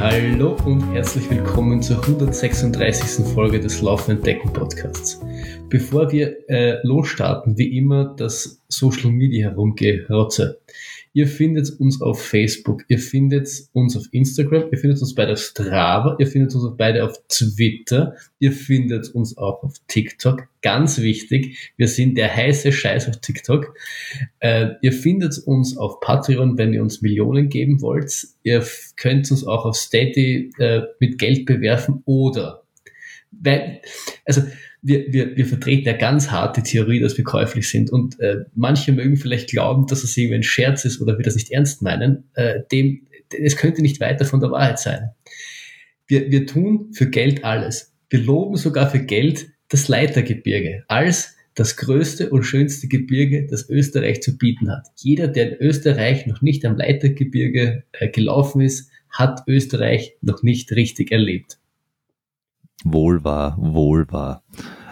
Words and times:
Hallo 0.00 0.56
und 0.64 0.80
herzlich 0.92 1.28
willkommen 1.28 1.82
zur 1.82 2.00
136. 2.00 3.26
Folge 3.34 3.58
des 3.58 3.82
Laufen 3.82 4.12
Entdecken 4.12 4.52
Podcasts. 4.52 5.20
Bevor 5.68 6.12
wir 6.12 6.48
äh, 6.48 6.78
losstarten, 6.84 7.58
wie 7.58 7.76
immer 7.76 8.14
das 8.16 8.62
Social 8.68 9.10
Media 9.10 9.50
herumgerotze. 9.50 10.60
Ihr 11.14 11.26
findet 11.26 11.80
uns 11.80 12.00
auf 12.00 12.22
Facebook, 12.22 12.84
ihr 12.86 13.00
findet 13.00 13.48
uns 13.72 13.96
auf 13.96 14.04
Instagram, 14.12 14.68
ihr 14.70 14.78
findet 14.78 15.00
uns 15.00 15.16
beide 15.16 15.32
auf 15.32 15.40
Strava, 15.40 16.14
ihr 16.20 16.28
findet 16.28 16.54
uns 16.54 16.76
beide 16.76 17.04
auf 17.04 17.20
Twitter, 17.28 18.14
ihr 18.38 18.52
findet 18.52 19.12
uns 19.16 19.36
auch 19.36 19.64
auf 19.64 19.74
TikTok. 19.88 20.46
Ganz 20.60 20.98
wichtig, 21.00 21.72
wir 21.76 21.86
sind 21.86 22.18
der 22.18 22.34
heiße 22.34 22.72
Scheiß 22.72 23.08
auf 23.08 23.20
TikTok. 23.20 23.74
Äh, 24.40 24.70
ihr 24.82 24.92
findet 24.92 25.38
uns 25.38 25.76
auf 25.76 26.00
Patreon, 26.00 26.58
wenn 26.58 26.74
ihr 26.74 26.82
uns 26.82 27.00
Millionen 27.00 27.48
geben 27.48 27.80
wollt. 27.80 28.26
Ihr 28.42 28.66
könnt 28.96 29.30
uns 29.30 29.46
auch 29.46 29.64
auf 29.64 29.76
Steady 29.76 30.50
äh, 30.58 30.82
mit 30.98 31.18
Geld 31.18 31.46
bewerfen 31.46 32.02
oder, 32.06 32.64
weil, 33.30 33.80
also 34.24 34.42
wir, 34.82 35.12
wir, 35.12 35.36
wir 35.36 35.46
vertreten 35.46 35.86
ja 35.86 35.92
ganz 35.92 36.30
hart 36.30 36.56
die 36.56 36.62
Theorie, 36.62 37.00
dass 37.00 37.16
wir 37.16 37.24
käuflich 37.24 37.68
sind. 37.68 37.90
Und 37.90 38.18
äh, 38.20 38.44
manche 38.54 38.92
mögen 38.92 39.16
vielleicht 39.16 39.50
glauben, 39.50 39.86
dass 39.86 40.02
es 40.02 40.16
irgendwie 40.16 40.36
ein 40.36 40.42
Scherz 40.42 40.84
ist 40.84 41.00
oder 41.00 41.18
wir 41.18 41.24
das 41.24 41.34
nicht 41.34 41.50
ernst 41.50 41.82
meinen. 41.82 42.24
Äh, 42.34 42.60
dem, 42.72 43.06
es 43.30 43.56
könnte 43.56 43.82
nicht 43.82 44.00
weiter 44.00 44.24
von 44.24 44.40
der 44.40 44.50
Wahrheit 44.50 44.78
sein. 44.78 45.10
Wir, 46.06 46.30
wir 46.30 46.46
tun 46.46 46.90
für 46.92 47.08
Geld 47.08 47.44
alles. 47.44 47.94
Wir 48.08 48.20
loben 48.20 48.56
sogar 48.56 48.90
für 48.90 49.00
Geld 49.00 49.50
das 49.68 49.88
Leitergebirge 49.88 50.84
als 50.88 51.34
das 51.54 51.76
größte 51.76 52.30
und 52.30 52.44
schönste 52.44 52.86
Gebirge, 52.86 53.46
das 53.46 53.68
Österreich 53.68 54.22
zu 54.22 54.38
bieten 54.38 54.70
hat. 54.70 54.86
Jeder, 54.96 55.26
der 55.26 55.52
in 55.52 55.66
Österreich 55.66 56.26
noch 56.26 56.40
nicht 56.40 56.64
am 56.64 56.76
Leitergebirge 56.76 57.82
äh, 57.92 58.08
gelaufen 58.08 58.60
ist, 58.60 58.90
hat 59.10 59.42
Österreich 59.48 60.16
noch 60.20 60.42
nicht 60.42 60.70
richtig 60.72 61.10
erlebt. 61.10 61.58
Wohl 62.84 63.24
wahr, 63.24 63.56
wohl 63.58 64.06
wahr. 64.10 64.44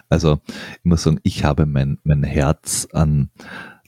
Also 0.08 0.40
ich 0.78 0.84
muss 0.84 1.04
sagen, 1.04 1.20
ich 1.22 1.44
habe 1.44 1.66
mein, 1.66 1.98
mein 2.02 2.24
Herz 2.24 2.88
an 2.92 3.30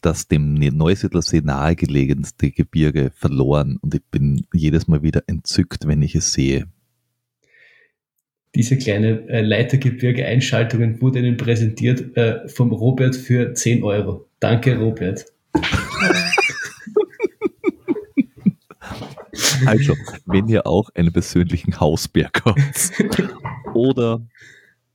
das 0.00 0.28
dem 0.28 0.54
Neusiedlersee 0.54 1.40
nahegelegenste 1.40 2.52
Gebirge 2.52 3.10
verloren 3.12 3.78
und 3.80 3.94
ich 3.94 4.04
bin 4.10 4.46
jedes 4.52 4.86
Mal 4.86 5.02
wieder 5.02 5.24
entzückt, 5.26 5.88
wenn 5.88 6.02
ich 6.02 6.14
es 6.14 6.32
sehe. 6.32 6.68
Diese 8.54 8.78
kleine 8.78 9.28
äh, 9.28 9.40
Leitergebirge-Einschaltungen 9.42 11.00
wurde 11.00 11.20
Ihnen 11.20 11.36
präsentiert 11.36 12.16
äh, 12.16 12.48
vom 12.48 12.72
Robert 12.72 13.14
für 13.14 13.54
10 13.54 13.82
Euro. 13.82 14.28
Danke, 14.40 14.78
Robert. 14.78 15.24
Also, 19.66 19.94
wenn 20.26 20.48
ihr 20.48 20.66
auch 20.66 20.88
einen 20.94 21.12
persönlichen 21.12 21.78
Hausberg 21.80 22.44
habt 22.44 22.92
oder 23.74 24.26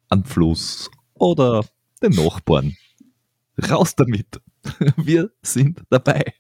einen 0.10 0.24
Fluss 0.24 0.90
oder 1.16 1.66
den 2.02 2.12
Nachbarn, 2.12 2.76
raus 3.70 3.96
damit. 3.96 4.42
Wir 4.98 5.32
sind 5.42 5.84
dabei. 5.90 6.34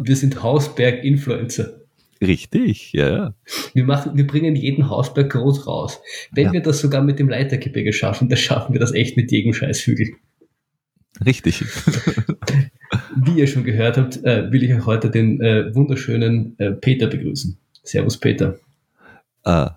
Wir 0.00 0.16
sind 0.16 0.42
Hausberg-Influencer. 0.42 1.83
Richtig, 2.20 2.92
ja. 2.92 3.34
Wir, 3.72 3.84
machen, 3.84 4.16
wir 4.16 4.26
bringen 4.26 4.56
jeden 4.56 4.88
Hausberg 4.88 5.30
groß 5.30 5.66
raus. 5.66 6.00
Wenn 6.32 6.46
ja. 6.46 6.52
wir 6.52 6.60
das 6.62 6.80
sogar 6.80 7.02
mit 7.02 7.18
dem 7.18 7.28
Leitergebirge 7.28 7.92
schaffen, 7.92 8.28
dann 8.28 8.38
schaffen 8.38 8.72
wir 8.72 8.80
das 8.80 8.92
echt 8.92 9.16
mit 9.16 9.30
jedem 9.30 9.52
Scheißhügel. 9.52 10.08
Richtig. 11.24 11.62
Wie 13.16 13.38
ihr 13.38 13.46
schon 13.46 13.64
gehört 13.64 13.96
habt, 13.96 14.24
äh, 14.24 14.50
will 14.50 14.62
ich 14.62 14.72
euch 14.74 14.86
heute 14.86 15.10
den 15.10 15.40
äh, 15.40 15.74
wunderschönen 15.74 16.58
äh, 16.58 16.72
Peter 16.72 17.06
begrüßen. 17.06 17.56
Servus, 17.82 18.18
Peter. 18.18 18.58
Äh, 19.44 19.70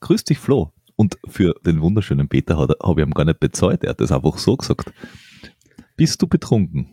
grüß 0.00 0.24
dich, 0.24 0.38
Flo. 0.38 0.70
Und 0.96 1.18
für 1.26 1.54
den 1.66 1.80
wunderschönen 1.80 2.28
Peter 2.28 2.56
habe 2.56 3.00
ich 3.00 3.06
ihm 3.06 3.14
gar 3.14 3.24
nicht 3.24 3.40
bezahlt. 3.40 3.82
Er 3.82 3.90
hat 3.90 4.00
das 4.00 4.12
einfach 4.12 4.38
so 4.38 4.56
gesagt. 4.56 4.92
Bist 5.96 6.22
du 6.22 6.26
betrunken? 6.28 6.88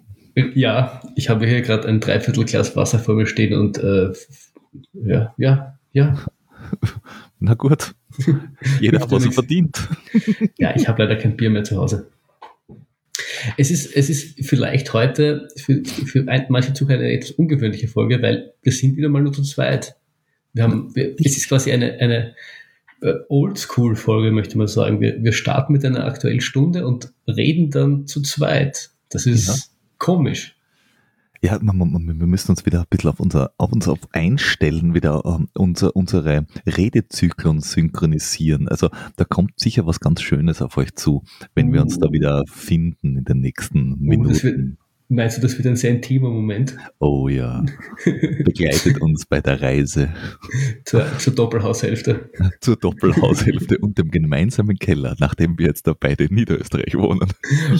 Ja, 0.56 1.01
ich 1.16 1.29
habe 1.29 1.45
hier 1.45 1.62
gerade 1.62 1.88
ein 1.88 2.00
Dreiviertelglas 2.00 2.75
Wasser 2.75 3.00
vor 3.00 3.16
mir 3.16 3.25
stehen 3.25 3.53
und 3.53 3.78
äh, 3.78 4.12
ja, 4.93 5.33
ja, 5.37 5.77
ja. 5.91 6.25
Na 7.39 7.53
gut. 7.55 7.95
Jeder 8.79 8.99
hat 8.99 9.11
was 9.11 9.25
er 9.25 9.31
verdient. 9.31 9.87
ja, 10.57 10.75
ich 10.75 10.87
habe 10.87 11.03
leider 11.03 11.15
kein 11.15 11.35
Bier 11.35 11.49
mehr 11.49 11.63
zu 11.63 11.77
Hause. 11.77 12.11
Es 13.57 13.71
ist, 13.71 13.95
es 13.95 14.09
ist 14.09 14.45
vielleicht 14.45 14.93
heute 14.93 15.47
für, 15.57 15.83
für 15.83 16.23
manche 16.49 16.73
Zuhörer 16.73 16.99
eine 16.99 17.13
etwas 17.13 17.31
ungewöhnliche 17.31 17.87
Folge, 17.87 18.21
weil 18.21 18.53
wir 18.61 18.71
sind 18.71 18.97
wieder 18.97 19.09
mal 19.09 19.21
nur 19.21 19.33
zu 19.33 19.43
zweit. 19.43 19.95
Wir 20.53 20.63
haben, 20.63 20.95
wir, 20.95 21.15
es 21.19 21.38
ist 21.38 21.47
quasi 21.47 21.71
eine, 21.71 21.93
eine 21.99 22.35
äh, 23.01 23.13
Oldschool-Folge, 23.29 24.31
möchte 24.31 24.57
man 24.57 24.67
sagen. 24.67 25.01
Wir, 25.01 25.23
wir 25.23 25.33
starten 25.33 25.73
mit 25.73 25.85
einer 25.85 26.05
aktuellen 26.05 26.41
Stunde 26.41 26.85
und 26.85 27.11
reden 27.27 27.71
dann 27.71 28.05
zu 28.05 28.21
zweit. 28.21 28.91
Das 29.09 29.25
ist 29.25 29.47
ja. 29.47 29.55
komisch. 29.97 30.55
Ja, 31.44 31.59
wir 31.59 32.28
müssen 32.28 32.52
uns 32.52 32.68
wieder 32.68 32.81
ein 32.81 32.85
bisschen 32.88 33.09
auf 33.09 33.19
unser, 33.19 33.52
auf 33.57 33.72
uns 33.72 33.88
auf 33.88 34.00
einstellen, 34.12 34.94
wieder 34.94 35.25
um, 35.25 35.41
ähm, 35.41 35.47
unser, 35.53 35.96
unsere 35.96 36.46
Redezyklen 36.68 37.62
synchronisieren. 37.62 38.68
Also 38.68 38.90
da 39.16 39.25
kommt 39.25 39.59
sicher 39.59 39.88
was 39.88 40.00
ganz 40.00 40.22
Schönes 40.22 40.62
auf 40.62 40.78
euch 40.78 40.94
zu, 40.94 41.24
wenn 41.56 41.69
uh. 41.69 41.74
wir 41.74 41.81
uns 41.81 41.97
da 41.97 42.09
uh. 42.09 42.12
wieder 42.12 42.44
finden 42.46 43.18
in 43.18 43.24
den 43.24 43.40
nächsten 43.40 44.00
Minuten. 44.00 44.78
Uh, 44.80 44.81
Meinst 45.13 45.38
du, 45.38 45.41
das 45.41 45.57
wird 45.57 45.68
ein 45.68 45.75
sehr 45.75 45.91
intimer 45.91 46.30
Moment? 46.30 46.78
Oh 47.00 47.28
ja. 47.28 47.66
Begleitet 48.06 49.01
uns 49.01 49.25
bei 49.25 49.41
der 49.41 49.62
Reise. 49.62 50.07
Zur, 50.85 51.06
zur, 51.18 51.35
Doppelhaushälfte. 51.35 52.30
Zur 52.62 52.78
Doppelhaushälfte 52.78 53.78
und 53.80 53.97
dem 53.97 54.09
gemeinsamen 54.09 54.78
Keller, 54.78 55.18
nachdem 55.19 55.57
wir 55.57 55.68
jetzt 55.68 55.85
da 55.85 55.94
beide 56.00 56.24
in 56.25 56.35
Niederösterreich 56.35 56.96
wohnen. 56.96 57.28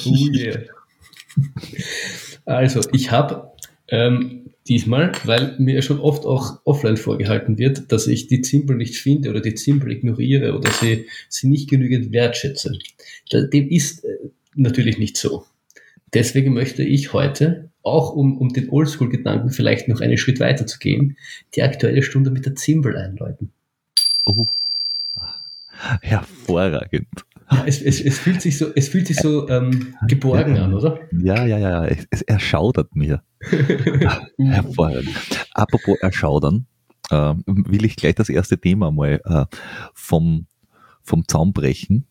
Oh 0.06 0.28
yeah. 0.34 0.60
Also, 2.46 2.82
ich 2.92 3.12
habe 3.12 3.51
ähm, 3.91 4.50
diesmal, 4.68 5.12
weil 5.25 5.56
mir 5.59 5.81
schon 5.81 6.00
oft 6.00 6.25
auch 6.25 6.62
offline 6.66 6.97
vorgehalten 6.97 7.57
wird, 7.57 7.91
dass 7.91 8.07
ich 8.07 8.28
die 8.28 8.41
Zimbel 8.41 8.78
nicht 8.78 8.96
finde 8.96 9.29
oder 9.29 9.41
die 9.41 9.56
Zimbel 9.56 9.91
ignoriere 9.91 10.56
oder 10.57 10.72
sie, 10.72 11.07
sie 11.29 11.47
nicht 11.47 11.69
genügend 11.69 12.12
wertschätze. 12.12 12.78
Dem 13.31 13.69
ist 13.69 14.03
äh, 14.06 14.18
natürlich 14.56 14.97
nicht 14.97 15.18
so. 15.18 15.46
Deswegen 16.13 16.53
möchte 16.53 16.84
ich 16.84 17.13
heute, 17.13 17.69
auch 17.84 18.13
um, 18.13 18.38
um 18.38 18.50
den 18.50 18.69
Oldschool-Gedanken 18.69 19.50
vielleicht 19.50 19.88
noch 19.88 20.02
einen 20.02 20.18
Schritt 20.18 20.40
weiter 20.40 20.68
zu 20.68 20.78
gehen, 20.78 21.18
die 21.56 21.63
aktuelle 21.63 22.03
Stunde 22.03 22.29
mit 22.29 22.46
der 22.46 22.56
Zimbel 22.56 22.96
einläuten. 22.96 23.52
Oh. 24.25 24.47
Hervorragend. 26.02 27.08
Ja, 27.52 27.63
es, 27.66 27.81
es, 27.81 28.00
es, 28.00 28.19
fühlt 28.19 28.41
sich 28.41 28.58
so, 28.58 28.72
es 28.75 28.88
fühlt 28.88 29.08
sich 29.08 29.18
so 29.18 29.50
ähm, 29.50 29.96
geborgen 30.08 30.56
ja, 30.56 30.66
an, 30.66 30.73
oder? 30.73 31.00
Ja, 31.12 31.46
ja, 31.46 31.58
ja. 31.58 31.85
Es, 31.85 32.06
es 32.12 32.22
erschaudert 32.22 32.96
mir. 32.96 33.23
Hervorragend. 34.38 35.16
Apropos 35.53 35.97
erschaudern, 36.00 36.68
äh, 37.09 37.34
will 37.46 37.85
ich 37.85 37.96
gleich 37.96 38.16
das 38.16 38.29
erste 38.29 38.59
Thema 38.59 38.91
mal 38.91 39.22
äh, 39.25 39.46
vom, 39.94 40.47
vom 41.02 41.28
Zaun 41.28 41.53
brechen. 41.53 42.06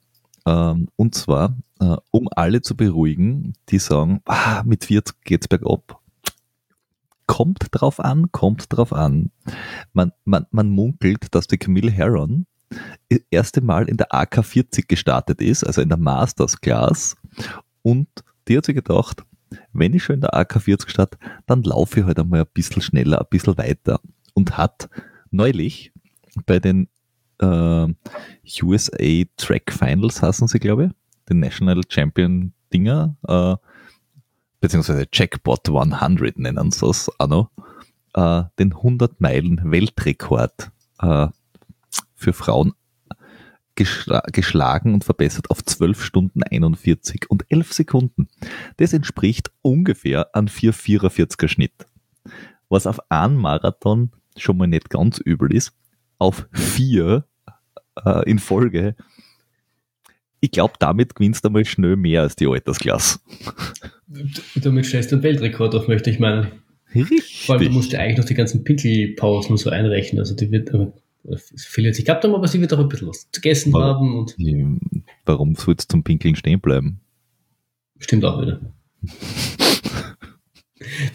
Ähm, 0.46 0.88
und 0.96 1.14
zwar, 1.14 1.56
äh, 1.80 1.96
um 2.10 2.28
alle 2.34 2.62
zu 2.62 2.76
beruhigen, 2.76 3.54
die 3.68 3.78
sagen, 3.78 4.20
ah, 4.24 4.62
mit 4.64 4.84
40 4.84 5.22
geht's 5.24 5.48
bergab. 5.48 6.00
Kommt 7.26 7.66
drauf 7.70 8.00
an, 8.00 8.32
kommt 8.32 8.66
drauf 8.70 8.92
an. 8.92 9.30
Man, 9.92 10.12
man, 10.24 10.46
man 10.50 10.70
munkelt, 10.70 11.34
dass 11.34 11.46
die 11.46 11.58
Camille 11.58 11.90
Heron 11.90 12.46
das 13.08 13.20
erste 13.30 13.60
Mal 13.60 13.88
in 13.88 13.96
der 13.96 14.12
AK40 14.12 14.86
gestartet 14.88 15.40
ist, 15.40 15.64
also 15.64 15.80
in 15.80 15.88
der 15.88 15.98
Masters 15.98 16.60
Class. 16.60 17.16
Und 17.82 18.08
die 18.48 18.56
hat 18.56 18.66
sich 18.66 18.74
gedacht, 18.74 19.24
wenn 19.72 19.94
ich 19.94 20.02
schon 20.02 20.16
in 20.16 20.20
der 20.20 20.34
AK40 20.34 20.88
starte, 20.88 21.18
dann 21.46 21.62
laufe 21.62 22.00
ich 22.00 22.06
halt 22.06 22.18
einmal 22.18 22.40
ein 22.40 22.46
bisschen 22.52 22.82
schneller, 22.82 23.20
ein 23.20 23.26
bisschen 23.30 23.58
weiter. 23.58 24.00
Und 24.34 24.56
hat 24.56 24.88
neulich 25.30 25.92
bei 26.46 26.58
den 26.58 26.88
äh, 27.40 27.86
USA 28.62 29.24
Track 29.36 29.72
Finals 29.72 30.22
hassen 30.22 30.48
sie, 30.48 30.58
glaube 30.58 30.86
ich, 30.86 30.90
den 31.28 31.40
National 31.40 31.80
Champion 31.88 32.52
Dinger, 32.72 33.16
äh, 33.26 33.56
beziehungsweise 34.60 35.06
Jackpot 35.12 35.68
100 35.68 36.38
nennen 36.38 36.70
sie 36.70 36.88
es 36.88 37.10
auch 37.18 37.28
noch, 37.28 37.50
äh, 38.14 38.44
den 38.58 38.72
100 38.74 39.20
Meilen 39.20 39.60
Weltrekord 39.64 40.70
äh, 41.00 41.28
für 42.14 42.32
Frauen 42.32 42.74
geschla 43.80 44.22
geschlagen 44.32 44.92
und 44.92 45.04
verbessert 45.04 45.50
auf 45.50 45.64
12 45.64 46.04
Stunden 46.04 46.42
41 46.42 47.30
und 47.30 47.44
11 47.48 47.72
Sekunden. 47.72 48.28
Das 48.76 48.92
entspricht 48.92 49.50
ungefähr 49.62 50.34
an 50.34 50.48
4,44er 50.48 51.48
Schnitt. 51.48 51.86
Was 52.68 52.86
auf 52.86 53.10
einem 53.10 53.36
Marathon 53.36 54.10
schon 54.36 54.58
mal 54.58 54.66
nicht 54.66 54.90
ganz 54.90 55.18
übel 55.18 55.52
ist, 55.52 55.72
auf 56.18 56.46
vier 56.52 57.24
äh, 58.04 58.28
in 58.30 58.38
Folge. 58.38 58.94
Ich 60.40 60.50
glaube, 60.50 60.74
damit 60.78 61.14
gewinnst 61.14 61.44
du 61.44 61.48
einmal 61.48 61.64
schnell 61.64 61.96
mehr 61.96 62.22
als 62.22 62.36
die 62.36 62.46
Altersklasse. 62.46 63.20
Damit 64.56 64.86
stellst 64.86 65.10
du 65.10 65.16
einen 65.16 65.22
Weltrekord 65.22 65.74
auf, 65.74 65.88
möchte 65.88 66.10
ich 66.10 66.18
meinen. 66.18 66.48
Richtig. 66.94 67.46
Vor 67.46 67.56
allem, 67.56 67.64
du 67.64 67.70
musst 67.70 67.92
ja 67.92 68.00
eigentlich 68.00 68.18
noch 68.18 68.24
die 68.24 68.34
ganzen 68.34 68.64
Pinkelpausen 68.64 69.56
so 69.56 69.70
einrechnen. 69.70 70.18
Also 70.18 70.34
die 70.34 70.50
wird, 70.50 70.70
sich. 71.24 71.98
Ich 71.98 72.04
glaube, 72.04 72.34
aber 72.34 72.48
sie 72.48 72.60
wird 72.60 72.72
auch 72.72 72.78
ein 72.78 72.88
bisschen 72.88 73.08
was 73.08 73.30
zu 73.30 73.40
essen 73.44 73.74
haben 73.74 74.18
und 74.18 74.36
Warum 75.26 75.54
sollst 75.54 75.90
du 75.90 75.94
zum 75.94 76.02
Pinkeln 76.04 76.36
stehen 76.36 76.60
bleiben? 76.60 77.00
stimmt 77.98 78.24
auch 78.24 78.40
wieder. 78.40 78.60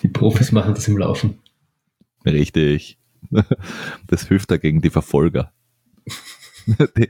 Die 0.03 0.07
Profis 0.09 0.51
machen 0.51 0.73
das 0.75 0.87
im 0.87 0.97
Laufen. 0.97 1.39
Richtig. 2.25 2.97
Das 4.07 4.27
hilft 4.27 4.51
dagegen 4.51 4.81
die 4.81 4.89
Verfolger. 4.91 5.51
Die- 6.97 7.09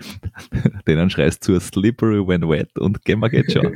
Denen 0.87 1.09
schreist 1.09 1.43
zu 1.43 1.59
slippery 1.59 2.25
when 2.25 2.41
wet 2.49 2.77
und 2.77 3.03
wir 3.21 3.29
geht 3.29 3.51
schon. 3.51 3.73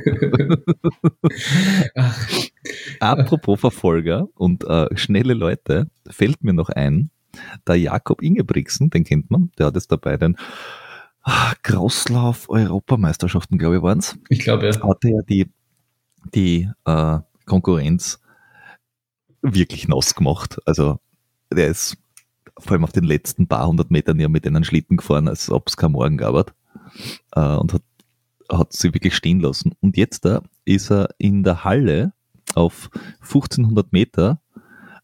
Apropos 3.00 3.60
Verfolger 3.60 4.28
und 4.34 4.64
äh, 4.64 4.94
schnelle 4.96 5.34
Leute, 5.34 5.90
fällt 6.08 6.42
mir 6.44 6.52
noch 6.52 6.68
ein, 6.70 7.10
der 7.66 7.76
Jakob 7.76 8.22
Ingebrigtsen, 8.22 8.90
den 8.90 9.04
kennt 9.04 9.30
man, 9.30 9.50
der 9.58 9.66
hat 9.66 9.74
jetzt 9.74 9.92
dabei 9.92 10.16
den 10.16 10.36
ah, 11.22 11.52
Crosslauf-Europameisterschaften, 11.62 13.58
glaube 13.58 13.76
ich, 13.76 13.82
waren's, 13.82 14.18
ich 14.28 14.40
glaube 14.40 14.66
ja. 14.68 14.82
hatte 14.82 15.08
ja 15.08 15.22
die, 15.22 15.50
die 16.34 16.68
äh, 16.84 17.18
Konkurrenz 17.46 18.20
wirklich 19.42 19.88
nass 19.88 20.14
gemacht. 20.14 20.58
Also 20.66 20.98
der 21.52 21.68
ist 21.68 21.96
vor 22.58 22.72
allem 22.72 22.84
auf 22.84 22.92
den 22.92 23.04
letzten 23.04 23.46
paar 23.46 23.66
hundert 23.66 23.90
Metern 23.90 24.20
ja 24.20 24.28
mit 24.28 24.46
einen 24.46 24.64
Schlitten 24.64 24.98
gefahren, 24.98 25.28
als 25.28 25.50
ob 25.50 25.68
es 25.68 25.76
kein 25.76 25.92
Morgen 25.92 26.16
gab. 26.16 26.54
Äh, 27.32 27.56
und 27.56 27.72
hat, 27.72 27.82
hat 28.50 28.72
sie 28.72 28.92
wirklich 28.94 29.14
stehen 29.14 29.40
lassen. 29.40 29.72
Und 29.80 29.96
jetzt 29.96 30.24
da 30.24 30.42
ist 30.64 30.90
er 30.90 31.10
in 31.18 31.42
der 31.42 31.64
Halle 31.64 32.12
auf 32.54 32.90
1500 33.20 33.92
Meter 33.92 34.40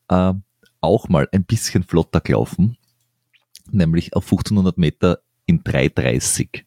äh, 0.09 0.35
auch 0.81 1.08
mal 1.08 1.28
ein 1.32 1.44
bisschen 1.44 1.82
flotter 1.82 2.20
gelaufen, 2.20 2.76
nämlich 3.70 4.14
auf 4.14 4.25
1500 4.25 4.78
Meter 4.78 5.20
in 5.46 5.62
3,30. 5.62 6.62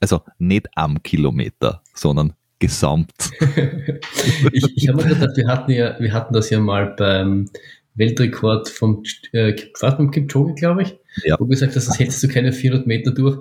Also 0.00 0.22
nicht 0.38 0.68
am 0.74 1.02
Kilometer, 1.02 1.82
sondern 1.94 2.34
gesamt. 2.58 3.12
ich 4.52 4.64
ich 4.76 4.88
habe 4.88 5.02
mir 5.02 5.14
gedacht, 5.14 5.36
wir 5.36 5.46
hatten 5.48 5.70
ja, 5.72 5.98
wir 5.98 6.12
hatten 6.12 6.34
das 6.34 6.50
ja 6.50 6.60
mal 6.60 6.94
beim 6.96 7.48
Weltrekord 7.94 8.68
vom 8.68 9.02
äh, 9.32 9.52
Kipchoge, 9.52 10.54
glaube 10.54 10.82
ich, 10.82 10.96
Ja. 11.24 11.36
wo 11.38 11.46
gesagt 11.46 11.76
hast, 11.76 11.88
das 11.88 11.98
hättest 11.98 12.22
du 12.22 12.28
keine 12.28 12.52
400 12.52 12.86
Meter 12.86 13.12
durch. 13.12 13.38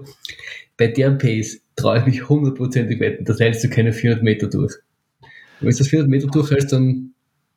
Bei 0.78 0.88
der 0.88 1.12
Pace 1.12 1.62
traue 1.76 2.00
ich 2.00 2.06
mich 2.06 2.30
hundertprozentig 2.30 3.00
wetten, 3.00 3.26
das 3.26 3.40
hältst 3.40 3.64
du 3.64 3.70
keine 3.70 3.94
400 3.94 4.24
Meter 4.24 4.48
durch. 4.48 4.74
Und 5.60 5.68
wenn 5.68 5.70
du 5.72 5.78
das 5.78 5.88
400 5.88 6.10
Meter 6.10 6.28
durchhältst, 6.28 6.72
dann 6.72 7.14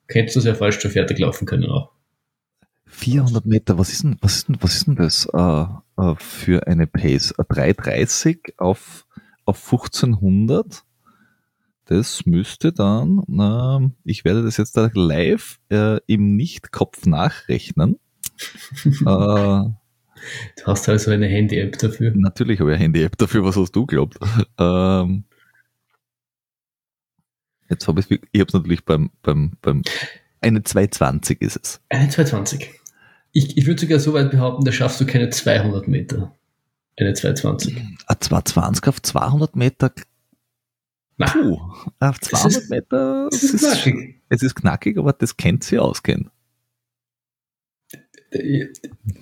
hättest 0.09 0.37
du 0.37 0.41
es 0.41 0.47
ja 0.47 0.55
falsch 0.55 0.81
schon 0.81 0.91
fertig 0.91 1.19
laufen 1.19 1.47
können 1.47 1.67
auch. 1.67 1.91
400 2.87 3.45
Meter, 3.47 3.79
was 3.79 3.93
ist 3.93 4.05
denn, 4.05 4.17
was 4.21 4.37
ist 4.37 4.49
denn, 4.49 4.57
was 4.61 4.77
ist 4.77 4.87
denn 4.87 4.97
das 4.97 5.27
äh, 5.33 5.67
äh, 6.03 6.15
für 6.19 6.67
eine 6.67 6.87
Pace? 6.87 7.33
Äh, 7.33 7.45
330 7.49 8.55
auf, 8.59 9.07
auf 9.45 9.63
1500? 9.65 10.85
Das 11.87 12.27
müsste 12.27 12.73
dann, 12.73 13.23
ähm, 13.29 13.93
ich 14.05 14.25
werde 14.25 14.43
das 14.43 14.57
jetzt 14.57 14.77
da 14.77 14.91
live 14.93 15.61
äh, 15.71 16.01
im 16.07 16.37
Nicht-Kopf 16.37 17.07
nachrechnen. 17.07 17.99
äh, 18.85 19.65
Du 20.57 20.67
hast 20.67 20.89
also 20.89 21.11
eine 21.11 21.27
Handy-App 21.27 21.79
dafür. 21.79 22.13
natürlich 22.15 22.61
habe 22.61 22.71
ich 22.71 22.77
eine 22.77 22.85
Handy-App 22.85 23.17
dafür, 23.19 23.45
was 23.45 23.57
hast 23.57 23.73
du 23.73 23.87
glaubt? 23.87 24.19
Ähm, 24.59 25.25
jetzt 27.69 27.87
habe 27.87 28.01
ich 28.01 28.11
ich 28.11 28.41
habe 28.41 28.49
es 28.49 28.55
natürlich 28.55 28.85
beim, 28.85 29.11
beim, 29.23 29.53
beim, 29.61 29.83
eine 30.47 30.63
220 30.63 31.41
ist 31.43 31.59
es. 31.63 31.81
Eine 31.89 32.09
220. 32.09 32.71
Ich, 33.33 33.57
ich 33.57 33.67
würde 33.67 33.81
sogar 33.81 33.99
so 34.01 34.15
weit 34.15 34.31
behaupten, 34.31 34.65
da 34.65 34.73
schaffst 34.73 35.01
du 35.01 35.07
keine 35.07 35.29
200 35.31 35.89
Meter. 35.89 36.35
Eine 36.99 37.13
220. 37.15 37.77
Ein 38.07 38.17
220 38.21 38.87
auf 38.89 39.03
200 39.03 39.55
Meter 39.57 39.93
Na, 41.19 41.27
Puh, 41.27 41.59
auf 42.01 42.19
Das 42.21 42.29
200 42.31 42.63
ist- 42.63 42.71
Meter, 42.71 43.29
das 43.31 43.43
ist 43.43 43.61
knackig. 43.61 44.21
es 44.31 44.43
ist 44.43 44.55
knackig, 44.55 44.99
aber 44.99 45.13
das 45.13 45.37
kennt 45.37 45.65
sie 45.65 45.79
ausgehen. 45.79 46.31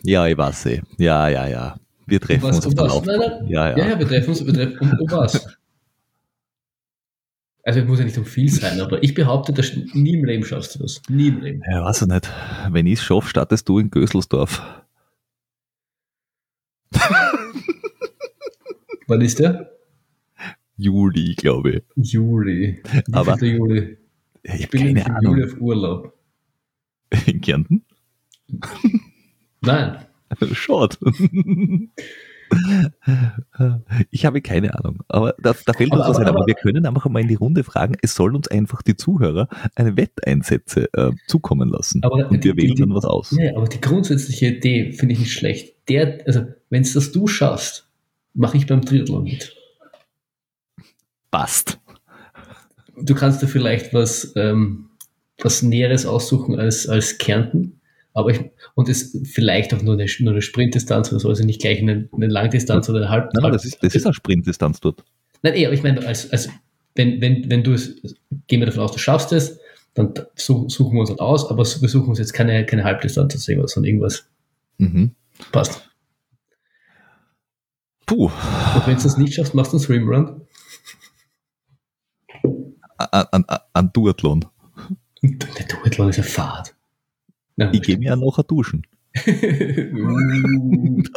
Ja, 0.03 0.27
ich 0.27 0.37
weiß 0.37 0.67
eh. 0.67 0.83
Ja, 0.99 1.29
ja, 1.29 1.47
ja. 1.47 1.77
Wir 2.07 2.21
treffen 2.21 2.43
Was, 2.45 2.57
uns 2.57 2.67
auf 2.67 2.73
um 2.73 2.77
der 2.77 2.85
was? 2.87 2.93
Laufbahn. 2.95 3.19
Nein, 3.19 3.31
nein. 3.41 3.49
Ja, 3.51 3.69
Ja, 3.71 3.77
ja. 3.79 3.89
ja, 3.91 3.99
wir 3.99 4.07
treffen 4.09 4.29
uns, 4.31 4.45
wir 4.47 4.53
treffen 4.55 4.79
um, 4.81 4.91
um 5.01 5.11
was? 5.11 5.47
Also 7.67 7.81
es 7.81 7.87
muss 7.87 7.99
ja 7.99 8.05
nicht 8.05 8.19
um 8.19 8.27
viel 8.27 8.51
sein, 8.51 8.79
aber 8.81 9.03
ich 9.03 9.15
behaupte, 9.15 9.53
dass 9.55 9.75
nie 9.75 10.13
im 10.15 10.25
Leben 10.25 10.45
schaffst 10.45 10.75
du 10.75 10.81
das. 10.81 11.01
Nie 11.09 11.29
im 11.29 11.41
Leben. 11.41 11.63
Ja, 11.71 11.83
weiß 11.85 12.03
ich 12.03 12.09
nicht. 12.09 12.31
Wenn 12.71 12.87
ich 12.87 12.99
es 12.99 13.05
schaffe, 13.05 13.29
startest 13.29 13.69
du 13.69 13.79
in 13.79 13.91
Göselsdorf. 13.91 14.61
Wann 19.07 19.21
ist 19.21 19.39
der? 19.39 19.71
Juli, 20.77 21.35
glaube 21.37 21.83
Juli. 21.97 22.83
Wie 23.07 23.13
Aber- 23.15 23.43
Juli? 23.43 23.97
ich. 24.43 24.55
Ich 24.55 24.61
Ich 24.61 24.69
bin 24.71 24.81
keine 24.83 25.01
im 25.01 25.07
Juli 25.23 25.43
Ahnung. 25.43 25.45
auf 25.55 25.61
Urlaub. 25.61 26.19
In 27.27 27.41
Kärnten? 27.41 27.85
Nein. 29.63 30.05
Schade. 30.53 30.97
Ich 34.11 34.25
habe 34.27 34.41
keine 34.43 34.75
Ahnung. 34.79 34.99
Aber 35.09 35.35
da, 35.43 35.55
da 35.67 35.73
fällt 35.73 35.93
uns 35.93 36.01
Aber- 36.03 36.11
was 36.11 36.19
ein. 36.19 36.27
aber- 36.29 36.47
wir 36.47 36.55
können 36.55 36.87
einfach 36.87 37.09
mal 37.09 37.21
in 37.21 37.29
die 37.29 37.35
Runde 37.35 37.65
fragen. 37.65 37.97
Es 38.03 38.15
soll 38.15 38.35
uns 38.35 38.49
einfach 38.49 38.83
die 38.83 38.97
Zuhörer 38.97 39.49
eine 39.75 39.97
Wetteinsätze 39.97 40.93
äh, 40.95 41.13
zukommen 41.27 41.69
lassen. 41.69 42.03
Aber 42.03 42.17
Und 42.29 42.31
wir 42.45 42.55
die- 42.55 42.57
wählen 42.63 42.75
die- 42.75 42.83
dann 42.83 42.95
was 42.95 43.05
aus. 43.05 43.31
Ja, 43.39 43.57
aber 43.57 43.67
die 43.69 43.81
grundsätzliche 43.81 44.47
Idee 44.49 44.93
finde 44.93 45.15
ich 45.15 45.21
nicht 45.21 45.33
schlecht. 45.33 45.75
Der, 45.89 46.21
also, 46.27 46.47
wenn 46.71 46.83
es 46.83 46.93
das 46.95 47.13
du 47.13 47.27
schaffst, 47.27 47.89
mache 48.35 48.57
ich 48.57 48.67
beim 48.67 48.83
Triathlon 48.85 49.25
mit. 49.25 49.55
Passt. 51.31 51.79
Du 53.01 53.15
kannst 53.15 53.43
dir 53.43 53.49
vielleicht 53.49 53.93
was, 53.93 54.33
ähm, 54.37 54.87
was 55.43 55.63
Näheres 55.63 56.07
aussuchen 56.07 56.59
als, 56.59 56.89
als 56.89 57.19
Kärnten. 57.19 57.81
Aber 58.17 58.31
ich, 58.31 58.41
und 58.75 58.89
es 58.89 59.19
vielleicht 59.25 59.75
auch 59.75 59.83
nur 59.83 59.95
eine, 59.95 60.07
nur 60.21 60.33
eine 60.33 60.41
Sprintdistanz 60.43 61.11
oder 61.11 61.21
so, 61.21 61.29
also 61.29 61.45
nicht 61.45 61.61
gleich 61.61 61.81
eine, 61.81 62.09
eine 62.13 62.29
Langdistanz 62.29 62.89
oder 62.89 63.01
eine 63.01 63.09
Halb. 63.11 63.31
Nein, 63.35 63.43
Halb- 63.45 63.53
das 63.53 63.65
ist, 63.65 63.83
das 63.83 63.95
ist 63.95 64.07
eine 64.07 64.15
Sprintdistanz 64.15 64.81
dort. 64.81 65.05
Nein, 65.43 65.55
eh, 65.55 65.67
aber 65.67 65.75
ich 65.75 65.83
meine, 65.83 66.07
als, 66.07 66.31
als, 66.31 66.49
wenn, 66.95 67.21
wenn, 67.21 67.51
wenn 67.51 67.65
du 67.65 67.73
es, 67.73 67.97
gehen 68.47 68.61
wir 68.61 68.67
davon 68.67 68.83
aus, 68.85 68.93
du 68.93 68.99
schaffst 68.99 69.33
es, 69.33 69.59
dann 69.95 70.15
su- 70.37 70.69
suchen 70.69 70.95
wir 70.95 71.01
uns 71.01 71.11
dann 71.11 71.19
aus, 71.19 71.51
aber 71.51 71.59
wir 71.65 71.89
suchen 71.89 72.09
uns 72.09 72.19
jetzt 72.21 72.33
keine, 72.33 72.65
keine 72.65 72.85
Halbdistanz 72.85 73.35
oder 73.35 73.49
irgendwas, 73.49 73.73
sondern 73.73 73.89
irgendwas 73.89 74.25
Mhm. 74.79 75.11
passt. 75.53 75.89
Puh, 78.07 78.27
Und 78.27 78.87
wenn 78.87 78.97
du 78.97 79.03
das 79.03 79.17
nicht 79.17 79.35
schaffst, 79.35 79.55
machst 79.55 79.73
du 79.73 79.77
einen 79.77 79.85
Swimrun. 79.85 80.43
an, 82.99 83.27
an, 83.33 83.45
an 83.73 83.91
Duathlon. 83.93 84.45
Der 85.23 85.67
Duathlon 85.67 86.11
ist 86.11 86.19
eine 86.19 86.27
Fahrt. 86.27 86.74
Na, 87.57 87.73
Ich 87.73 87.83
gehe 87.83 87.97
mir 87.99 88.07
ja 88.07 88.17
nachher 88.17 88.43
duschen. 88.45 88.83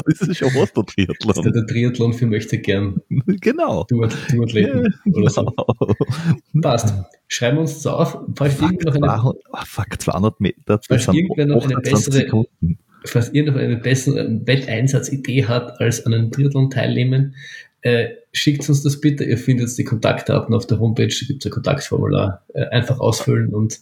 Das 0.05 0.21
ist 0.21 0.37
schon 0.37 0.49
was, 0.55 0.71
der 0.73 0.83
das 0.83 0.93
ist 0.97 1.19
Triathlon. 1.19 1.53
der 1.53 1.65
Triathlon 1.67 2.13
für 2.13 2.25
möchte 2.27 2.57
gern 2.59 3.01
Genau. 3.41 3.85
Duat- 3.89 4.15
Duathleten 4.31 4.93
oder 5.13 5.29
so. 5.29 5.51
Passt. 6.61 6.93
Schreiben 7.27 7.57
wir 7.57 7.61
uns 7.61 7.75
das 7.75 7.87
auf, 7.87 8.17
falls 8.35 8.53
Fuck, 8.55 8.71
irgendwer 8.71 8.99
noch 8.99 9.13
eine, 9.13 9.21
200, 9.21 9.43
oh, 9.51 9.57
fuck, 9.65 10.01
200 10.01 10.39
Meter, 10.41 10.79
Falls 10.87 11.07
irgendwer 11.07 11.45
noch 11.47 11.65
eine 11.65 11.75
28 11.77 11.91
bessere- 12.07 12.13
Sekunden. 12.13 12.79
falls 13.05 13.33
ihr 13.33 13.45
noch 13.45 13.55
eine 13.55 13.77
bessere 13.77 14.41
Wetteinsatzidee 14.45 15.45
hat, 15.45 15.79
als 15.81 16.05
an 16.05 16.13
einem 16.13 16.31
Triathlon 16.31 16.69
teilnehmen, 16.69 17.35
äh, 17.81 18.09
schickt 18.31 18.67
uns 18.69 18.83
das 18.83 19.01
bitte. 19.01 19.23
Ihr 19.23 19.37
findet 19.37 19.75
die 19.77 19.83
Kontaktdaten 19.83 20.53
auf 20.55 20.67
der 20.67 20.79
Homepage, 20.79 21.07
da 21.07 21.25
gibt 21.27 21.43
es 21.43 21.51
ein 21.51 21.51
Kontaktformular. 21.53 22.43
Äh, 22.53 22.65
einfach 22.67 22.99
ausfüllen 22.99 23.53
und 23.53 23.79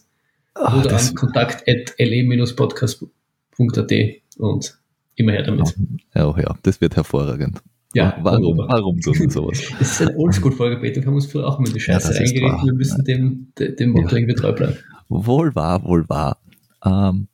Ah, 0.58 0.80
oder 0.80 0.96
an 0.98 1.14
kontakt.le-podcast.at 1.14 3.92
und 4.38 4.78
immer 5.16 5.32
her 5.32 5.42
damit. 5.44 5.74
ja, 6.14 6.38
ja, 6.38 6.54
das 6.62 6.80
wird 6.80 6.96
hervorragend. 6.96 7.60
Ja, 7.94 8.18
warum, 8.22 8.58
warum 8.58 9.00
tun 9.00 9.14
wir 9.18 9.30
sowas? 9.30 9.58
Es 9.80 10.00
ist 10.00 10.02
ein 10.02 10.14
Oldschool-Folge, 10.16 10.76
Peter. 10.80 11.00
Wir 11.00 11.06
haben 11.06 11.14
uns 11.14 11.26
früher 11.26 11.46
auch 11.46 11.58
immer 11.58 11.68
in 11.68 11.74
die 11.74 11.80
Scheiße 11.80 12.14
reingeregt. 12.14 12.42
wahr. 12.52 12.62
Wir 12.64 12.74
müssen 12.74 13.04
dem, 13.04 13.52
dem, 13.58 13.90
Motto 13.92 14.08
Ja. 14.10 14.16
irgendwie 14.18 14.34
treu 14.34 14.52
bleiben. 14.52 14.76
Wohl 15.08 15.54
wahr, 15.54 15.82
wohl 15.84 16.06
wahr. 16.08 16.38
Ähm, 16.84 17.28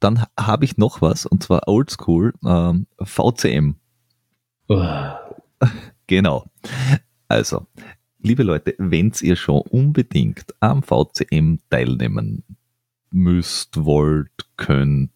dann 0.00 0.20
ha- 0.20 0.28
habe 0.38 0.64
ich 0.66 0.76
noch 0.76 1.00
was, 1.00 1.24
und 1.24 1.42
zwar 1.42 1.66
Oldschool, 1.66 2.34
ähm, 2.44 2.86
VCM. 3.02 3.76
Oh, 4.68 4.84
Genau. 6.08 6.44
Also, 7.28 7.66
liebe 8.26 8.42
Leute, 8.42 8.74
wenn's 8.78 9.22
ihr 9.22 9.36
schon 9.36 9.60
unbedingt 9.62 10.44
am 10.60 10.82
VCM 10.82 11.58
teilnehmen 11.70 12.42
müsst, 13.10 13.84
wollt, 13.84 14.30
könnt, 14.56 15.10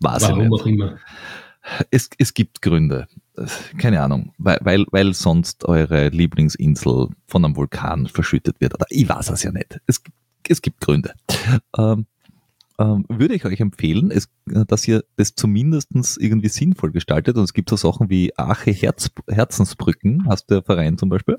weiß 0.00 0.22
ich 0.22 0.28
warum 0.28 0.48
nicht. 0.48 0.52
auch 0.62 0.66
immer. 0.66 0.98
Es, 1.90 2.08
es 2.18 2.32
gibt 2.34 2.62
Gründe. 2.62 3.06
Keine 3.78 4.00
Ahnung, 4.02 4.32
weil, 4.38 4.58
weil, 4.62 4.84
weil 4.90 5.12
sonst 5.14 5.64
eure 5.66 6.08
Lieblingsinsel 6.08 7.08
von 7.26 7.44
einem 7.44 7.56
Vulkan 7.56 8.06
verschüttet 8.06 8.60
wird. 8.60 8.74
Oder 8.74 8.86
ich 8.90 9.08
weiß 9.08 9.30
es 9.30 9.42
ja 9.42 9.52
nicht. 9.52 9.78
Es, 9.86 10.02
gibt- 10.02 10.16
es 10.48 10.62
gibt 10.62 10.80
Gründe. 10.80 11.12
Ähm, 11.78 12.06
ähm, 12.78 13.04
würde 13.08 13.34
ich 13.34 13.44
euch 13.44 13.60
empfehlen, 13.60 14.10
es, 14.10 14.30
dass 14.46 14.88
ihr 14.88 15.04
das 15.16 15.34
zumindest 15.34 15.90
irgendwie 16.18 16.48
sinnvoll 16.48 16.92
gestaltet. 16.92 17.36
Und 17.36 17.44
es 17.44 17.52
gibt 17.52 17.68
so 17.70 17.76
Sachen 17.76 18.08
wie 18.08 18.32
Ache 18.38 18.70
Herz, 18.72 19.10
Herzensbrücken, 19.28 20.24
hast 20.28 20.50
der 20.50 20.62
Verein 20.62 20.96
zum 20.96 21.08
Beispiel. 21.10 21.38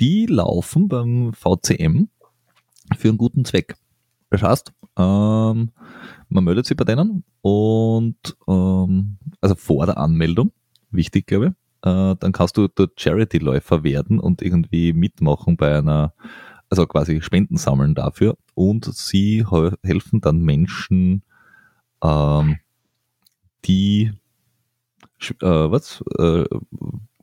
Die 0.00 0.26
laufen 0.26 0.88
beim 0.88 1.32
VCM 1.32 2.08
für 2.96 3.08
einen 3.08 3.18
guten 3.18 3.44
Zweck. 3.44 3.76
Das 4.30 4.42
heißt, 4.42 4.72
ähm, 4.96 5.70
man 6.28 6.44
meldet 6.44 6.66
sich 6.66 6.76
bei 6.76 6.84
denen 6.84 7.24
und 7.42 8.36
ähm, 8.48 9.18
also 9.40 9.54
vor 9.54 9.86
der 9.86 9.98
Anmeldung, 9.98 10.52
wichtig 10.90 11.26
glaube 11.26 11.46
ich, 11.46 11.52
äh, 11.88 12.16
dann 12.18 12.32
kannst 12.32 12.56
du 12.56 12.68
der 12.68 12.88
Charity-Läufer 12.96 13.84
werden 13.84 14.18
und 14.18 14.42
irgendwie 14.42 14.92
mitmachen 14.92 15.56
bei 15.56 15.78
einer 15.78 16.14
also 16.70 16.86
quasi 16.86 17.22
Spenden 17.22 17.56
sammeln 17.56 17.94
dafür 17.94 18.36
und 18.54 18.86
sie 18.92 19.44
helfen 19.82 20.20
dann 20.20 20.40
Menschen, 20.40 21.22
ähm, 22.02 22.58
die 23.64 24.12
äh, 25.40 25.46
was 25.46 26.02
äh, 26.18 26.44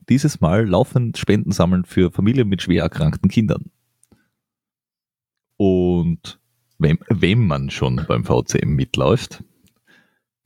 dieses 0.08 0.40
Mal 0.40 0.66
laufend 0.66 1.18
Spenden 1.18 1.52
sammeln 1.52 1.84
für 1.84 2.10
Familien 2.10 2.48
mit 2.48 2.62
schwer 2.62 2.82
erkrankten 2.82 3.30
Kindern. 3.30 3.70
Und 5.56 6.40
wenn, 6.78 6.98
wenn 7.08 7.46
man 7.46 7.70
schon 7.70 8.04
beim 8.08 8.24
VCM 8.24 8.74
mitläuft, 8.74 9.44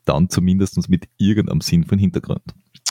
dann 0.05 0.29
zumindest 0.29 0.89
mit 0.89 1.09
irgendeinem 1.17 1.61
Sinn 1.61 1.85
von 1.85 1.99
Hintergrund. 1.99 2.45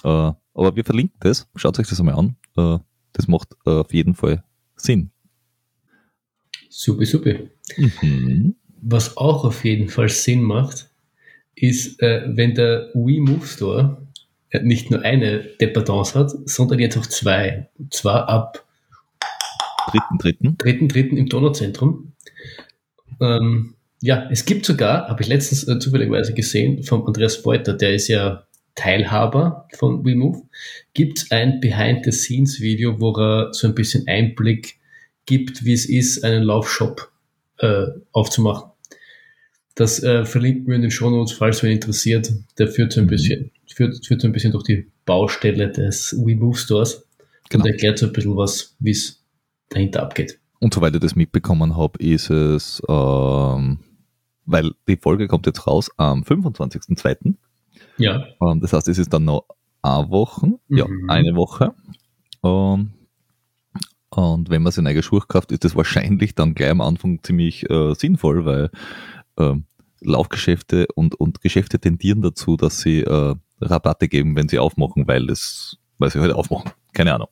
Äh, 0.04 0.08
aber 0.54 0.76
wir 0.76 0.84
verlinken 0.84 1.18
das, 1.20 1.48
schaut 1.56 1.80
euch 1.80 1.88
das 1.88 2.00
einmal 2.00 2.16
an. 2.16 2.36
Äh, 2.58 2.80
das 3.14 3.28
macht 3.28 3.56
äh, 3.66 3.70
auf 3.70 3.94
jeden 3.94 4.16
Fall 4.16 4.44
Sinn. 4.76 5.12
Super, 6.70 7.06
super. 7.06 7.34
Mhm. 7.78 8.56
Was 8.82 9.16
auch 9.18 9.46
auf 9.46 9.64
jeden 9.64 9.88
Fall 9.88 10.10
Sinn 10.10 10.44
macht, 10.44 10.90
ist, 11.56 12.02
wenn 12.02 12.54
der 12.54 12.90
Wii 12.94 13.22
Move 13.22 13.46
Store 13.48 14.05
nicht 14.62 14.92
nur 14.92 15.02
eine 15.02 15.40
Dependance 15.60 16.18
hat, 16.18 16.32
sondern 16.46 16.80
jetzt 16.80 16.98
auch 16.98 17.06
zwei. 17.06 17.70
Und 17.78 17.94
zwar 17.94 18.30
ab 18.30 18.66
dritten, 19.92 20.18
dritten. 20.18 20.58
dritten, 20.58 20.88
dritten 20.88 21.18
im 21.18 21.28
Donauzentrum. 21.28 22.14
Ähm, 23.22 23.75
ja, 24.02 24.28
es 24.30 24.46
gibt 24.46 24.66
sogar, 24.66 25.08
habe 25.08 25.24
ich 25.24 25.28
letztens 25.28 25.68
äh, 25.68 25.80
zufälligerweise 25.80 26.34
gesehen, 26.34 26.84
von 26.84 27.06
Andreas 27.06 27.42
Beuter, 27.42 27.74
der 27.74 27.96
ist 27.96 28.08
ja 28.08 28.46
Teilhaber 28.75 29.68
von 29.78 30.06
WeMove, 30.06 30.44
gibt 30.94 31.20
es 31.20 31.32
ein 31.32 31.60
Behind-the-Scenes-Video, 31.62 33.00
wo 33.00 33.14
er 33.14 33.54
so 33.54 33.68
ein 33.68 33.75
bisschen 33.75 34.08
Einblick 34.08 34.75
gibt, 35.25 35.64
wie 35.64 35.74
es 35.74 35.86
ist, 35.86 36.24
einen 36.24 36.44
Laufshop 36.44 37.10
äh, 37.60 37.86
aufzumachen. 38.12 38.70
Das 39.75 40.04
äh, 40.04 40.25
verlinken 40.25 40.68
wir 40.68 40.75
in 40.75 40.82
den 40.82 40.92
Shownotes, 40.92 41.34
falls 41.34 41.64
wer 41.64 41.72
interessiert. 41.72 42.32
Der 42.58 42.68
führt 42.68 42.94
so 42.94 43.02
ein 43.02 43.06
mhm. 43.06 43.10
bisschen, 43.10 43.52
führt, 43.74 44.06
führt 44.06 44.22
so 44.22 44.28
ein 44.28 44.32
bisschen 44.32 44.52
durch 44.52 44.64
die 44.64 44.92
Baustelle 45.06 45.72
des 45.72 46.14
WeMove 46.18 46.58
Stores 46.58 47.08
genau. 47.50 47.64
und 47.64 47.72
erklärt 47.72 47.98
so 47.98 48.08
ein 48.08 48.14
bisschen 48.14 48.36
was, 48.36 48.76
wie 48.80 48.92
es 48.92 49.24
dahinter 49.70 50.04
abgeht. 50.04 50.40
Und 50.60 50.74
soweit 50.74 50.96
ich 50.96 51.02
das 51.02 51.16
mitbekommen 51.16 51.76
habe, 51.76 52.00
ist 52.00 52.30
es, 52.30 52.82
ähm, 52.88 53.80
weil 54.46 54.72
die 54.88 54.98
Folge 54.98 55.28
kommt 55.28 55.46
jetzt 55.46 55.68
raus 55.68 55.90
am 55.98 56.24
25.02. 56.24 57.36
Ja. 57.98 58.26
Ähm, 58.42 58.62
das 58.62 58.74
heißt, 58.74 58.88
es 58.88 58.98
ist 58.98 59.14
dann 59.14 59.26
noch 59.26 59.46
eine 59.82 60.10
Woche, 60.10 60.48
mhm. 60.48 60.78
ja, 60.78 60.86
eine 61.08 61.36
Woche. 61.36 61.74
Ähm, 62.44 62.92
und 64.10 64.50
wenn 64.50 64.64
man 64.64 64.72
sich 64.72 64.86
eine 64.86 65.04
Schuhe 65.04 65.22
kauft, 65.28 65.52
ist 65.52 65.66
das 65.66 65.76
wahrscheinlich 65.76 66.36
dann 66.36 66.56
gleich 66.56 66.70
am 66.70 66.82
Anfang 66.82 67.22
ziemlich 67.22 67.70
äh, 67.70 67.94
sinnvoll, 67.96 68.46
weil 68.46 68.70
äh, 69.38 69.56
Laufgeschäfte 70.02 70.88
und, 70.96 71.16
und 71.16 71.42
Geschäfte 71.42 71.80
tendieren 71.80 72.22
dazu, 72.22 72.56
dass 72.56 72.80
sie 72.80 73.02
äh, 73.02 73.36
Rabatte 73.62 74.08
geben, 74.08 74.36
wenn 74.36 74.50
sie 74.50 74.60
aufmachen, 74.60 75.08
weil 75.08 75.28
das, 75.28 75.78
weil 75.98 76.10
sie 76.12 76.20
heute 76.20 76.30
halt 76.30 76.40
aufmachen. 76.40 76.72
Keine 76.94 77.14
Ahnung. 77.14 77.30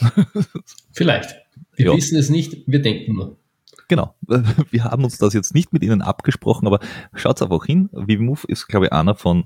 Vielleicht. 0.92 1.36
Wir 1.76 1.86
ja. 1.86 1.96
wissen 1.96 2.18
es 2.18 2.30
nicht, 2.30 2.64
wir 2.66 2.80
denken 2.80 3.14
nur. 3.14 3.36
Genau. 3.88 4.16
Wir 4.70 4.84
haben 4.84 5.04
uns 5.04 5.18
das 5.18 5.32
jetzt 5.32 5.54
nicht 5.54 5.72
mit 5.72 5.84
Ihnen 5.84 6.02
abgesprochen, 6.02 6.66
aber 6.66 6.80
schaut 7.14 7.40
einfach 7.40 7.64
hin. 7.64 7.88
Vimove 7.92 8.44
ist, 8.48 8.66
glaube 8.66 8.86
ich, 8.86 8.92
einer 8.92 9.14
von 9.14 9.44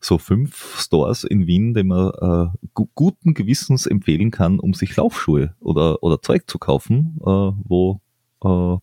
so 0.00 0.18
fünf 0.18 0.80
Stores 0.80 1.22
in 1.22 1.46
Wien, 1.46 1.74
den 1.74 1.86
man 1.86 2.10
äh, 2.10 2.68
gu 2.74 2.88
guten 2.94 3.34
Gewissens 3.34 3.86
empfehlen 3.86 4.32
kann, 4.32 4.58
um 4.58 4.74
sich 4.74 4.96
Laufschuhe 4.96 5.54
oder, 5.60 6.02
oder 6.02 6.20
Zeug 6.20 6.50
zu 6.50 6.58
kaufen, 6.58 7.18
äh, 7.20 7.24
wo 7.24 8.00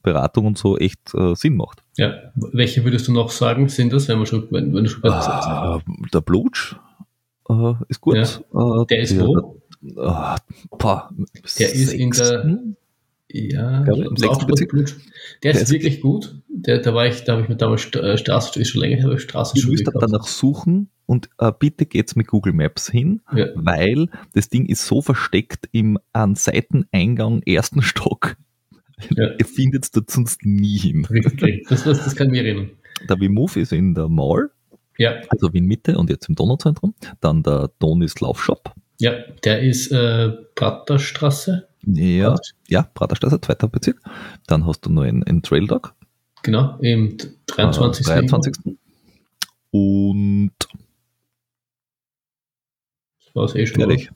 Beratung 0.04 0.46
und 0.46 0.58
so 0.58 0.78
echt 0.78 1.14
äh, 1.14 1.36
Sinn 1.36 1.56
macht. 1.56 1.84
Ja, 1.98 2.14
welche 2.36 2.84
würdest 2.84 3.08
du 3.08 3.12
noch 3.12 3.32
sagen, 3.32 3.70
sind 3.70 3.92
das, 3.94 4.08
wenn, 4.08 4.18
man 4.18 4.26
schon, 4.26 4.48
wenn, 4.52 4.74
wenn 4.74 4.84
du 4.84 4.90
schon 4.90 5.02
bei 5.02 5.10
ah, 5.10 5.82
Der 6.14 6.22
Blutsch 6.22 6.76
äh, 7.50 7.74
ist 7.88 8.02
gut. 8.02 8.16
Ja. 8.16 8.86
der 8.86 9.00
ist 9.00 9.20
wo? 9.20 9.58
Der, 9.82 10.38
der 11.58 11.74
ist 11.74 11.94
in 11.94 12.12
der 12.12 12.60
ja, 13.32 13.84
im. 13.84 14.16
Der, 14.16 14.86
der 15.44 15.62
ist, 15.62 15.70
wirklich 15.70 16.02
gut. 16.02 16.36
Der, 16.48 16.80
da 16.80 16.96
war 16.96 17.06
ich, 17.06 17.24
da 17.26 17.34
habe 17.34 17.44
ich 17.44 17.50
mir 17.50 17.58
damals 17.58 17.86
äh, 17.94 18.18
Straße, 18.18 18.60
ist 18.60 18.70
schon 18.70 18.82
länger 18.82 18.98
her, 18.98 19.20
Straße 19.20 19.60
Ihr 19.60 19.68
müsst 19.68 19.88
danach 19.94 20.26
suchen 20.26 20.90
und 21.06 21.30
äh, 21.38 21.52
bitte 21.58 21.86
geht's 21.86 22.16
mit 22.16 22.28
Google 22.28 22.54
Maps 22.54 22.90
hin, 22.90 23.22
ja. 23.36 23.48
weil 23.54 24.10
das 24.34 24.50
Ding 24.50 24.66
ist 24.66 24.88
so 24.88 25.02
versteckt 25.02 25.70
im 25.72 26.00
an 26.12 26.34
Seiteneingang 26.36 27.44
ersten 27.44 27.84
Stock. 27.84 28.36
Ja. 29.16 29.32
Ihr 29.38 29.46
findet 29.46 29.86
es 29.86 29.92
dort 29.92 30.12
sonst 30.12 30.46
nie 30.46 30.78
hin. 30.78 31.08
Okay, 31.10 31.64
das, 31.70 31.84
das, 31.84 32.04
das 32.04 32.16
kann 32.16 32.30
mir 32.30 32.44
erinnern. 32.44 32.72
Der 33.08 33.20
Wimove 33.20 33.58
ist 33.58 33.72
in 33.72 33.94
der 33.94 34.10
Mall, 34.10 34.50
ja. 34.98 35.22
also 35.30 35.54
Wien 35.54 35.66
Mitte 35.66 35.98
und 35.98 36.10
jetzt 36.10 36.28
im 36.28 36.36
Donauzentrum. 36.36 36.94
Dann 37.22 37.44
der 37.44 37.72
Donis 37.80 38.20
Laufshop. 38.20 38.74
Ja, 39.00 39.14
der 39.44 39.62
ist 39.62 39.92
äh, 39.92 40.30
Praterstraße. 40.56 41.68
Ja, 41.86 42.36
ja, 42.68 42.84
Praterstraße, 42.84 43.40
zweiter 43.40 43.70
Bezirk. 43.70 44.02
Dann 44.48 44.66
hast 44.66 44.86
du 44.86 44.90
noch 44.90 45.04
einen, 45.04 45.24
einen 45.24 45.42
Trail 45.42 45.66
Dog. 45.66 45.96
Genau, 46.44 46.78
im 46.80 47.18
23. 47.48 48.06
Äh, 48.08 48.10
23. 48.10 48.78
Und 49.72 50.52
das 53.26 53.36
war 53.36 53.46
es 53.46 53.56
eh 53.56 53.66
schon. 53.66 53.80
Ehrlich. 53.80 54.10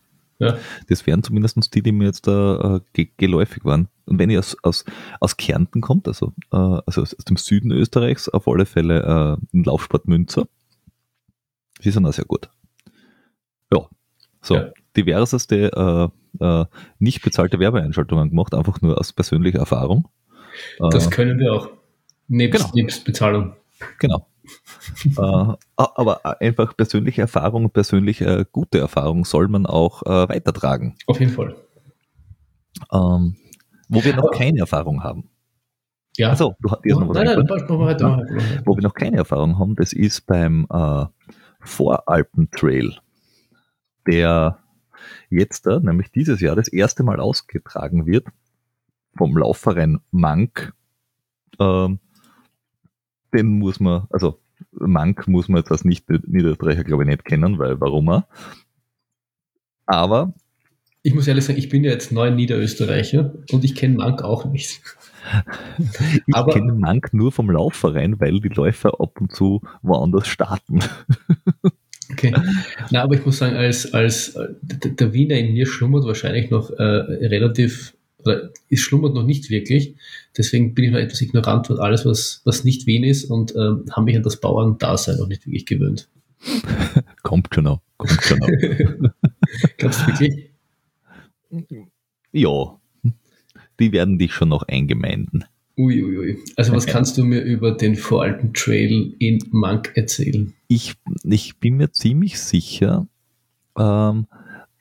Ja. 0.46 0.58
Das 0.88 1.06
wären 1.08 1.24
zumindest 1.24 1.74
die, 1.74 1.82
die 1.82 1.92
mir 1.92 2.06
jetzt 2.06 2.28
da 2.28 2.82
äh, 2.96 3.08
geläufig 3.18 3.66
waren. 3.66 3.88
Und 4.06 4.20
wenn 4.20 4.30
ihr 4.30 4.40
aus, 4.40 4.58
aus, 4.64 4.86
aus 5.20 5.38
Kärnten 5.38 5.82
kommt, 5.82 6.08
also, 6.08 6.34
äh, 6.52 6.58
also 6.58 7.02
aus, 7.02 7.14
aus, 7.14 7.26
dem 7.26 7.38
Süden 7.38 7.72
Österreichs, 7.72 8.30
auf 8.30 8.48
alle 8.48 8.66
Fälle 8.66 9.40
äh, 9.54 9.58
ein 9.58 9.64
Laufsport 9.64 10.08
Münzer. 10.08 10.48
Die 11.84 11.92
sind 11.92 12.06
auch 12.06 12.14
sehr 12.14 12.26
gut. 12.26 12.50
Ja, 13.74 13.88
so, 14.42 14.56
ja. 14.56 14.72
diverseste 14.96 16.12
äh, 16.40 16.44
äh, 16.46 16.66
nicht 17.00 17.22
bezahlte 17.22 17.60
Werbeeinschaltungen 17.60 18.30
gemacht, 18.30 18.54
einfach 18.54 18.82
nur 18.82 18.98
aus 19.00 19.14
persönlicher 19.14 19.60
Erfahrung. 19.60 20.08
Das 20.80 21.08
äh, 21.08 21.10
können 21.10 21.40
wir 21.40 21.54
auch. 21.54 21.70
Nebst, 22.28 22.64
genau. 22.64 22.76
nebst 22.76 23.06
Bezahlung. 23.06 23.56
Genau. 24.00 24.28
äh, 25.06 25.54
aber 25.76 26.42
einfach 26.42 26.76
persönliche 26.76 27.22
Erfahrung, 27.22 27.70
persönliche 27.70 28.26
äh, 28.26 28.46
gute 28.52 28.80
Erfahrung 28.80 29.26
soll 29.26 29.48
man 29.48 29.66
auch 29.66 30.04
äh, 30.04 30.30
weitertragen. 30.30 30.96
Auf 31.08 31.20
jeden 31.20 31.32
Fall. 31.32 31.56
Ähm, 32.92 33.36
wo 33.90 34.04
wir 34.04 34.16
noch 34.16 34.32
keine 34.32 34.60
Erfahrung 34.60 35.04
haben. 35.04 35.30
Ja. 36.18 36.30
Also, 36.30 36.56
du 36.60 36.70
hast 36.70 36.86
noch 36.86 37.10
was 37.10 37.18
nein, 37.18 37.26
nein, 37.26 37.46
nein, 37.48 37.66
noch 37.68 37.80
weiter. 37.80 38.26
Wo 38.66 38.76
wir 38.76 38.84
noch 38.84 38.94
keine 38.94 39.18
Erfahrung 39.18 39.58
haben, 39.58 39.76
das 39.76 39.94
ist 39.94 40.26
beim 40.28 40.68
äh, 40.72 41.06
Voralpen 41.60 42.52
Trail 42.52 42.98
der 44.08 44.60
jetzt 45.30 45.66
da, 45.66 45.80
nämlich 45.80 46.12
dieses 46.12 46.42
Jahr, 46.42 46.56
das 46.56 46.68
erste 46.68 47.04
Mal 47.04 47.20
ausgetragen 47.20 48.06
wird 48.06 48.28
vom 49.16 49.38
Laufverein 49.38 50.00
Mank. 50.12 50.74
Ähm, 51.60 52.00
den 53.34 53.60
muss 53.60 53.80
man, 53.80 54.08
also 54.10 54.40
Mank 54.72 55.28
muss 55.28 55.50
man 55.50 55.60
jetzt 55.60 55.72
als 55.72 55.86
Nicht-Niederösterreicher, 55.86 56.84
glaube 56.84 57.04
ich, 57.04 57.10
nicht 57.10 57.26
kennen, 57.26 57.60
weil 57.60 57.80
warum 57.80 58.10
er? 58.10 58.28
Aber. 59.86 60.34
Ich 61.02 61.14
muss 61.14 61.28
ehrlich 61.28 61.44
sagen, 61.44 61.60
ich 61.60 61.70
bin 61.70 61.84
ja 61.84 61.92
jetzt 61.92 62.12
neu 62.12 62.32
Niederösterreicher 62.32 63.34
und 63.52 63.66
ich 63.66 63.76
kenne 63.76 63.96
Mank 63.96 64.22
auch 64.24 64.46
nicht. 64.46 64.82
ich 66.28 66.54
kenne 66.54 66.74
Mank 66.74 67.14
nur 67.14 67.32
vom 67.32 67.50
Laufverein, 67.50 68.20
weil 68.20 68.40
die 68.40 68.50
Läufer 68.50 69.02
ab 69.02 69.20
und 69.20 69.34
zu 69.34 69.62
woanders 69.82 70.28
starten. 70.28 70.80
Okay. 72.12 72.34
Na, 72.92 73.04
aber 73.04 73.16
ich 73.16 73.26
muss 73.26 73.40
sagen, 73.40 73.56
als, 73.56 73.94
als 73.94 74.38
der 74.62 75.14
Wiener 75.14 75.36
in 75.36 75.54
mir 75.54 75.66
schlummert 75.66 76.06
wahrscheinlich 76.06 76.50
noch 76.50 76.70
äh, 76.70 76.84
relativ, 76.84 77.96
oder 78.20 78.52
es 78.70 78.80
schlummert 78.82 79.16
noch 79.16 79.24
nicht 79.24 79.50
wirklich. 79.50 79.96
Deswegen 80.38 80.74
bin 80.74 80.86
ich 80.86 80.92
noch 80.92 81.00
etwas 81.00 81.22
ignorant 81.22 81.68
von 81.68 81.80
alles, 81.80 82.06
was, 82.06 82.42
was 82.44 82.64
nicht 82.64 82.88
Wien 82.88 83.04
ist 83.04 83.26
und 83.26 83.56
ähm, 83.56 83.86
habe 83.92 84.06
mich 84.06 84.16
an 84.16 84.24
das 84.24 84.40
Bauerndasein 84.40 85.18
noch 85.18 85.28
nicht 85.28 85.46
wirklich 85.46 85.66
gewöhnt. 85.66 86.10
kommt 87.24 87.50
schon 87.54 87.66
noch, 87.66 87.82
kommt 87.98 88.22
schon 88.22 88.40
noch. 88.40 88.48
Glaubst 89.78 90.02
du 90.02 90.08
wirklich? 90.08 90.50
Ja, 92.32 92.80
die 93.80 93.92
werden 93.92 94.18
dich 94.18 94.34
schon 94.34 94.50
noch 94.50 94.64
eingemeinden. 94.64 95.46
Uiuiui. 95.78 96.18
Ui, 96.18 96.18
ui. 96.18 96.38
Also 96.56 96.74
was 96.74 96.86
kannst 96.88 97.18
du 97.18 97.24
mir 97.24 97.42
über 97.42 97.72
den 97.72 97.96
voralten 97.96 98.54
Trail 98.54 99.16
in 99.20 99.40
Mank 99.52 99.92
erzählen? 99.96 100.54
Ich, 100.68 100.96
ich 101.24 101.58
bin 101.58 101.78
mir 101.78 101.92
ziemlich 101.92 102.40
sicher, 102.40 103.08
ähm, 103.78 104.28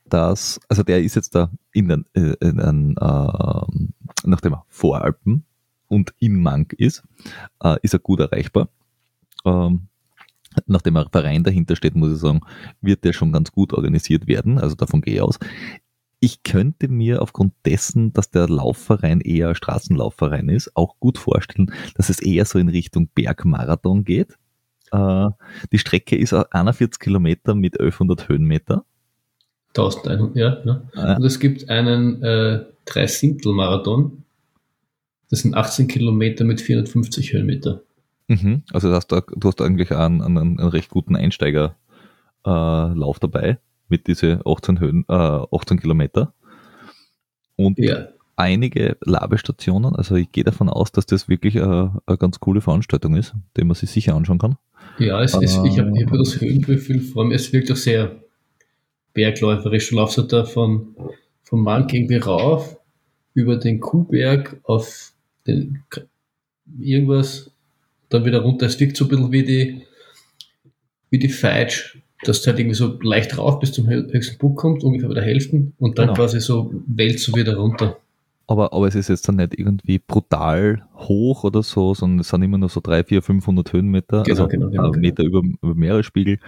dass, 0.09 0.61
also 0.69 0.83
der 0.83 1.03
ist 1.03 1.17
jetzt 1.17 1.35
da 1.35 1.51
in 1.73 1.89
den, 1.89 2.05
äh, 2.15 2.35
in 2.41 2.57
den 2.59 2.97
äh, 3.01 3.63
nachdem 4.25 4.55
er 4.55 4.65
Voralpen 4.69 5.45
und 5.89 6.15
in 6.19 6.43
Mank 6.43 6.73
ist, 6.73 7.03
äh, 7.63 7.77
ist 7.83 7.93
er 7.93 7.99
gut 7.99 8.21
erreichbar. 8.21 8.69
Ähm, 9.45 9.89
nachdem 10.67 10.97
ein 10.97 11.09
Verein 11.11 11.45
dahinter 11.45 11.77
steht, 11.77 11.95
muss 11.95 12.13
ich 12.13 12.19
sagen, 12.19 12.41
wird 12.81 13.05
der 13.05 13.13
schon 13.13 13.33
ganz 13.33 13.53
gut 13.53 13.73
organisiert 13.73 14.27
werden. 14.27 14.59
Also 14.59 14.75
davon 14.75 15.01
gehe 15.01 15.15
ich 15.15 15.23
aus. 15.23 15.39
Ich 16.21 16.45
könnte 16.45 16.89
mir 16.89 17.21
aufgrund 17.21 17.53
dessen, 17.65 18.13
dass 18.13 18.31
der 18.31 18.49
Laufverein 18.49 19.21
eher 19.21 19.49
ein 19.49 19.55
Straßenlaufverein 19.55 20.49
ist, 20.49 20.77
auch 20.77 20.99
gut 21.01 21.19
vorstellen, 21.19 21.73
dass 21.97 22.11
es 22.11 22.21
eher 22.21 22.45
so 22.45 22.59
in 22.59 22.69
Richtung 22.69 23.09
Bergmarathon 23.15 24.05
geht. 24.05 24.39
Äh, 24.93 25.31
die 25.73 25.79
Strecke 25.79 26.17
ist 26.17 26.33
41 26.33 27.01
Kilometer 27.01 27.55
mit 27.55 27.81
1100 27.81 28.29
Höhenmeter. 28.29 28.85
1100, 29.77 30.37
ja. 30.37 30.63
ja. 30.65 31.17
Und 31.17 31.25
es 31.25 31.41
gibt 31.41 31.69
einen 31.69 32.23
äh, 32.23 32.65
Dreisintel-Marathon. 32.85 34.25
Das 35.31 35.41
sind 35.41 35.55
18 35.55 35.89
Kilometer 35.89 36.45
mit 36.45 36.61
450 36.61 37.33
Höhenmeter. 37.33 37.83
Mhm. 38.29 38.63
Also 38.73 38.89
du 38.89 38.95
hast, 38.95 39.09
da, 39.09 39.21
du 39.21 39.49
hast 39.49 39.61
eigentlich 39.61 39.91
einen, 39.93 40.23
einen, 40.23 40.59
einen 40.59 40.69
recht 40.69 40.91
guten 40.91 41.17
Einsteigerlauf 41.17 41.77
äh, 43.17 43.21
dabei 43.21 43.59
mit 43.89 44.07
diese 44.07 44.41
18, 44.45 44.81
Höhen, 44.81 45.05
äh, 45.09 45.13
18 45.13 45.81
Kilometer. 45.81 46.35
Und 47.57 47.79
ja. 47.79 48.09
einige 48.37 48.97
Labestationen, 49.01 49.95
also 49.95 50.17
ich 50.17 50.33
gehe 50.33 50.45
davon 50.45 50.69
aus, 50.69 50.93
dass 50.93 51.07
das 51.07 51.29
wirklich 51.29 51.61
eine, 51.61 52.01
eine 52.07 52.19
ganz 52.19 52.41
coole 52.41 52.61
Veranstaltung 52.61 53.17
ist, 53.17 53.35
die 53.57 53.65
man 53.65 53.75
sich 53.75 53.91
sicher 53.91 54.15
anschauen 54.15 54.39
kann. 54.39 54.57
Ja, 54.99 55.23
es, 55.23 55.35
es, 55.35 55.59
ich 55.65 55.79
habe 55.79 55.93
hab 55.93 56.13
das 56.13 56.41
Höhengefühl 56.41 57.01
vor 57.01 57.25
mir, 57.25 57.35
es 57.35 57.53
wirkt 57.53 57.71
auch 57.71 57.77
sehr 57.77 58.23
bergläuferisch. 59.15 59.91
Du 59.91 59.97
laufst 59.97 60.19
halt 60.19 60.33
da 60.33 60.45
von, 60.45 60.95
Mank 61.61 61.93
irgendwie 61.93 62.17
rauf, 62.17 62.79
über 63.35 63.57
den 63.57 63.81
Kuhberg 63.81 64.61
auf 64.65 65.13
den 65.47 65.83
irgendwas 66.79 67.51
dann 68.09 68.25
wieder 68.25 68.41
runter. 68.41 68.67
Es 68.67 68.79
wirkt 68.79 68.97
so 68.97 69.05
ein 69.05 69.09
bisschen 69.09 69.33
wie 69.33 69.45
die, 69.45 69.83
wie 71.11 71.19
die 71.19 71.29
Feitsch, 71.29 71.99
dass 72.25 72.43
du 72.43 72.49
halt 72.49 72.59
irgendwie 72.59 72.77
so 72.77 72.99
leicht 73.03 73.37
rauf 73.37 73.59
bis 73.59 73.73
zum 73.73 73.89
höchsten 73.89 74.39
Punkt 74.39 74.59
kommt, 74.59 74.85
ungefähr 74.85 75.09
bei 75.09 75.15
der 75.15 75.25
Hälfte, 75.25 75.73
und 75.79 75.99
dann 75.99 76.09
genau. 76.09 76.15
quasi 76.15 76.41
so 76.41 76.73
wälzt 76.87 77.25
so 77.25 77.35
wieder 77.35 77.57
runter. 77.57 77.99
Aber, 78.47 78.73
aber 78.73 78.89
es 78.89 78.95
ist 78.95 79.09
jetzt 79.09 79.29
dann 79.29 79.37
nicht 79.37 79.59
irgendwie 79.59 79.99
brutal 79.99 80.85
hoch 80.97 81.45
oder 81.45 81.63
so, 81.63 81.95
sondern 81.95 82.21
es 82.21 82.29
sind 82.29 82.43
immer 82.43 82.59
nur 82.59 82.69
so 82.69 82.81
3, 82.83 83.05
4, 83.05 83.23
500 83.23 83.73
Höhenmeter, 83.73 84.23
genau, 84.25 84.43
also 84.43 84.49
genau, 84.49 84.69
genau, 84.69 84.91
genau. 84.91 85.01
Meter 85.01 85.23
über, 85.23 85.41
über 85.41 85.75
Meeresspiegel. 85.75 86.39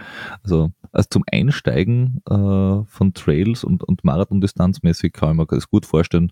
Also, 0.43 0.71
also 0.91 1.07
zum 1.09 1.23
Einsteigen 1.31 2.21
äh, 2.29 2.83
von 2.85 3.13
Trails 3.13 3.63
und, 3.63 3.83
und 3.83 4.03
Marathon-Distanzmäßig 4.03 5.13
kann 5.13 5.31
ich 5.31 5.37
mir 5.37 5.45
das 5.45 5.69
gut 5.69 5.85
vorstellen. 5.85 6.31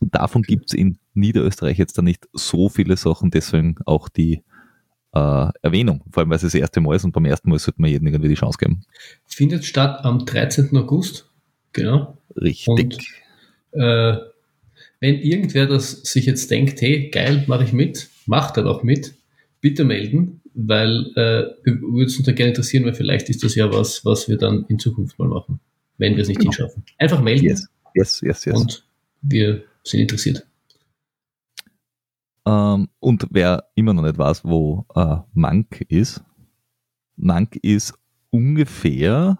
Und 0.00 0.14
davon 0.14 0.42
gibt 0.42 0.66
es 0.68 0.74
in 0.74 0.98
Niederösterreich 1.14 1.78
jetzt 1.78 1.98
dann 1.98 2.06
nicht 2.06 2.28
so 2.32 2.68
viele 2.68 2.96
Sachen, 2.96 3.30
deswegen 3.30 3.76
auch 3.86 4.08
die 4.08 4.42
äh, 5.14 5.48
Erwähnung, 5.62 6.02
vor 6.10 6.22
allem 6.22 6.30
weil 6.30 6.36
es 6.36 6.42
das 6.42 6.54
erste 6.54 6.80
Mal 6.80 6.96
ist 6.96 7.04
und 7.04 7.12
beim 7.12 7.24
ersten 7.24 7.48
Mal 7.48 7.58
sollte 7.58 7.80
man 7.80 7.90
jedem 7.90 8.06
irgendwie 8.06 8.28
die 8.28 8.34
Chance 8.34 8.58
geben. 8.58 8.82
Findet 9.26 9.64
statt 9.64 10.04
am 10.04 10.24
13. 10.24 10.76
August, 10.76 11.30
genau. 11.72 12.18
Richtig. 12.36 12.66
Und, 13.70 13.80
äh, 13.80 14.16
wenn 15.04 15.20
irgendwer 15.20 15.66
das 15.66 15.90
sich 16.00 16.24
jetzt 16.24 16.50
denkt, 16.50 16.80
hey, 16.80 17.10
geil, 17.10 17.44
mache 17.46 17.64
ich 17.64 17.74
mit, 17.74 18.08
macht 18.24 18.56
er 18.56 18.64
auch 18.64 18.82
mit, 18.82 19.12
bitte 19.60 19.84
melden, 19.84 20.40
weil 20.54 21.08
äh, 21.14 21.70
würde 21.70 22.06
es 22.06 22.16
uns 22.16 22.24
da 22.24 22.32
gerne 22.32 22.52
interessieren, 22.52 22.86
weil 22.86 22.94
vielleicht 22.94 23.28
ist 23.28 23.44
das 23.44 23.54
ja 23.54 23.70
was, 23.70 24.06
was 24.06 24.30
wir 24.30 24.38
dann 24.38 24.64
in 24.68 24.78
Zukunft 24.78 25.18
mal 25.18 25.28
machen, 25.28 25.60
wenn 25.98 26.16
wir 26.16 26.22
es 26.22 26.28
nicht 26.28 26.38
genau. 26.38 26.52
hinschaffen. 26.52 26.84
Einfach 26.96 27.20
melden. 27.20 27.44
Yes, 27.44 27.68
yes, 27.94 28.22
yes. 28.22 28.44
yes. 28.46 28.56
Und 28.58 28.86
wir 29.20 29.64
sind 29.82 30.00
interessiert. 30.00 30.46
Ähm, 32.46 32.88
und 32.98 33.26
wer 33.28 33.68
immer 33.74 33.92
noch 33.92 34.04
nicht 34.04 34.16
weiß, 34.16 34.42
wo 34.42 34.86
äh, 34.94 35.16
Mank 35.34 35.82
ist, 35.90 36.24
Mank 37.16 37.56
ist 37.56 37.92
ungefähr, 38.30 39.38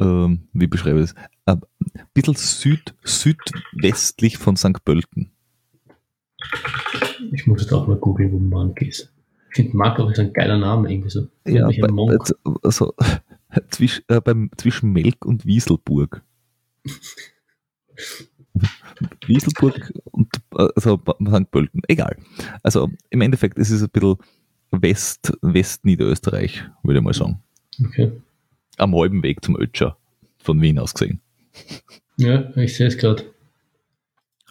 ähm, 0.00 0.48
wie 0.52 0.66
beschreibe 0.66 1.00
ich 1.00 1.12
das, 1.12 1.14
ein 1.46 1.60
bisschen 2.14 2.34
süd, 2.34 2.94
südwestlich 3.04 4.38
von 4.38 4.56
St. 4.56 4.84
Pölten. 4.84 5.30
Ich 7.32 7.46
muss 7.46 7.62
jetzt 7.62 7.72
auch 7.72 7.86
mal 7.86 7.96
googeln, 7.96 8.32
wo 8.32 8.38
Mank 8.38 8.80
ist. 8.82 9.12
Ich 9.50 9.56
finde 9.56 9.76
Mank 9.76 9.98
auch 9.98 10.10
ist 10.10 10.18
ein 10.18 10.32
geiler 10.32 10.58
Name, 10.58 10.90
irgendwie 10.90 11.10
so. 11.10 11.26
Ja, 11.46 11.68
bei, 11.68 11.88
also, 12.62 12.94
zwisch, 13.70 14.02
äh, 14.08 14.20
beim, 14.20 14.50
zwischen 14.56 14.92
Melk 14.92 15.24
und 15.24 15.44
Wieselburg. 15.44 16.22
Wieselburg 19.26 19.92
und 20.04 20.28
also 20.54 21.00
St. 21.28 21.50
Pölten, 21.50 21.82
egal. 21.88 22.16
Also 22.62 22.90
im 23.10 23.20
Endeffekt 23.20 23.58
ist 23.58 23.70
es 23.70 23.82
ein 23.82 23.90
bisschen 23.90 24.16
West, 24.70 25.32
West-Niederösterreich, 25.42 26.64
würde 26.82 26.98
ich 26.98 27.04
mal 27.04 27.14
sagen. 27.14 27.42
Okay. 27.84 28.12
Am 28.80 28.94
halben 28.94 29.22
Weg 29.22 29.44
zum 29.44 29.56
Ötscher, 29.56 29.96
von 30.38 30.60
Wien 30.60 30.78
aus 30.78 30.94
gesehen. 30.94 31.20
Ja, 32.16 32.54
ich 32.56 32.76
sehe 32.76 32.86
es 32.86 32.98
gerade. 32.98 33.24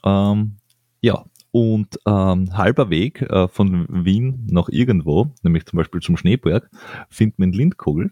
Ähm, 0.04 0.56
ja, 1.02 1.26
und 1.52 2.00
ähm, 2.06 2.56
halber 2.56 2.90
Weg 2.90 3.22
äh, 3.22 3.48
von 3.48 3.88
Wien 3.90 4.48
nach 4.50 4.70
irgendwo, 4.70 5.32
nämlich 5.42 5.66
zum 5.66 5.78
Beispiel 5.78 6.02
zum 6.02 6.18
Schneeberg, 6.18 6.70
findet 7.10 7.40
man 7.40 7.52
Lindkogel. 7.52 8.12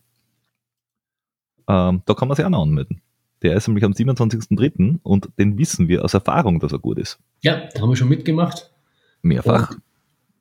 Ähm, 1.68 2.02
da 2.06 2.14
kann 2.14 2.28
man 2.28 2.36
sich 2.36 2.46
auch 2.46 2.50
noch 2.50 2.64
anmelden. 2.64 3.02
Der 3.44 3.56
ist 3.56 3.68
nämlich 3.68 3.84
am 3.84 3.92
27.03. 3.92 5.00
und 5.04 5.30
den 5.38 5.58
wissen 5.58 5.88
wir 5.88 6.04
aus 6.04 6.14
Erfahrung, 6.14 6.60
dass 6.60 6.72
er 6.72 6.80
gut 6.80 6.98
ist. 6.98 7.20
Ja, 7.42 7.68
da 7.74 7.82
haben 7.82 7.90
wir 7.90 7.96
schon 7.96 8.10
mitgemacht. 8.10 8.72
Mehrfach. 9.22 9.72
Und 9.72 9.82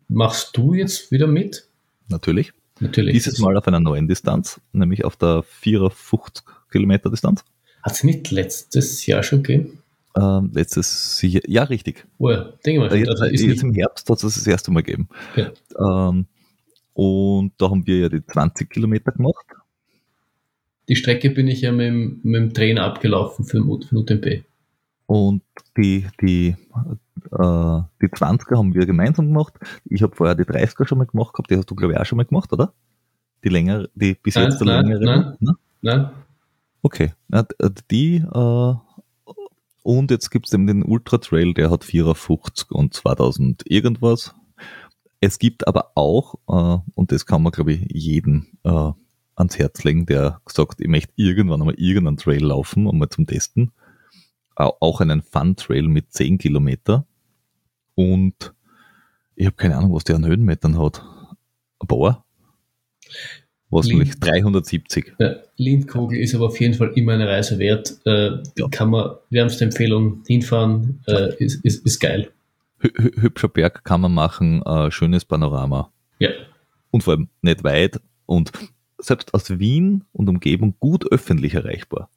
machst 0.08 0.56
du 0.56 0.72
jetzt 0.72 1.10
wieder 1.12 1.26
mit? 1.26 1.68
Natürlich. 2.08 2.54
Natürlich. 2.80 3.14
Dieses 3.14 3.38
Mal 3.38 3.56
auf 3.56 3.66
einer 3.66 3.80
neuen 3.80 4.08
Distanz, 4.08 4.60
nämlich 4.72 5.04
auf 5.04 5.16
der 5.16 5.42
54 5.42 6.44
Kilometer 6.70 7.10
Distanz. 7.10 7.44
Hat 7.82 7.92
es 7.92 8.04
nicht 8.04 8.30
letztes 8.30 9.06
Jahr 9.06 9.22
schon 9.22 9.42
gegeben? 9.42 9.78
Ähm, 10.16 10.50
letztes 10.52 11.20
Jahr, 11.22 11.42
ja, 11.46 11.62
richtig. 11.64 12.06
Oh 12.18 12.30
ja, 12.30 12.52
denke 12.64 12.80
mal. 12.80 12.94
Jetzt, 12.94 13.08
also 13.08 13.24
jetzt 13.24 13.62
im 13.62 13.72
Herbst 13.72 14.08
hat 14.10 14.22
es 14.22 14.34
das 14.34 14.46
erste 14.46 14.70
Mal 14.70 14.82
gegeben. 14.82 15.08
Ja. 15.36 15.52
Ähm, 15.78 16.26
und 16.94 17.52
da 17.58 17.70
haben 17.70 17.86
wir 17.86 17.98
ja 17.98 18.08
die 18.08 18.24
20 18.24 18.70
Kilometer 18.70 19.12
gemacht 19.12 19.46
die 20.88 20.96
Strecke 20.96 21.30
bin 21.30 21.48
ich 21.48 21.62
ja 21.62 21.72
mit, 21.72 21.86
dem, 21.86 22.20
mit 22.22 22.40
dem 22.40 22.54
Trainer 22.54 22.84
abgelaufen 22.84 23.44
für, 23.44 23.58
für 23.58 23.94
den 23.94 23.96
UTMP. 23.96 24.44
Und 25.06 25.42
die, 25.76 26.06
die, 26.20 26.48
äh, 26.48 27.82
die 28.02 28.08
20er 28.08 28.56
haben 28.56 28.74
wir 28.74 28.86
gemeinsam 28.86 29.28
gemacht. 29.28 29.54
Ich 29.84 30.02
habe 30.02 30.16
vorher 30.16 30.34
die 30.34 30.44
30er 30.44 30.86
schon 30.86 30.98
mal 30.98 31.06
gemacht 31.06 31.32
gehabt, 31.32 31.50
die 31.50 31.56
hast 31.56 31.70
du, 31.70 31.74
glaube 31.74 31.94
ich, 31.94 31.98
auch 32.00 32.04
schon 32.04 32.16
mal 32.16 32.24
gemacht, 32.26 32.52
oder? 32.52 32.72
Die 33.44 33.48
längere, 33.48 33.88
die 33.94 34.14
bis 34.14 34.34
nein, 34.34 34.44
jetzt 34.44 34.60
die 34.60 34.64
nein, 34.64 34.86
längere. 34.86 35.04
Nein, 35.04 35.36
nein, 35.40 35.56
nein. 35.82 36.10
Okay. 36.82 37.12
Die, 37.90 38.16
äh, 38.16 38.74
und 39.82 40.10
jetzt 40.10 40.30
gibt 40.30 40.46
es 40.48 40.52
eben 40.52 40.66
den 40.66 40.82
Ultra 40.82 41.18
Trail, 41.18 41.54
der 41.54 41.70
hat 41.70 41.84
54 41.84 42.72
und 42.72 42.92
2000 42.92 43.62
irgendwas. 43.70 44.34
Es 45.20 45.38
gibt 45.38 45.68
aber 45.68 45.92
auch, 45.94 46.34
äh, 46.48 46.78
und 46.94 47.12
das 47.12 47.24
kann 47.24 47.42
man, 47.42 47.52
glaube 47.52 47.72
ich, 47.74 47.86
jeden 47.92 48.58
äh, 48.64 48.90
ans 49.36 49.58
Herz 49.58 49.84
legen, 49.84 50.06
der 50.06 50.40
sagt, 50.48 50.80
ich 50.80 50.88
möchte 50.88 51.12
irgendwann 51.16 51.60
einmal 51.60 51.76
irgendeinen 51.76 52.16
Trail 52.16 52.44
laufen, 52.44 52.86
um 52.86 52.98
mal 52.98 53.08
zum 53.08 53.26
Testen. 53.26 53.70
Auch 54.56 55.00
einen 55.00 55.22
Fun-Trail 55.22 55.82
mit 55.82 56.12
10 56.12 56.38
Kilometer. 56.38 57.06
Und 57.94 58.54
ich 59.34 59.46
habe 59.46 59.56
keine 59.56 59.76
Ahnung, 59.76 59.94
was 59.94 60.04
der 60.04 60.16
an 60.16 60.26
Höhenmetern 60.26 60.78
hat. 60.78 61.04
Ein 61.78 61.86
paar? 61.86 62.24
Wahrscheinlich 63.68 64.18
370. 64.20 65.14
Ja, 65.18 65.36
Lindkogel 65.56 66.18
ist 66.18 66.34
aber 66.34 66.46
auf 66.46 66.60
jeden 66.60 66.74
Fall 66.74 66.92
immer 66.94 67.12
eine 67.12 67.28
Reise 67.28 67.58
wert. 67.58 67.98
Äh, 68.04 68.38
ja. 68.56 68.68
Kann 68.70 68.90
man, 68.90 69.16
wärmste 69.30 69.64
Empfehlung, 69.64 70.22
hinfahren, 70.26 71.00
äh, 71.06 71.34
ist, 71.36 71.64
ist, 71.64 71.84
ist 71.84 71.98
geil. 71.98 72.30
Hübscher 72.78 73.48
Berg 73.48 73.84
kann 73.84 74.02
man 74.02 74.14
machen, 74.14 74.62
äh, 74.62 74.90
schönes 74.90 75.24
Panorama. 75.24 75.90
Ja. 76.18 76.30
Und 76.90 77.02
vor 77.02 77.14
allem 77.14 77.28
nicht 77.42 77.64
weit. 77.64 78.00
Und 78.26 78.52
selbst 78.98 79.34
aus 79.34 79.58
Wien 79.58 80.04
und 80.12 80.28
Umgebung 80.28 80.74
gut 80.78 81.10
öffentlich 81.10 81.54
erreichbar. 81.54 82.08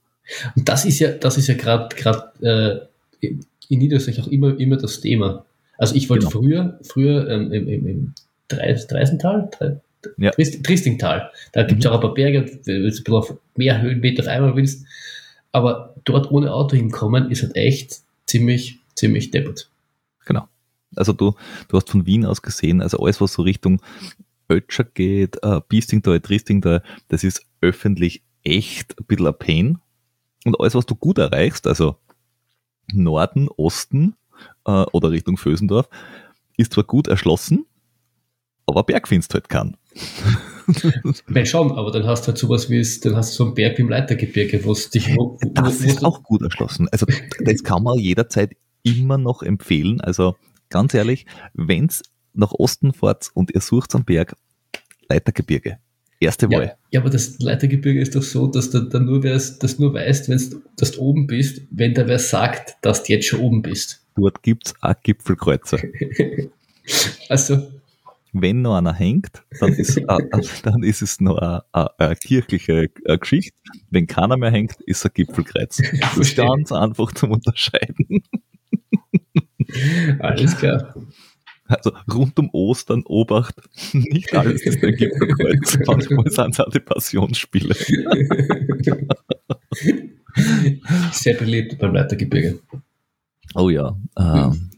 Und 0.55 0.67
das 0.67 0.85
ist 0.85 0.99
ja, 0.99 1.11
das 1.11 1.37
ist 1.37 1.47
ja 1.47 1.55
gerade 1.55 1.95
gerade 1.95 2.89
äh, 3.21 3.29
in 3.69 3.79
Niederösterreich 3.79 4.21
auch 4.21 4.27
immer, 4.27 4.59
immer 4.59 4.77
das 4.77 5.01
Thema. 5.01 5.45
Also 5.77 5.95
ich 5.95 6.09
wollte 6.09 6.27
genau. 6.27 6.39
früher, 6.39 6.79
früher 6.83 7.29
ähm, 7.29 7.51
im, 7.51 7.67
im, 7.67 7.87
im 7.87 8.13
Dreisental, 8.47 9.49
ja. 10.17 10.31
Tristingtal, 10.31 11.31
da 11.51 11.63
gibt 11.63 11.79
es 11.79 11.85
mhm. 11.85 11.91
auch 11.91 11.95
ein 11.95 12.01
paar 12.01 12.13
Berge, 12.13 12.45
wenn 12.45 12.61
du 12.63 12.73
ein 12.73 12.83
bisschen 12.83 13.13
auf 13.13 13.33
mehr 13.55 13.81
Höhenmeter 13.81 14.23
auf 14.23 14.27
einmal 14.27 14.55
willst. 14.55 14.85
Aber 15.51 15.95
dort 16.05 16.31
ohne 16.31 16.53
Auto 16.53 16.75
hinkommen 16.75 17.31
ist 17.31 17.43
halt 17.43 17.55
echt 17.55 18.01
ziemlich, 18.25 18.79
ziemlich 18.95 19.31
deppert. 19.31 19.69
Genau. 20.25 20.47
Also 20.95 21.13
du, 21.13 21.35
du 21.67 21.77
hast 21.77 21.89
von 21.89 22.05
Wien 22.05 22.25
aus 22.25 22.41
gesehen, 22.41 22.81
also 22.81 22.99
alles, 22.99 23.21
was 23.21 23.33
so 23.33 23.41
Richtung 23.41 23.81
Ötscher 24.49 24.83
geht, 24.83 25.37
äh, 25.43 25.61
Biestingtal, 25.67 26.19
Tristingtal, 26.19 26.81
das 27.07 27.23
ist 27.23 27.45
öffentlich 27.61 28.23
echt 28.43 28.99
ein 28.99 29.05
bisschen 29.05 29.27
ein 29.27 29.37
Pain. 29.37 29.77
Und 30.45 30.59
alles, 30.59 30.75
was 30.75 30.85
du 30.85 30.95
gut 30.95 31.17
erreichst, 31.17 31.67
also 31.67 31.97
Norden, 32.91 33.49
Osten 33.49 34.15
äh, 34.65 34.85
oder 34.91 35.11
Richtung 35.11 35.37
Vösendorf, 35.37 35.89
ist 36.57 36.73
zwar 36.73 36.83
gut 36.83 37.07
erschlossen, 37.07 37.65
aber 38.65 38.83
Berg 38.83 39.07
findest 39.07 39.33
halt 39.33 39.49
keinen. 39.49 39.77
Nein, 41.27 41.45
schon, 41.45 41.71
aber 41.71 41.91
dann 41.91 42.05
hast 42.05 42.23
du 42.23 42.27
halt 42.27 42.37
sowas 42.37 42.69
wie 42.69 42.79
es, 42.79 42.99
dann 42.99 43.15
hast 43.15 43.31
du 43.31 43.37
so 43.37 43.45
einen 43.45 43.55
Berg 43.55 43.79
im 43.79 43.89
Leitergebirge, 43.89 44.63
wo 44.63 44.71
es 44.71 44.89
dich. 44.89 45.15
Wo, 45.15 45.37
wo, 45.41 45.49
das 45.53 45.81
ist 45.81 46.05
auch 46.05 46.23
gut 46.23 46.41
erschlossen. 46.43 46.87
Also 46.89 47.07
das 47.39 47.63
kann 47.63 47.83
man 47.83 47.97
jederzeit 47.97 48.55
immer 48.83 49.17
noch 49.17 49.41
empfehlen. 49.41 49.99
Also 50.01 50.35
ganz 50.69 50.93
ehrlich, 50.93 51.25
wenn 51.53 51.87
es 51.87 52.03
nach 52.33 52.51
Osten 52.51 52.93
fahrt 52.93 53.31
und 53.33 53.53
ihr 53.53 53.61
sucht 53.61 53.95
am 53.95 54.05
Berg, 54.05 54.35
Leitergebirge. 55.09 55.79
Erste 56.21 56.51
Wahl. 56.51 56.65
Ja, 56.65 56.75
ja, 56.91 56.99
aber 56.99 57.09
das 57.09 57.39
Leitergebirge 57.39 58.01
ist 58.01 58.13
doch 58.13 58.21
so, 58.21 58.47
dass 58.47 58.69
du 58.71 58.81
dann 58.81 59.05
nur, 59.05 59.23
wärst, 59.23 59.63
dass 59.63 59.79
nur 59.79 59.93
weißt, 59.93 60.29
dass 60.75 60.91
du 60.91 61.01
oben 61.01 61.27
bist, 61.27 61.61
wenn 61.71 61.93
da 61.93 62.07
wer 62.07 62.19
sagt, 62.19 62.75
dass 62.81 63.03
du 63.03 63.13
jetzt 63.13 63.27
schon 63.27 63.39
oben 63.39 63.61
bist. 63.61 64.01
Dort 64.15 64.43
gibt 64.43 64.67
es 64.67 64.73
auch 64.81 64.95
Gipfelkreuzer. 65.01 65.79
also. 67.29 67.71
Wenn 68.31 68.61
noch 68.61 68.75
einer 68.75 68.93
hängt, 68.93 69.43
dann 69.59 69.73
ist, 69.73 69.97
äh, 69.97 70.17
dann 70.63 70.83
ist 70.83 71.01
es 71.01 71.21
noch 71.21 71.37
eine, 71.37 71.63
eine, 71.71 71.99
eine 71.99 72.15
kirchliche 72.15 72.89
Geschichte. 72.89 73.57
Wenn 73.89 74.05
keiner 74.05 74.37
mehr 74.37 74.51
hängt, 74.51 74.79
ist 74.81 75.05
ein 75.05 75.11
Gipfelkreuz. 75.13 75.81
Das 76.01 76.17
ist 76.17 76.35
ganz 76.35 76.71
einfach 76.71 77.13
zum 77.13 77.31
Unterscheiden. 77.31 78.23
Alles 80.19 80.57
klar. 80.57 80.93
Also 81.69 81.91
rund 82.11 82.37
um 82.39 82.49
Ostern, 82.51 83.03
Obacht, 83.05 83.55
nicht 83.93 84.35
alles 84.35 84.63
ist 84.63 84.83
ein 84.83 84.95
Gipfelkreuz. 84.95 85.77
Manchmal 85.87 86.29
sind 86.31 86.55
es 86.55 86.59
auch 86.59 86.71
die 86.71 86.79
Passionsspiele. 86.79 87.75
Sehr 91.11 91.35
beliebt 91.35 91.77
beim 91.77 91.93
Leitergebirge. 91.93 92.59
Oh 93.53 93.69
ja. 93.69 93.95
Ähm, 94.17 94.71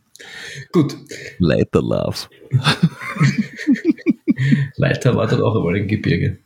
Gut. 0.74 0.98
Leiter 1.40 1.82
Love. 1.82 2.28
Leiter 4.76 5.16
war 5.16 5.28
dort 5.28 5.42
auch 5.42 5.56
einmal 5.56 5.78
im 5.78 5.88
Gebirge. 5.88 6.40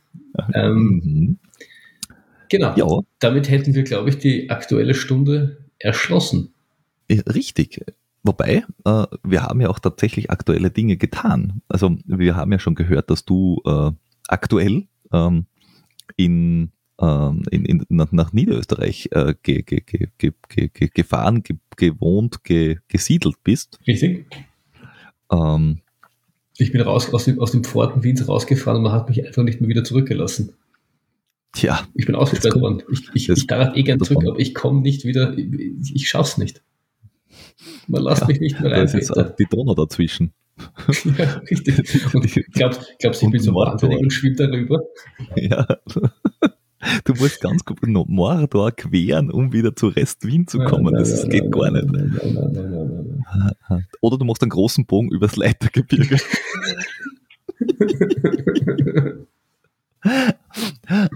Ähm, 0.54 1.02
mhm. 1.04 1.38
Genau. 2.48 2.74
Ja. 2.76 2.86
Damit 3.18 3.50
hätten 3.50 3.74
wir, 3.74 3.82
glaube 3.82 4.10
ich, 4.10 4.18
die 4.18 4.48
aktuelle 4.50 4.94
Stunde 4.94 5.64
erschlossen. 5.78 6.54
Richtig. 7.10 7.84
Wobei, 8.26 8.64
äh, 8.84 9.06
wir 9.22 9.42
haben 9.44 9.60
ja 9.60 9.68
auch 9.68 9.78
tatsächlich 9.78 10.30
aktuelle 10.30 10.70
Dinge 10.70 10.96
getan. 10.96 11.62
Also 11.68 11.96
wir 12.06 12.34
haben 12.34 12.50
ja 12.50 12.58
schon 12.58 12.74
gehört, 12.74 13.08
dass 13.08 13.24
du 13.24 13.62
äh, 13.64 13.92
aktuell 14.26 14.88
ähm, 15.12 15.46
in, 16.16 16.72
ähm, 17.00 17.44
in, 17.52 17.64
in, 17.64 17.84
nach, 17.88 18.10
nach 18.10 18.32
Niederösterreich 18.32 19.10
äh, 19.12 19.34
ge, 19.44 19.62
ge, 19.62 19.82
ge, 20.18 20.90
gefahren, 20.92 21.44
gewohnt, 21.76 22.42
gesiedelt 22.42 23.36
bist. 23.44 23.78
Richtig. 23.86 24.26
Ähm, 25.30 25.82
ich 26.58 26.72
bin 26.72 26.80
raus 26.80 27.12
aus 27.14 27.26
dem, 27.26 27.38
aus 27.38 27.52
dem 27.52 27.62
Pforten 27.62 28.02
Wiens 28.02 28.26
rausgefahren 28.26 28.78
und 28.78 28.84
man 28.84 28.92
hat 28.92 29.08
mich 29.08 29.24
einfach 29.24 29.44
nicht 29.44 29.60
mehr 29.60 29.70
wieder 29.70 29.84
zurückgelassen. 29.84 30.54
Tja. 31.52 31.86
Ich 31.94 32.06
bin 32.06 32.16
ausgesperrt 32.16 32.60
worden. 32.60 32.82
Ich, 32.90 33.08
ich, 33.14 33.28
ich 33.28 33.46
darf 33.46 33.76
eh 33.76 33.82
gern 33.84 34.00
zurück, 34.00 34.24
aber 34.26 34.40
ich 34.40 34.52
komme 34.52 34.80
nicht 34.80 35.04
wieder, 35.04 35.38
ich, 35.38 35.94
ich 35.94 36.08
schaff's 36.08 36.38
nicht. 36.38 36.62
Man 37.86 38.02
lässt 38.02 38.22
ja, 38.22 38.26
mich 38.26 38.40
nicht 38.40 38.60
mehr 38.60 38.70
rein. 38.70 38.78
Da 38.78 38.84
ist 38.84 38.94
jetzt 38.94 39.16
auch 39.16 39.36
die 39.36 39.46
Donau 39.46 39.74
dazwischen. 39.74 40.32
ja, 41.18 41.42
richtig. 41.50 42.14
Und 42.14 42.26
glaubst, 42.52 42.94
glaubst 42.98 43.22
ich 43.22 43.30
bin 43.30 43.40
so 43.40 43.54
wahnsinnig 43.54 43.98
und 43.98 44.10
schwimme 44.12 44.36
darüber? 44.36 44.82
Ja. 45.36 45.66
Du 47.04 47.14
musst 47.14 47.40
ganz 47.40 47.64
gut 47.64 47.78
Mordor 47.84 48.70
queren, 48.72 49.30
um 49.30 49.52
wieder 49.52 49.74
zu 49.74 49.88
Rest 49.88 50.26
Wien 50.26 50.46
zu 50.46 50.58
kommen. 50.60 50.92
Nein, 50.92 51.02
das 51.02 51.22
nein, 51.22 51.30
geht 51.30 51.42
nein, 51.42 51.50
gar 51.50 51.70
nicht. 51.72 51.88
Oder 54.00 54.18
du 54.18 54.24
machst 54.24 54.42
einen 54.42 54.50
großen 54.50 54.86
Bogen 54.86 55.10
übers 55.10 55.36
Leitergebirge. 55.36 56.18
äh, 60.88 61.08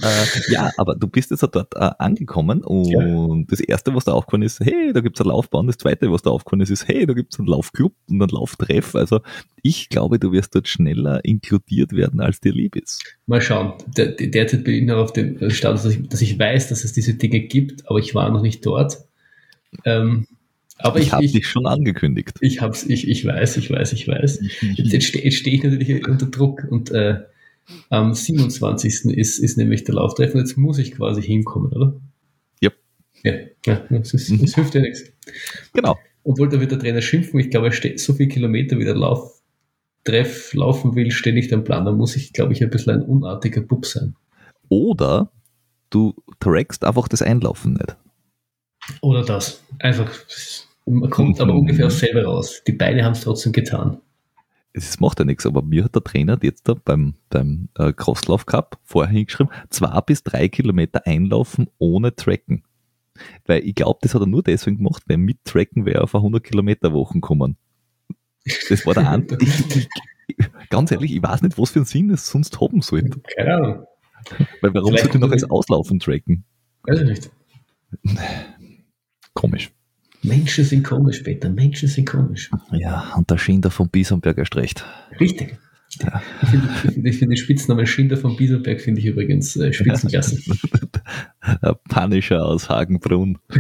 ja, 0.50 0.70
aber 0.76 0.94
du 0.94 1.06
bist 1.06 1.30
jetzt 1.30 1.42
dort 1.42 1.74
äh, 1.74 1.90
angekommen 1.98 2.62
und 2.62 2.90
ja. 2.90 3.44
das 3.48 3.60
erste, 3.60 3.94
was 3.94 4.04
da 4.04 4.12
aufgefallen 4.12 4.42
ist, 4.42 4.60
hey, 4.60 4.92
da 4.92 5.00
gibt 5.00 5.16
es 5.16 5.20
eine 5.20 5.30
Laufbahn. 5.32 5.66
Das 5.66 5.78
zweite, 5.78 6.10
was 6.10 6.22
da 6.22 6.30
aufgefallen 6.30 6.62
ist, 6.62 6.70
ist, 6.70 6.88
hey, 6.88 7.06
da 7.06 7.12
gibt 7.12 7.32
es 7.32 7.38
einen 7.38 7.48
Laufclub 7.48 7.94
und 8.08 8.20
einen 8.20 8.30
Lauftreff. 8.30 8.94
Also 8.94 9.20
ich 9.62 9.88
glaube, 9.88 10.18
du 10.18 10.32
wirst 10.32 10.54
dort 10.54 10.68
schneller 10.68 11.24
inkludiert 11.24 11.92
werden, 11.92 12.20
als 12.20 12.40
dir 12.40 12.52
lieb 12.52 12.76
ist. 12.76 13.02
Mal 13.26 13.40
schauen. 13.40 13.74
Der, 13.96 14.08
derzeit 14.08 14.64
bin 14.64 14.74
ich 14.74 14.84
noch 14.84 14.98
auf 14.98 15.12
dem 15.12 15.50
Status, 15.50 15.82
dass 15.84 15.94
ich, 15.94 16.08
dass 16.08 16.20
ich 16.20 16.38
weiß, 16.38 16.68
dass 16.68 16.84
es 16.84 16.92
diese 16.92 17.14
Dinge 17.14 17.40
gibt, 17.40 17.88
aber 17.88 17.98
ich 17.98 18.14
war 18.14 18.30
noch 18.30 18.42
nicht 18.42 18.64
dort. 18.64 18.98
Ähm, 19.84 20.26
aber 20.78 20.98
ich, 20.98 21.06
ich 21.06 21.12
habe 21.12 21.26
dich 21.26 21.46
schon 21.46 21.66
angekündigt. 21.66 22.38
Ich 22.40 22.60
hab's, 22.60 22.84
ich, 22.84 23.08
ich 23.08 23.24
weiß, 23.24 23.56
ich 23.58 23.70
weiß, 23.70 23.92
ich 23.92 24.08
weiß. 24.08 24.40
Jetzt, 24.74 24.92
jetzt 24.92 25.06
stehe 25.06 25.30
steh 25.30 25.50
ich 25.50 25.62
natürlich 25.62 26.06
unter 26.08 26.26
Druck 26.26 26.66
und 26.70 26.90
äh, 26.90 27.20
am 27.88 28.14
27. 28.14 29.06
ist, 29.16 29.38
ist 29.38 29.58
nämlich 29.58 29.84
der 29.84 29.94
Lauftreffen. 29.96 30.40
Jetzt 30.40 30.56
muss 30.56 30.78
ich 30.78 30.92
quasi 30.92 31.22
hinkommen, 31.22 31.72
oder? 31.72 32.00
Yep. 32.62 32.74
Ja, 33.24 33.32
ja 33.66 33.86
das, 33.90 34.14
ist, 34.14 34.42
das 34.42 34.54
hilft 34.54 34.74
ja 34.74 34.80
nichts. 34.80 35.04
Genau. 35.72 35.96
Obwohl 36.24 36.48
da 36.48 36.60
wird 36.60 36.72
der 36.72 36.78
Trainer 36.78 37.02
schimpfen. 37.02 37.40
Ich 37.40 37.50
glaube, 37.50 37.66
er 37.66 37.72
steht 37.72 38.00
so 38.00 38.12
viele 38.12 38.28
Kilometer 38.28 38.78
wie 38.78 38.84
der 38.84 38.96
Lauftreff 38.96 40.52
laufen 40.54 40.94
will, 40.94 41.10
steht 41.10 41.34
nicht 41.34 41.52
am 41.52 41.64
Plan. 41.64 41.84
Da 41.84 41.92
muss 41.92 42.16
ich, 42.16 42.32
glaube 42.32 42.52
ich, 42.52 42.62
ein 42.62 42.70
bisschen 42.70 42.94
ein 42.94 43.02
unartiger 43.02 43.62
Bub 43.62 43.86
sein. 43.86 44.14
Oder 44.68 45.30
du 45.90 46.14
trackst 46.40 46.84
einfach 46.84 47.08
das 47.08 47.22
Einlaufen 47.22 47.74
nicht. 47.74 47.96
Oder 49.00 49.24
das. 49.24 49.64
Einfach, 49.78 50.10
man 50.86 51.10
kommt 51.10 51.40
aber 51.40 51.54
ungefähr 51.54 51.86
aufs 51.86 52.00
selbe 52.00 52.24
raus. 52.24 52.62
Die 52.66 52.72
Beine 52.72 53.04
haben 53.04 53.12
es 53.12 53.22
trotzdem 53.22 53.52
getan 53.52 54.00
es 54.72 55.00
macht 55.00 55.18
ja 55.18 55.24
nichts, 55.24 55.46
aber 55.46 55.62
mir 55.62 55.84
hat 55.84 55.94
der 55.94 56.04
Trainer 56.04 56.38
jetzt 56.42 56.68
da 56.68 56.74
beim, 56.74 57.14
beim 57.28 57.68
äh, 57.76 57.92
Crosslauf 57.92 58.46
Cup 58.46 58.78
vorher 58.84 59.12
hingeschrieben, 59.12 59.52
zwei 59.68 60.00
bis 60.00 60.22
drei 60.22 60.48
Kilometer 60.48 61.06
einlaufen 61.06 61.68
ohne 61.78 62.14
Tracken. 62.14 62.62
Weil 63.46 63.64
ich 63.66 63.74
glaube, 63.74 63.98
das 64.02 64.14
hat 64.14 64.22
er 64.22 64.26
nur 64.26 64.42
deswegen 64.42 64.78
gemacht, 64.78 65.02
weil 65.06 65.18
mit 65.18 65.44
Tracken 65.44 65.84
wäre 65.84 65.98
er 65.98 66.04
auf 66.04 66.14
100 66.14 66.42
Kilometer 66.42 66.92
Wochen 66.92 67.20
kommen. 67.20 67.56
Das 68.68 68.86
war 68.86 68.94
der 68.94 69.08
andere. 69.10 69.38
ganz 70.70 70.90
ehrlich, 70.90 71.12
ich 71.12 71.22
weiß 71.22 71.42
nicht, 71.42 71.58
was 71.58 71.70
für 71.70 71.80
einen 71.80 71.86
Sinn 71.86 72.10
es 72.10 72.28
sonst 72.28 72.60
haben 72.60 72.80
sollte. 72.80 73.20
Keine 73.36 73.54
Ahnung. 73.54 73.86
Weil 74.60 74.74
warum 74.74 74.96
sollte 74.96 75.16
ich 75.16 75.20
noch 75.20 75.30
als 75.30 75.44
Auslaufen 75.44 75.98
tracken? 75.98 76.44
Weiß 76.84 77.00
ich 77.00 77.08
nicht. 77.08 77.30
Komisch. 79.34 79.72
Menschen 80.22 80.64
sind 80.64 80.84
komisch, 80.84 81.20
Peter. 81.20 81.48
Menschen 81.48 81.88
sind 81.88 82.08
komisch. 82.08 82.50
Ja, 82.72 83.14
und 83.16 83.30
der 83.30 83.38
Schinder 83.38 83.70
von 83.70 83.88
Biesenberg 83.88 84.38
erst 84.38 84.56
recht. 84.56 84.84
Richtig. 85.18 85.58
Ja. 86.02 86.22
Ich 86.42 86.48
finde 86.48 86.68
find, 86.68 87.14
find 87.14 87.30
den 87.32 87.36
Spitznamen 87.36 87.86
Schinder 87.86 88.16
von 88.16 88.36
Biesenberg 88.36 88.80
finde 88.80 89.00
ich 89.00 89.06
übrigens 89.06 89.56
äh, 89.56 89.72
Spitzenklasse. 89.72 90.38
Ja. 91.62 91.74
Panischer 91.88 92.44
aus 92.44 92.68
Hagenbrunn. 92.68 93.38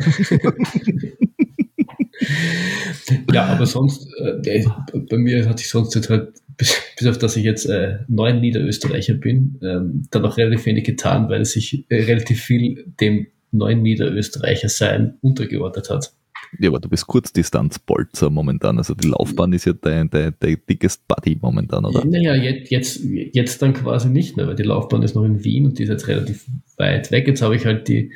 ja, 3.32 3.46
aber 3.46 3.66
sonst, 3.66 4.06
äh, 4.18 4.64
bei 4.92 5.16
mir 5.16 5.48
hat 5.48 5.58
sich 5.58 5.68
sonst 5.68 5.94
jetzt 5.94 6.10
halt, 6.10 6.34
bis, 6.56 6.80
bis 6.96 7.06
auf 7.08 7.18
dass 7.18 7.36
ich 7.36 7.44
jetzt 7.44 7.64
äh, 7.66 8.00
neun 8.06 8.40
Niederösterreicher 8.40 9.14
bin, 9.14 9.58
ähm, 9.62 10.06
dann 10.10 10.24
auch 10.24 10.36
relativ 10.36 10.66
wenig 10.66 10.84
getan, 10.84 11.28
weil 11.30 11.44
sich 11.46 11.86
äh, 11.88 12.02
relativ 12.04 12.42
viel 12.42 12.84
dem 13.00 13.26
neuen 13.50 13.82
Niederösterreicher 13.82 14.68
sein 14.68 15.14
untergeordnet 15.20 15.90
hat. 15.90 16.12
Ja, 16.58 16.68
aber 16.70 16.80
du 16.80 16.88
bist 16.88 17.06
Kurzdistanzbolzer 17.06 18.30
momentan. 18.30 18.78
Also 18.78 18.94
die 18.94 19.08
Laufbahn 19.08 19.52
ist 19.52 19.66
ja 19.66 19.72
dein, 19.72 20.10
dein, 20.10 20.34
dein 20.40 20.58
dickest 20.68 21.06
Buddy 21.06 21.38
momentan, 21.40 21.84
oder? 21.84 22.04
Naja, 22.04 22.34
jetzt, 22.34 22.70
jetzt, 22.70 23.00
jetzt 23.04 23.62
dann 23.62 23.72
quasi 23.72 24.08
nicht 24.08 24.36
mehr, 24.36 24.46
weil 24.46 24.56
die 24.56 24.64
Laufbahn 24.64 25.02
ist 25.02 25.14
noch 25.14 25.24
in 25.24 25.44
Wien 25.44 25.66
und 25.66 25.78
die 25.78 25.84
ist 25.84 25.90
jetzt 25.90 26.08
relativ 26.08 26.44
weit 26.76 27.10
weg. 27.12 27.28
Jetzt 27.28 27.42
habe 27.42 27.54
ich 27.54 27.66
halt 27.66 27.86
die 27.88 28.12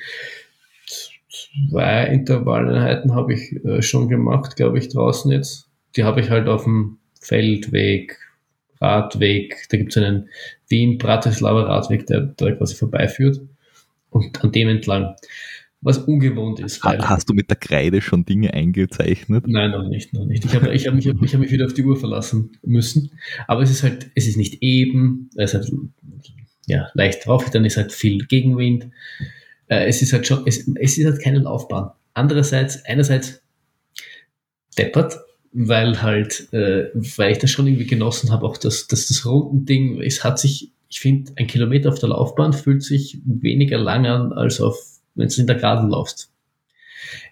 zwei 1.71 2.07
Intervalleinheiten 2.07 3.15
habe 3.15 3.35
ich 3.35 3.65
äh, 3.65 3.83
schon 3.83 4.09
gemacht, 4.09 4.57
glaube 4.57 4.79
ich, 4.79 4.89
draußen 4.89 5.31
jetzt. 5.31 5.69
Die 5.97 6.05
habe 6.05 6.21
ich 6.21 6.31
halt 6.31 6.49
auf 6.49 6.65
dem 6.65 6.99
Feldweg, 7.21 8.19
Radweg, 8.81 9.67
da 9.71 9.77
gibt 9.77 9.97
es 9.97 10.03
einen 10.03 10.29
Wien-Bratislava 10.69 11.63
Radweg, 11.63 12.07
der 12.07 12.33
da 12.37 12.51
quasi 12.53 12.75
vorbeiführt 12.75 13.41
und 14.11 14.43
an 14.43 14.53
dem 14.53 14.69
entlang 14.69 15.15
was 15.85 15.99
ungewohnt 15.99 16.61
ist. 16.61 16.83
Hast 16.83 17.29
du 17.29 17.35
mit 17.35 17.51
der 17.51 17.57
Kreide 17.57 18.01
schon 18.01 18.25
Dinge 18.25 18.55
eingezeichnet? 18.55 19.47
Nein, 19.47 19.71
noch 19.71 19.87
nicht, 19.87 20.15
noch 20.15 20.25
nicht. 20.25 20.45
Ich 20.45 20.55
habe 20.55 20.75
ich 20.75 20.87
hab 20.87 20.95
mich, 20.95 21.07
ich 21.07 21.35
hab 21.35 21.41
mich 21.41 21.51
wieder 21.53 21.67
auf 21.67 21.75
die 21.75 21.85
Uhr 21.85 21.97
verlassen 21.97 22.53
müssen. 22.63 23.11
Aber 23.47 23.63
es 23.63 23.71
ist 23.71 23.83
halt, 23.83 24.11
es 24.15 24.27
ist 24.27 24.39
nicht 24.39 24.63
eben, 24.63 25.29
es 25.37 25.53
ist 25.53 25.61
halt 25.61 25.73
ja, 26.67 26.89
leicht 26.95 27.27
drauf, 27.27 27.51
dann 27.51 27.67
ist 27.67 27.77
halt 27.77 27.93
viel 27.93 28.25
Gegenwind. 28.27 28.89
Äh, 29.69 29.85
es 29.87 30.01
ist 30.01 30.15
halt 30.15 30.27
schon, 30.27 30.45
es, 30.47 30.67
es 30.77 30.97
ist 30.97 31.05
halt 31.05 31.21
keine 31.21 31.41
Laufbahn. 31.41 31.91
Andererseits, 32.15 32.83
einerseits 32.87 33.43
deppert, 34.79 35.19
weil 35.53 36.01
halt, 36.01 36.51
äh, 36.55 36.87
weil 36.95 37.33
ich 37.33 37.39
das 37.39 37.51
schon 37.51 37.67
irgendwie 37.67 37.87
genossen 37.87 38.31
habe, 38.33 38.47
auch 38.47 38.57
das, 38.57 38.87
das, 38.87 39.07
das 39.09 39.27
Rundending, 39.27 40.01
es 40.01 40.25
hat 40.25 40.39
sich, 40.39 40.73
ich 40.89 41.01
finde, 41.01 41.33
ein 41.37 41.47
Kilometer 41.47 41.91
auf 41.91 41.99
der 41.99 42.09
Laufbahn 42.09 42.55
fühlt 42.55 42.83
sich 42.83 43.19
weniger 43.27 43.77
lang 43.77 44.07
an, 44.07 44.33
als 44.33 44.63
auf, 44.63 44.94
wenn 45.15 45.29
du 45.29 45.41
in 45.41 45.47
der 45.47 45.57
Gradel 45.57 45.91
laufst. 45.91 46.31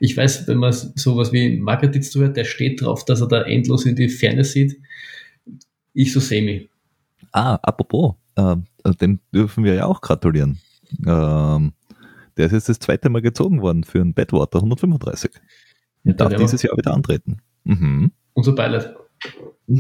Ich 0.01 0.17
weiß, 0.17 0.47
wenn 0.49 0.59
man 0.59 0.73
sowas 0.73 1.33
wie 1.33 1.59
Marketing 1.59 2.03
zuhört, 2.03 2.37
der 2.37 2.45
steht 2.45 2.83
drauf, 2.83 3.05
dass 3.05 3.21
er 3.21 3.29
da 3.29 3.43
endlos 3.43 3.87
in 3.87 3.97
die 3.97 4.09
Ferne 4.09 4.45
sieht. 4.45 4.79
Ich 5.95 6.13
so 6.13 6.21
semi. 6.21 6.69
Ah, 7.33 7.55
apropos, 7.63 8.15
äh, 8.37 8.57
dem 9.01 9.21
dürfen 9.35 9.65
wir 9.65 9.75
ja 9.75 9.87
auch 9.87 10.01
gratulieren. 10.01 10.61
Ähm, 11.07 11.73
der 12.37 12.47
ist 12.47 12.53
jetzt 12.53 12.69
das 12.69 12.79
zweite 12.79 13.09
Mal 13.09 13.23
gezogen 13.23 13.61
worden 13.63 13.85
für 13.85 14.01
einen 14.01 14.15
Badwater 14.15 14.59
135. 14.59 15.31
Und 16.05 16.21
darf 16.21 16.35
dieses 16.35 16.63
Jahr 16.63 16.77
wieder 16.77 16.95
antreten. 16.95 17.39
Mhm. 17.65 18.13
Unser 18.35 18.53
Beileid. 18.53 18.95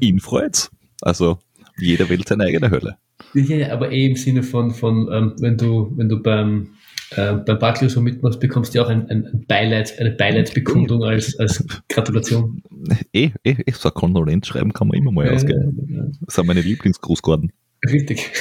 Ihn 0.00 0.20
freut's. 0.20 0.70
Also 1.00 1.38
jeder 1.78 2.08
wählt 2.08 2.28
seine 2.28 2.44
eigene 2.44 2.70
Hölle. 2.70 2.96
Ja, 3.34 3.56
ja, 3.56 3.72
aber 3.72 3.90
eh 3.90 4.06
im 4.06 4.16
Sinne 4.16 4.42
von, 4.42 4.72
von 4.72 5.08
ähm, 5.10 5.34
wenn 5.38 5.56
du, 5.56 5.92
wenn 5.96 6.08
du 6.08 6.22
beim, 6.22 6.74
äh, 7.16 7.34
beim 7.34 7.58
Barclays 7.58 7.92
so 7.92 8.00
mitmachst, 8.00 8.40
bekommst 8.40 8.74
du 8.74 8.82
auch 8.82 8.88
ein, 8.88 9.08
ein 9.08 9.44
Beileid, 9.46 9.98
eine 9.98 10.10
Beileidsbekundung 10.12 11.02
als, 11.04 11.38
als 11.38 11.64
Gratulation. 11.88 12.62
Eh, 13.12 13.30
eh, 13.44 13.54
eh, 13.64 13.72
so 13.72 13.90
ein 13.90 13.94
Kondolenz 13.94 14.48
schreiben 14.48 14.72
kann 14.72 14.88
man 14.88 14.96
immer 14.96 15.12
mal 15.12 15.28
äh, 15.28 15.34
ausgeben. 15.34 16.18
Das 16.22 16.34
sind 16.34 16.46
meine 16.46 16.62
Lieblingsgrußkarten. 16.62 17.52
Richtig. 17.88 18.32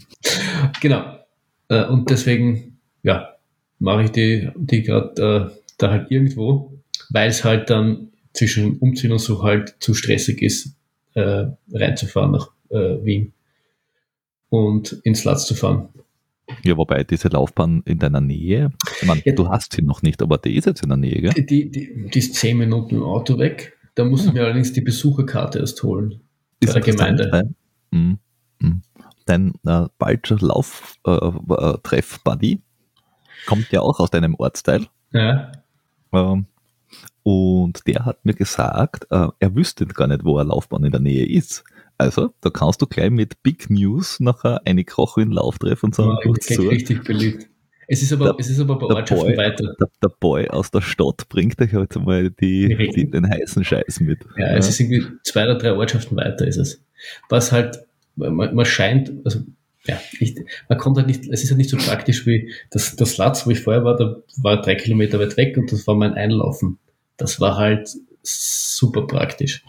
genau. 0.80 1.18
Äh, 1.68 1.84
und 1.84 2.10
deswegen, 2.10 2.78
ja, 3.04 3.36
mache 3.78 4.04
ich 4.04 4.10
die, 4.10 4.50
die 4.56 4.82
gerade 4.82 5.52
äh, 5.52 5.60
da 5.78 5.90
halt 5.90 6.10
irgendwo, 6.10 6.72
weil 7.10 7.28
es 7.28 7.44
halt 7.44 7.70
dann 7.70 8.08
zwischen 8.32 8.78
Umziehen 8.78 9.12
und 9.12 9.20
so 9.20 9.42
halt 9.42 9.76
zu 9.78 9.94
stressig 9.94 10.42
ist, 10.42 10.74
äh, 11.14 11.46
reinzufahren 11.72 12.32
nach 12.32 12.50
äh, 12.70 13.04
Wien 13.04 13.32
und 14.48 14.92
ins 15.04 15.24
Latz 15.24 15.46
zu 15.46 15.54
fahren. 15.54 15.88
Ja, 16.64 16.76
wobei 16.76 17.04
diese 17.04 17.28
Laufbahn 17.28 17.82
in 17.84 17.98
deiner 17.98 18.20
Nähe, 18.20 18.72
ich 19.00 19.06
meine, 19.06 19.22
ja, 19.24 19.32
du 19.34 19.48
hast 19.48 19.74
sie 19.74 19.82
noch 19.82 20.02
nicht, 20.02 20.22
aber 20.22 20.38
die 20.38 20.56
ist 20.56 20.64
jetzt 20.64 20.82
in 20.82 20.88
der 20.88 20.96
Nähe, 20.96 21.20
gell? 21.20 21.34
Die, 21.34 21.70
die, 21.70 22.08
die 22.08 22.18
ist 22.18 22.34
zehn 22.34 22.56
Minuten 22.56 22.96
im 22.96 23.02
Auto 23.02 23.38
weg. 23.38 23.76
Da 23.94 24.04
muss 24.04 24.24
ich 24.24 24.32
mir 24.32 24.44
allerdings 24.44 24.72
die 24.72 24.80
Besucherkarte 24.80 25.58
erst 25.58 25.82
holen. 25.82 26.20
Ist 26.60 26.72
bei 26.72 26.80
der 26.80 26.94
Gemeinde. 26.94 27.28
Dein, 27.30 27.54
mhm. 27.90 28.18
Mhm. 28.60 28.80
dein 29.26 29.52
äh, 29.66 29.88
bald 29.98 30.30
Lauf-Treff-Buddy 30.30 32.52
äh, 32.52 32.54
äh, 32.54 32.60
kommt 33.46 33.70
ja 33.70 33.80
auch 33.80 34.00
aus 34.00 34.10
deinem 34.10 34.34
Ortsteil. 34.34 34.86
Ja. 35.12 35.52
Ähm, 36.12 36.46
und 37.22 37.86
der 37.86 38.06
hat 38.06 38.24
mir 38.24 38.34
gesagt, 38.34 39.06
äh, 39.10 39.28
er 39.38 39.54
wüsste 39.54 39.86
gar 39.86 40.06
nicht, 40.06 40.24
wo 40.24 40.38
eine 40.38 40.48
Laufbahn 40.48 40.84
in 40.84 40.92
der 40.92 41.00
Nähe 41.00 41.26
ist. 41.26 41.64
Also, 41.98 42.32
da 42.40 42.50
kannst 42.50 42.80
du 42.80 42.86
gleich 42.86 43.10
mit 43.10 43.42
Big 43.42 43.70
News 43.70 44.20
nachher 44.20 44.62
eine 44.64 44.84
Kroche 44.84 45.22
in 45.22 45.32
Lauftreff 45.32 45.82
und 45.82 45.96
sagen, 45.96 46.16
ja, 46.24 46.32
zu. 46.40 46.68
richtig 46.68 47.02
beliebt. 47.02 47.48
Es 47.90 48.02
ist 48.02 48.12
aber, 48.12 48.26
der, 48.26 48.34
es 48.38 48.50
ist 48.50 48.60
aber 48.60 48.78
bei 48.78 48.86
Ortschaften 48.86 49.28
Boy, 49.28 49.36
weiter. 49.36 49.74
Der, 49.80 49.88
der, 50.02 50.08
Boy 50.20 50.46
aus 50.48 50.70
der 50.70 50.82
Stadt 50.82 51.28
bringt 51.30 51.60
euch 51.60 51.72
heute 51.72 51.98
mal 51.98 52.30
die, 52.30 52.76
die, 52.94 53.10
den 53.10 53.28
heißen 53.28 53.64
Scheiß 53.64 54.00
mit. 54.00 54.20
Ja, 54.36 54.50
ja, 54.50 54.56
es 54.56 54.68
ist 54.68 54.78
irgendwie 54.78 55.06
zwei 55.24 55.44
oder 55.44 55.56
drei 55.56 55.72
Ortschaften 55.72 56.16
weiter 56.16 56.46
ist 56.46 56.58
es. 56.58 56.82
Was 57.30 57.50
halt, 57.50 57.78
man, 58.14 58.54
man 58.54 58.64
scheint, 58.66 59.10
also 59.24 59.40
ja, 59.86 59.98
ich, 60.20 60.36
man 60.68 60.78
kommt 60.78 60.98
halt 60.98 61.06
nicht, 61.06 61.26
es 61.28 61.42
ist 61.42 61.50
halt 61.50 61.56
nicht 61.56 61.70
so 61.70 61.78
praktisch 61.78 62.26
wie 62.26 62.52
das, 62.70 62.94
das 62.94 63.16
Latz, 63.16 63.46
wo 63.46 63.50
ich 63.50 63.60
vorher 63.60 63.84
war, 63.84 63.96
da 63.96 64.16
war 64.36 64.60
drei 64.60 64.74
Kilometer 64.74 65.18
weit 65.18 65.38
weg 65.38 65.56
und 65.56 65.72
das 65.72 65.86
war 65.86 65.94
mein 65.94 66.12
Einlaufen. 66.12 66.78
Das 67.16 67.40
war 67.40 67.56
halt 67.56 67.88
super 68.22 69.06
praktisch. 69.06 69.64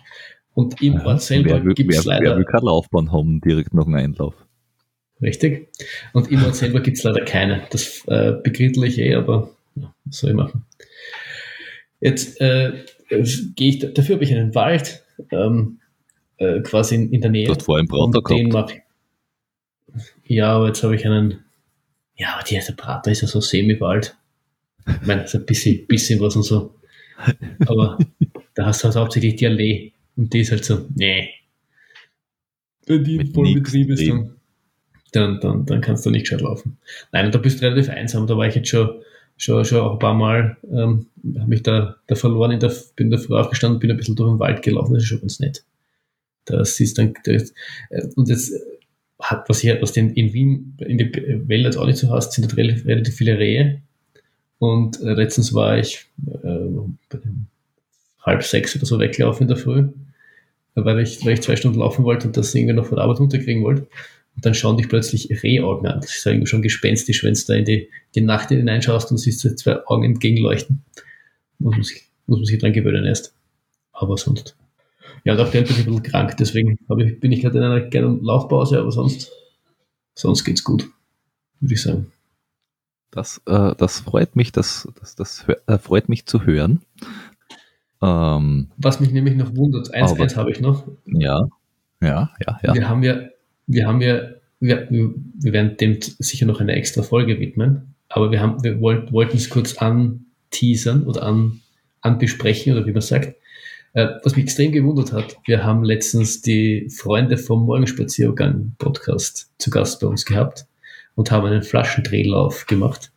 Und 0.60 0.82
im 0.82 0.96
ja, 0.96 1.06
Ort 1.06 1.22
selber 1.22 1.62
gibt 1.74 1.94
es 1.94 2.04
leider. 2.04 2.32
Wer 2.32 2.38
will 2.40 2.44
keine 2.44 2.66
Laufbahn 2.66 3.14
haben, 3.14 3.40
direkt 3.40 3.74
nach 3.74 3.86
dem 3.86 3.96
Einlauf? 3.96 4.36
Richtig. 5.22 5.70
Und 6.12 6.30
im 6.30 6.44
Ort 6.44 6.56
selber 6.56 6.82
gibt 6.82 6.98
es 6.98 7.04
leider 7.04 7.24
keine. 7.24 7.62
Das 7.70 8.06
äh, 8.08 8.34
begrittle 8.44 8.86
ich 8.86 8.98
eh, 8.98 9.16
aber 9.16 9.52
ja, 9.76 9.96
was 10.04 10.18
soll 10.18 10.32
ich 10.32 10.36
machen? 10.36 10.66
Jetzt 12.02 12.42
äh, 12.42 12.74
gehe 13.56 13.70
ich, 13.70 13.94
dafür 13.94 14.16
habe 14.16 14.26
ich 14.26 14.36
einen 14.36 14.54
Wald, 14.54 15.02
ähm, 15.32 15.80
äh, 16.36 16.60
quasi 16.60 16.96
in, 16.96 17.14
in, 17.14 17.22
der 17.22 17.32
Nähe. 17.32 17.46
Du 17.46 17.56
hast 17.56 17.64
vorhin 17.64 17.88
Prater 17.88 18.22
gehabt. 18.22 18.74
Ja, 20.26 20.52
aber 20.58 20.68
jetzt 20.68 20.84
habe 20.84 20.94
ich 20.94 21.06
einen, 21.06 21.40
ja, 22.16 22.34
aber 22.34 22.44
der 22.44 22.74
Prater 22.74 23.12
ist 23.12 23.22
ja 23.22 23.30
so 23.30 23.40
semi-Wald. 23.40 24.18
Ich 24.86 25.08
meine, 25.08 25.24
ist 25.24 25.36
ein 25.36 25.46
bisschen, 25.46 25.88
bisschen 25.88 26.20
was 26.20 26.36
und 26.36 26.44
so. 26.44 26.76
Aber 27.66 27.98
da 28.56 28.66
hast 28.66 28.84
du 28.84 28.88
halt 28.88 28.98
hauptsächlich 28.98 29.38
die 29.38 29.48
Allee. 29.48 29.94
Und 30.20 30.34
die 30.34 30.42
ist 30.42 30.52
halt 30.52 30.66
so, 30.66 30.86
nee. 30.96 31.30
Wenn 32.86 33.06
die 33.06 33.16
in 33.16 33.34
Vollbetrieb 33.34 33.90
ist, 33.90 34.06
dann, 34.06 34.36
dann, 35.14 35.40
dann, 35.40 35.66
dann 35.66 35.80
kannst 35.80 36.06
du 36.06 36.10
nicht 36.10 36.24
gescheit 36.24 36.42
laufen. 36.42 36.78
Nein, 37.14 37.32
da 37.32 37.40
bist 37.40 37.62
du 37.62 37.66
relativ 37.66 37.90
einsam. 37.90 38.28
Da 38.28 38.36
war 38.36 38.46
ich 38.46 38.56
jetzt 38.56 38.68
schon, 38.68 39.02
schon, 39.38 39.64
schon 39.64 39.80
auch 39.80 39.94
ein 39.94 40.00
paar 40.00 40.14
Mal, 40.14 40.58
ähm, 40.70 41.06
habe 41.38 41.48
mich 41.48 41.64
da, 41.64 41.96
da 42.08 42.16
verloren, 42.16 42.52
in 42.52 42.60
der, 42.60 42.74
bin 42.98 43.10
da 43.10 43.18
früh 43.18 43.34
aufgestanden, 43.34 43.80
bin 43.80 43.92
ein 43.92 43.96
bisschen 43.96 44.18
durch 44.18 44.30
den 44.30 44.40
Wald 44.40 44.62
gelaufen, 44.62 44.94
das 44.94 45.04
ist 45.04 45.10
schon 45.10 45.22
ganz 45.22 45.40
nett. 45.40 45.64
Das 46.44 46.78
ist 46.82 46.98
dann, 46.98 47.14
das, 47.24 47.54
äh, 47.90 48.08
und 48.18 48.28
jetzt 48.28 48.52
hat, 49.22 49.48
was 49.48 49.62
hier, 49.62 49.82
was 49.82 49.94
denn 49.94 50.10
in 50.16 50.34
Wien, 50.34 50.76
in 50.80 50.98
die 50.98 51.14
Wälder 51.48 51.70
jetzt 51.70 51.78
auch 51.78 51.86
nicht 51.86 51.98
so 51.98 52.10
hast, 52.10 52.34
sind 52.34 52.44
dort 52.44 52.58
relativ, 52.58 52.86
relativ 52.86 53.16
viele 53.16 53.40
Rehe. 53.40 53.82
Und 54.58 55.00
äh, 55.00 55.14
letztens 55.14 55.54
war 55.54 55.78
ich 55.78 56.08
äh, 56.44 57.16
halb 58.24 58.44
sechs 58.44 58.76
oder 58.76 58.86
so 58.86 59.00
weggelaufen 59.00 59.44
in 59.44 59.48
der 59.48 59.56
Früh, 59.56 59.88
weil 60.86 61.00
ich, 61.00 61.26
weil 61.26 61.34
ich 61.34 61.42
zwei 61.42 61.56
Stunden 61.56 61.80
laufen 61.80 62.04
wollte 62.04 62.28
und 62.28 62.38
das 62.38 62.54
irgendwie 62.54 62.74
noch 62.74 62.86
von 62.86 62.96
der 62.96 63.06
Arbeit 63.06 63.20
unterkriegen 63.20 63.64
wollte. 63.64 63.88
Und 64.36 64.46
dann 64.46 64.54
schauen 64.54 64.78
dich 64.78 64.90
plötzlich 64.90 65.30
Rehaugen 65.44 65.88
an. 65.88 66.02
Das 66.02 66.16
ist 66.16 66.26
irgendwie 66.26 66.48
schon 66.48 66.62
gespenstisch, 66.62 67.24
wenn 67.24 67.34
du 67.34 67.42
da 67.48 67.54
in 67.56 67.66
die, 67.66 67.90
die 68.16 68.22
Nacht 68.22 68.50
hineinschaust 68.50 69.12
und 69.12 69.18
siehst 69.18 69.44
du 69.44 69.56
zwei 69.56 69.86
Augen 69.88 70.04
entgegenleuchten. 70.04 70.84
Muss 71.60 71.74
man 71.74 71.84
sich, 71.84 72.04
muss 72.26 72.40
man 72.40 72.46
sich 72.46 72.58
dran 72.58 72.74
gewöhnen 72.74 73.06
erst. 73.06 73.34
Aber 73.92 74.18
sonst. 74.18 74.56
Ja, 75.26 75.34
und 75.34 75.40
aktuell 75.40 75.64
bin 75.64 75.74
ich 75.74 75.80
ein 75.80 75.86
bisschen 75.86 76.04
krank, 76.04 76.38
deswegen 76.38 76.80
ich, 76.98 77.20
bin 77.20 77.32
ich 77.32 77.42
gerade 77.42 77.58
in 77.58 77.64
einer 77.64 77.82
kleinen 77.82 78.24
Laufpause, 78.24 78.80
aber 78.80 78.92
sonst, 78.92 79.32
sonst 80.16 80.46
geht's 80.46 80.64
gut, 80.64 80.90
würde 81.60 81.74
ich 81.74 81.82
sagen. 81.82 82.12
Das, 83.12 83.42
äh, 83.48 83.76
das 83.76 84.00
freut 84.00 84.36
mich, 84.36 84.52
das, 84.52 84.88
das, 85.00 85.16
das 85.16 85.46
äh, 85.66 85.78
freut 85.78 86.10
mich 86.10 86.26
zu 86.26 86.46
hören. 86.46 86.82
Ähm, 88.02 88.68
Was 88.78 89.00
mich 89.00 89.12
nämlich 89.12 89.36
noch 89.36 89.56
wundert, 89.56 89.94
eins, 89.94 90.14
eins 90.20 90.36
habe 90.36 90.52
ich 90.52 90.62
noch. 90.62 90.88
Ja, 91.06 91.48
ja, 92.02 92.32
ja, 92.46 92.60
ja. 92.64 92.74
Wir 92.74 92.90
haben 92.90 93.04
ja, 93.04 93.20
wir 93.68 93.88
haben 93.88 94.02
ja, 94.02 94.22
wir, 94.60 94.88
wir 94.90 95.54
werden 95.54 95.78
dem 95.78 96.00
sicher 96.02 96.46
noch 96.46 96.62
eine 96.62 96.74
extra 96.74 97.02
Folge 97.02 97.40
widmen, 97.40 97.96
aber 98.08 98.32
wir 98.32 98.42
haben, 98.42 98.64
wir 98.64 98.80
wollt, 98.80 99.12
wollten 99.12 99.38
es 99.38 99.50
kurz 99.50 99.78
anteasern 99.78 101.04
oder 101.04 101.24
an, 101.24 101.62
anbesprechen 102.02 102.74
oder 102.74 102.86
wie 102.86 102.94
man 102.94 103.02
sagt. 103.02 103.36
Äh, 103.94 104.08
was 104.24 104.36
mich 104.36 104.46
extrem 104.46 104.72
gewundert 104.72 105.12
hat, 105.14 105.38
wir 105.46 105.64
haben 105.64 105.84
letztens 105.84 106.42
die 106.42 106.90
Freunde 106.90 107.38
vom 107.38 107.66
Morgenspaziergang 107.66 108.74
Podcast 108.78 109.50
zu 109.58 109.72
Gast 109.72 110.00
bei 110.00 110.08
uns 110.08 110.26
gehabt 110.26 110.68
und 111.16 111.32
haben 111.32 111.48
einen 111.48 111.64
Flaschendrehlauf 111.64 112.68
gemacht. 112.68 113.12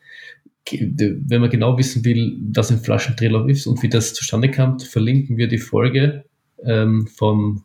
Wenn 0.71 1.41
man 1.41 1.51
genau 1.51 1.77
wissen 1.77 2.05
will, 2.05 2.39
was 2.55 2.71
ein 2.71 2.79
Flaschendrehlauf 2.79 3.49
ist 3.49 3.67
und 3.67 3.83
wie 3.83 3.89
das 3.89 4.15
zustande 4.15 4.51
kam, 4.51 4.79
verlinken 4.79 5.37
wir 5.37 5.49
die 5.49 5.59
Folge 5.59 6.25
ähm, 6.65 7.07
vom, 7.09 7.65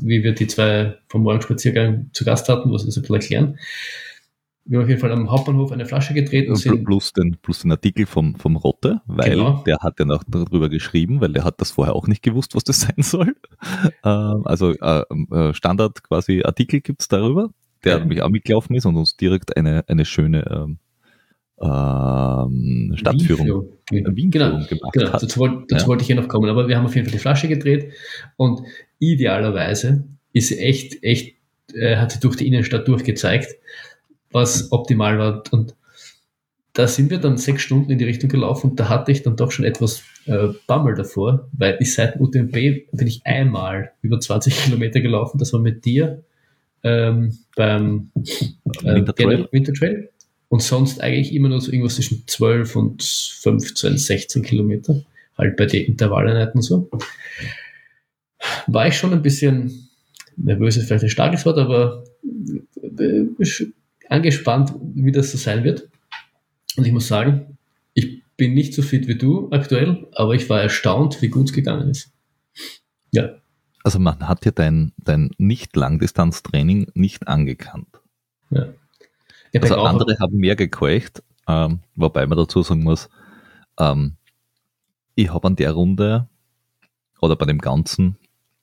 wie 0.00 0.22
wir 0.22 0.32
die 0.32 0.46
zwei 0.46 0.96
vom 1.08 1.22
Morgenspaziergang 1.22 2.10
zu 2.12 2.24
Gast 2.24 2.48
hatten, 2.48 2.72
was 2.72 2.82
wir 2.82 2.86
das 2.86 2.96
ein 2.96 3.02
bisschen 3.02 3.14
erklären. 3.14 3.58
Wir 4.64 4.78
haben 4.78 4.84
auf 4.84 4.88
jeden 4.88 5.00
Fall 5.00 5.12
am 5.12 5.30
Hauptbahnhof 5.30 5.72
eine 5.72 5.86
Flasche 5.86 6.14
gedreht. 6.14 6.48
Und 6.48 6.56
sind 6.56 6.84
plus, 6.84 7.12
den, 7.12 7.36
plus 7.42 7.60
den 7.60 7.72
Artikel 7.72 8.06
vom, 8.06 8.36
vom 8.36 8.56
Rotte, 8.56 9.00
weil 9.06 9.30
genau. 9.30 9.62
der 9.66 9.78
hat 9.78 9.98
ja 9.98 10.04
noch 10.04 10.22
darüber 10.28 10.68
geschrieben, 10.68 11.20
weil 11.20 11.32
der 11.32 11.44
hat 11.44 11.60
das 11.60 11.72
vorher 11.72 11.94
auch 11.94 12.06
nicht 12.06 12.22
gewusst, 12.22 12.54
was 12.54 12.64
das 12.64 12.80
sein 12.82 13.02
soll. 13.02 13.34
Ähm, 14.04 14.42
also 14.44 14.72
äh, 14.72 15.02
äh, 15.32 15.54
Standard 15.54 16.02
quasi 16.04 16.42
Artikel 16.44 16.80
gibt's 16.80 17.08
darüber, 17.08 17.50
der 17.84 17.94
ja. 17.94 17.98
nämlich 17.98 18.22
auch 18.22 18.28
mitgelaufen 18.28 18.76
ist 18.76 18.86
und 18.86 18.96
uns 18.96 19.16
direkt 19.16 19.56
eine, 19.56 19.84
eine 19.88 20.04
schöne 20.04 20.46
ähm, 20.50 20.78
ähm, 21.60 22.92
Stadtführung, 22.96 23.68
Wien 23.90 24.16
Wien 24.16 24.30
genau, 24.30 24.50
gemacht 24.66 24.92
genau. 24.92 25.12
hat. 25.12 25.22
Dazu, 25.22 25.40
wollte, 25.40 25.74
ja. 25.74 25.86
wollte 25.86 26.02
ich 26.02 26.06
hier 26.06 26.16
noch 26.16 26.28
kommen, 26.28 26.48
aber 26.48 26.68
wir 26.68 26.76
haben 26.76 26.86
auf 26.86 26.94
jeden 26.94 27.06
Fall 27.06 27.12
die 27.12 27.18
Flasche 27.20 27.48
gedreht 27.48 27.92
und 28.36 28.62
idealerweise 28.98 30.04
ist 30.32 30.48
sie 30.48 30.58
echt, 30.58 31.02
echt, 31.02 31.36
äh, 31.74 31.96
hat 31.96 32.12
sie 32.12 32.20
durch 32.20 32.36
die 32.36 32.46
Innenstadt 32.46 32.88
durchgezeigt 32.88 33.56
was 34.30 34.70
optimal 34.72 35.18
war. 35.18 35.42
Und 35.50 35.74
da 36.72 36.86
sind 36.86 37.10
wir 37.10 37.18
dann 37.18 37.36
sechs 37.36 37.62
Stunden 37.62 37.90
in 37.90 37.98
die 37.98 38.04
Richtung 38.04 38.30
gelaufen 38.30 38.70
und 38.70 38.80
da 38.80 38.88
hatte 38.88 39.12
ich 39.12 39.22
dann 39.22 39.36
doch 39.36 39.50
schon 39.50 39.64
etwas 39.64 40.02
äh, 40.26 40.48
Bammel 40.66 40.94
davor, 40.94 41.48
weil 41.52 41.76
ich 41.80 41.94
seit 41.94 42.20
UTMB 42.20 42.52
bin 42.52 43.06
ich 43.06 43.22
einmal 43.24 43.92
über 44.02 44.20
20 44.20 44.56
Kilometer 44.64 45.00
gelaufen. 45.00 45.38
Das 45.38 45.52
war 45.52 45.60
mit 45.60 45.84
dir 45.84 46.22
ähm, 46.82 47.36
beim 47.56 48.10
äh, 48.14 48.94
Wintertrail. 48.94 49.48
Wintertrail. 49.50 50.10
Und 50.50 50.62
sonst 50.62 51.00
eigentlich 51.00 51.32
immer 51.32 51.48
nur 51.48 51.60
so 51.60 51.70
irgendwas 51.70 51.94
zwischen 51.94 52.24
12 52.26 52.74
und 52.74 53.02
15, 53.02 53.96
16 53.96 54.42
Kilometer. 54.42 55.02
halt 55.38 55.56
bei 55.56 55.64
den 55.64 55.86
Intervalleinheiten 55.86 56.58
und 56.58 56.62
so, 56.62 56.90
war 58.66 58.88
ich 58.88 58.96
schon 58.96 59.12
ein 59.12 59.22
bisschen 59.22 59.88
nervös, 60.36 60.76
ist 60.76 60.88
vielleicht 60.88 61.04
ein 61.04 61.10
starkes 61.10 61.46
Wort, 61.46 61.56
aber 61.58 62.04
äh, 62.98 63.26
angespannt, 64.08 64.74
wie 64.94 65.12
das 65.12 65.32
so 65.32 65.38
sein 65.38 65.64
wird. 65.64 65.88
Und 66.76 66.86
ich 66.86 66.92
muss 66.92 67.08
sagen, 67.08 67.58
ich 67.94 68.22
bin 68.36 68.54
nicht 68.54 68.74
so 68.74 68.82
fit 68.82 69.06
wie 69.06 69.16
du 69.16 69.50
aktuell, 69.52 70.08
aber 70.12 70.34
ich 70.34 70.48
war 70.50 70.60
erstaunt, 70.60 71.22
wie 71.22 71.28
gut 71.28 71.48
es 71.48 71.52
gegangen 71.52 71.90
ist. 71.90 72.12
Ja. 73.12 73.36
Also 73.82 73.98
man 73.98 74.28
hat 74.28 74.44
ja 74.44 74.50
dein, 74.50 74.92
dein 74.98 75.30
Nicht-Langdistanz-Training 75.38 76.90
nicht 76.94 77.28
angekannt. 77.28 78.00
Ja. 78.50 78.74
Ja 79.52 79.60
also 79.62 79.82
andere 79.82 80.18
haben 80.18 80.36
mehr 80.38 80.56
gekeucht, 80.56 81.22
ähm, 81.48 81.80
wobei 81.94 82.26
man 82.26 82.38
dazu 82.38 82.62
sagen 82.62 82.82
muss, 82.82 83.08
ähm, 83.78 84.16
ich 85.14 85.32
habe 85.32 85.46
an 85.46 85.56
der 85.56 85.72
Runde 85.72 86.28
oder 87.20 87.36
bei 87.36 87.46
dem 87.46 87.58
Ganzen 87.58 88.16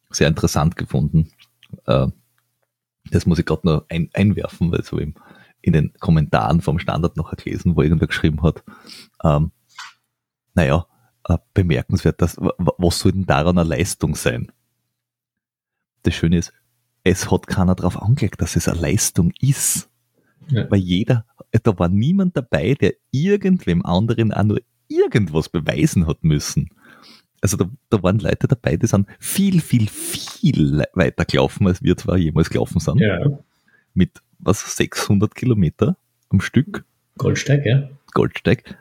sehr 0.10 0.28
interessant 0.28 0.76
gefunden. 0.76 1.32
Äh, 1.86 2.08
das 3.12 3.26
muss 3.26 3.40
ich 3.40 3.46
gerade 3.46 3.68
noch 3.68 3.86
ein, 3.90 4.10
einwerfen, 4.14 4.72
weil 4.72 4.84
so 4.84 4.98
im, 4.98 5.16
in 5.62 5.74
den 5.74 5.94
Kommentaren 6.00 6.62
vom 6.62 6.80
Standard 6.80 7.18
noch 7.18 7.36
gelesen, 7.36 7.76
wo 7.76 7.82
irgendwer 7.82 8.08
geschrieben 8.08 8.42
hat, 8.42 8.64
ähm, 9.24 9.52
naja, 10.54 10.88
äh, 11.26 11.38
bemerkenswert, 11.54 12.22
dass, 12.22 12.38
was 12.38 13.00
soll 13.00 13.12
denn 13.12 13.26
daran 13.26 13.58
eine 13.58 13.68
Leistung 13.68 14.16
sein? 14.16 14.52
Das 16.04 16.16
Schöne 16.16 16.38
ist, 16.38 16.54
es 17.04 17.32
hat 17.32 17.48
keiner 17.48 17.76
darauf 17.76 18.02
angelegt, 18.02 18.42
dass 18.42 18.56
es 18.56 18.68
eine 18.68 18.80
Leistung 18.80 19.32
ist. 19.40 19.90
Ja. 20.50 20.70
Weil 20.70 20.80
jeder, 20.80 21.26
da 21.64 21.78
war 21.78 21.90
niemand 21.90 22.38
dabei, 22.38 22.74
der 22.74 22.94
irgendwem 23.12 23.86
anderen 23.86 24.32
auch 24.32 24.44
nur 24.44 24.62
irgendwas 24.88 25.50
beweisen 25.50 26.08
hat 26.08 26.24
müssen. 26.24 26.70
Also 27.42 27.58
da, 27.58 27.70
da 27.90 28.02
waren 28.02 28.20
Leute 28.20 28.48
dabei, 28.48 28.78
die 28.78 28.88
sind 28.88 29.08
viel, 29.20 29.62
viel, 29.62 29.88
viel 29.88 30.84
weiter 30.94 31.26
gelaufen, 31.26 31.68
als 31.68 31.84
wir 31.84 31.96
zwar 31.98 32.18
jemals 32.18 32.50
gelaufen 32.50 32.80
sind. 32.80 33.00
Ja. 33.00 33.40
Mit 33.94 34.22
was, 34.40 34.76
600 34.76 35.36
Kilometer 35.36 35.98
am 36.30 36.42
Stück. 36.42 36.86
Goldsteig, 37.18 37.66
ja. 37.66 37.90
Goldsteig. 38.14 38.78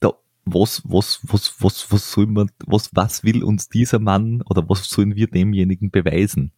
Da, 0.00 0.12
was, 0.44 0.82
was, 0.84 1.20
was, 1.24 1.54
was, 1.60 1.90
was 1.90 2.12
soll 2.12 2.26
man, 2.26 2.50
was, 2.66 2.90
was 2.94 3.24
will 3.24 3.42
uns 3.42 3.68
dieser 3.68 3.98
Mann 3.98 4.42
oder 4.42 4.68
was 4.68 4.88
sollen 4.88 5.16
wir 5.16 5.26
demjenigen 5.26 5.90
beweisen? 5.90 6.52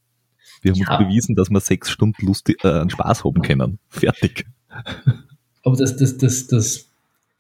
Wir 0.63 0.73
haben 0.73 0.79
ja. 0.79 0.97
uns 0.97 1.07
bewiesen, 1.07 1.35
dass 1.35 1.51
wir 1.51 1.61
sechs 1.61 1.91
Stunden 1.91 2.25
lustig, 2.25 2.65
äh, 2.65 2.89
Spaß 2.89 3.25
haben 3.25 3.43
können. 3.43 3.79
Fertig. 3.89 4.47
Aber 5.65 5.77
das, 5.77 5.97
das, 5.97 6.17
das, 6.17 6.47
das, 6.47 6.89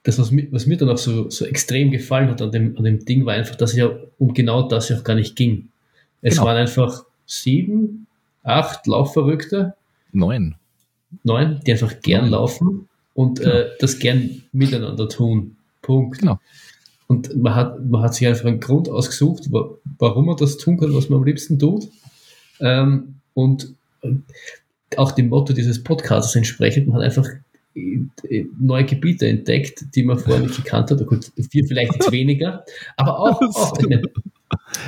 das 0.02 0.18
was, 0.18 0.30
mir, 0.30 0.48
was 0.50 0.66
mir 0.66 0.76
dann 0.76 0.90
auch 0.90 0.98
so, 0.98 1.30
so 1.30 1.44
extrem 1.46 1.90
gefallen 1.90 2.28
hat 2.28 2.42
an 2.42 2.50
dem, 2.50 2.76
an 2.76 2.85
dem 2.85 3.04
Ding, 3.04 3.24
war 3.24 3.35
einfach, 3.35 3.54
dass 3.54 3.70
es 3.70 3.76
ja 3.76 3.90
um 4.18 4.35
genau 4.35 4.68
das 4.68 4.88
ja 4.88 4.98
auch 4.98 5.04
gar 5.04 5.14
nicht 5.14 5.37
ging. 5.37 5.68
Es 6.20 6.35
genau. 6.35 6.46
waren 6.46 6.56
einfach 6.56 7.04
sieben, 7.24 8.06
acht 8.42 8.87
Laufverrückte. 8.87 9.74
Neun. 10.12 10.56
Neun, 11.22 11.61
die 11.66 11.72
einfach 11.72 12.00
gern 12.00 12.22
Neun. 12.22 12.30
laufen 12.30 12.88
und 13.14 13.40
genau. 13.40 13.52
äh, 13.52 13.70
das 13.78 13.98
gern 13.98 14.42
miteinander 14.52 15.08
tun. 15.08 15.56
Punkt. 15.80 16.18
Genau. 16.18 16.38
Und 17.06 17.37
man 17.37 17.54
hat, 17.54 17.85
man 17.85 18.02
hat 18.02 18.14
sich 18.14 18.26
einfach 18.26 18.46
einen 18.46 18.61
Grund 18.61 18.88
ausgesucht, 18.88 19.50
warum 19.98 20.26
man 20.26 20.37
das 20.37 20.56
tun 20.56 20.78
kann, 20.78 20.94
was 20.94 21.11
man 21.11 21.18
am 21.18 21.24
liebsten 21.26 21.58
tut. 21.58 21.88
Ähm, 22.62 23.16
und 23.35 23.75
auch 24.96 25.12
dem 25.12 25.29
Motto 25.29 25.53
dieses 25.53 25.83
Podcasts 25.83 26.35
entsprechend, 26.35 26.88
man 26.88 26.98
hat 26.98 27.05
einfach 27.05 27.29
äh, 27.75 28.44
neue 28.61 28.85
Gebiete 28.85 29.27
entdeckt, 29.27 29.85
die 29.94 30.03
man 30.03 30.18
vorher 30.18 30.42
nicht 30.42 30.57
gekannt 30.57 30.90
hat. 30.90 31.07
Gut, 31.07 31.33
vier 31.51 31.64
vielleicht 31.66 31.94
jetzt 31.94 32.12
weniger, 32.12 32.64
aber 32.96 33.18
auch. 33.18 33.40
auch 33.55 33.79
eine, 33.79 34.03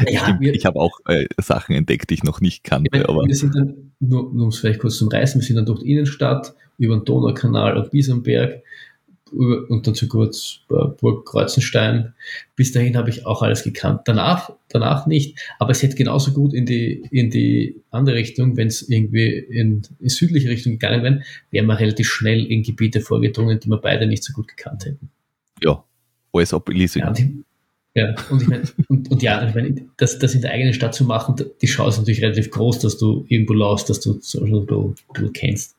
ja, 0.08 0.36
wir, 0.40 0.54
ich 0.54 0.66
habe 0.66 0.78
auch 0.78 1.00
äh, 1.06 1.26
Sachen 1.40 1.74
entdeckt, 1.74 2.10
die 2.10 2.14
ich 2.14 2.22
noch 2.22 2.40
nicht 2.40 2.64
kannte. 2.64 2.90
Meine, 2.92 3.08
aber 3.08 3.26
wir 3.26 3.34
sind 3.34 3.54
dann, 3.54 3.92
nur, 4.00 4.32
nur 4.32 4.44
um 4.44 4.48
es 4.48 4.58
vielleicht 4.58 4.80
kurz 4.80 4.98
zum 4.98 5.08
Reißen, 5.08 5.40
wir 5.40 5.46
sind 5.46 5.56
dann 5.56 5.66
durch 5.66 5.82
die 5.82 5.92
Innenstadt, 5.92 6.54
über 6.78 6.96
den 6.96 7.04
Donaukanal 7.04 7.76
und 7.76 7.90
Biesenberg 7.90 8.62
und 9.34 9.86
dann 9.86 9.94
zu 9.94 10.08
kurz 10.08 10.60
äh, 10.70 10.86
Burg 11.00 11.26
Kreuzenstein. 11.26 12.14
Bis 12.56 12.72
dahin 12.72 12.96
habe 12.96 13.10
ich 13.10 13.26
auch 13.26 13.42
alles 13.42 13.64
gekannt. 13.64 14.02
Danach, 14.04 14.50
danach 14.68 15.06
nicht, 15.06 15.38
aber 15.58 15.72
es 15.72 15.82
hätte 15.82 15.96
genauso 15.96 16.32
gut 16.32 16.54
in 16.54 16.66
die, 16.66 17.02
in 17.10 17.30
die 17.30 17.80
andere 17.90 18.16
Richtung, 18.16 18.56
wenn 18.56 18.68
es 18.68 18.88
irgendwie 18.88 19.38
in, 19.38 19.82
in 20.00 20.08
südliche 20.08 20.48
Richtung 20.48 20.72
gegangen 20.72 21.02
wäre, 21.02 21.22
wären 21.50 21.66
wir 21.66 21.78
relativ 21.78 22.08
schnell 22.08 22.44
in 22.44 22.62
Gebiete 22.62 23.00
vorgedrungen, 23.00 23.60
die 23.60 23.68
wir 23.68 23.78
beide 23.78 24.06
nicht 24.06 24.24
so 24.24 24.32
gut 24.32 24.48
gekannt 24.48 24.84
hätten. 24.84 25.10
Ja, 25.62 25.84
alles 26.32 26.54
ab 26.54 26.68
Elise. 26.68 27.00
Ja, 27.00 27.12
ja, 27.96 28.12
und 28.28 28.42
ich 28.42 28.48
meine, 28.48 28.64
und, 28.88 29.10
und, 29.10 29.22
ja, 29.22 29.46
ich 29.46 29.54
meine, 29.54 29.86
das, 29.96 30.18
das 30.18 30.34
in 30.34 30.40
der 30.40 30.50
eigenen 30.50 30.74
Stadt 30.74 30.94
zu 30.94 31.04
machen, 31.04 31.36
die 31.62 31.66
Chance 31.66 31.90
ist 31.90 31.98
natürlich 31.98 32.22
relativ 32.22 32.50
groß, 32.50 32.80
dass 32.80 32.98
du 32.98 33.24
irgendwo 33.28 33.52
laufst, 33.52 33.88
dass 33.88 34.00
du 34.00 34.18
so 34.20 34.40
ein 34.40 34.50
bisschen, 34.50 34.68
ein 34.68 34.94
bisschen 35.12 35.32
kennst. 35.32 35.76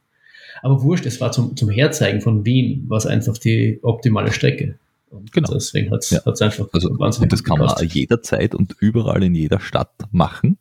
Aber 0.62 0.82
wurscht, 0.84 1.06
es 1.06 1.20
war 1.22 1.32
zum, 1.32 1.56
zum 1.56 1.70
Herzeigen 1.70 2.22
von 2.22 2.46
Wien, 2.46 2.86
was 2.88 3.06
einfach 3.06 3.38
die 3.38 3.80
optimale 3.82 4.32
Strecke. 4.32 4.78
Und 5.10 5.32
genau. 5.32 5.54
Deswegen 5.54 5.92
hat 5.92 6.04
es 6.04 6.10
ja. 6.12 6.22
einfach 6.26 6.68
also, 6.72 6.98
wahnsinnig 7.00 7.26
Und 7.26 7.34
das 7.34 7.44
kann 7.44 7.60
man 7.60 7.88
jederzeit 7.88 8.56
und 8.56 8.76
überall 8.80 9.24
in 9.24 9.36
jeder 9.36 9.60
Stadt 9.60 9.94
machen 10.12 10.58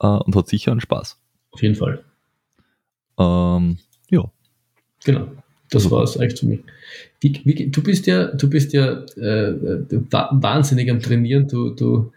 äh, 0.00 0.06
und 0.06 0.34
hat 0.34 0.48
sicher 0.48 0.72
einen 0.72 0.80
Spaß. 0.80 1.18
Auf 1.50 1.62
jeden 1.62 1.74
Fall. 1.74 2.04
Ähm, 3.18 3.78
ja. 4.10 4.30
Genau. 5.04 5.28
Das 5.70 5.84
also, 5.84 5.96
war 5.96 6.04
es 6.04 6.16
eigentlich 6.16 6.36
zu 6.36 6.46
mir. 6.46 6.58
Wie, 7.20 7.40
wie, 7.44 7.70
du 7.70 7.82
bist 7.82 8.06
ja, 8.06 8.26
du 8.26 8.48
bist 8.48 8.72
ja 8.72 9.02
äh, 9.16 9.54
wahnsinnig 10.30 10.90
am 10.90 11.00
Trainieren. 11.00 11.48
Du, 11.48 11.70
du, 11.70 12.12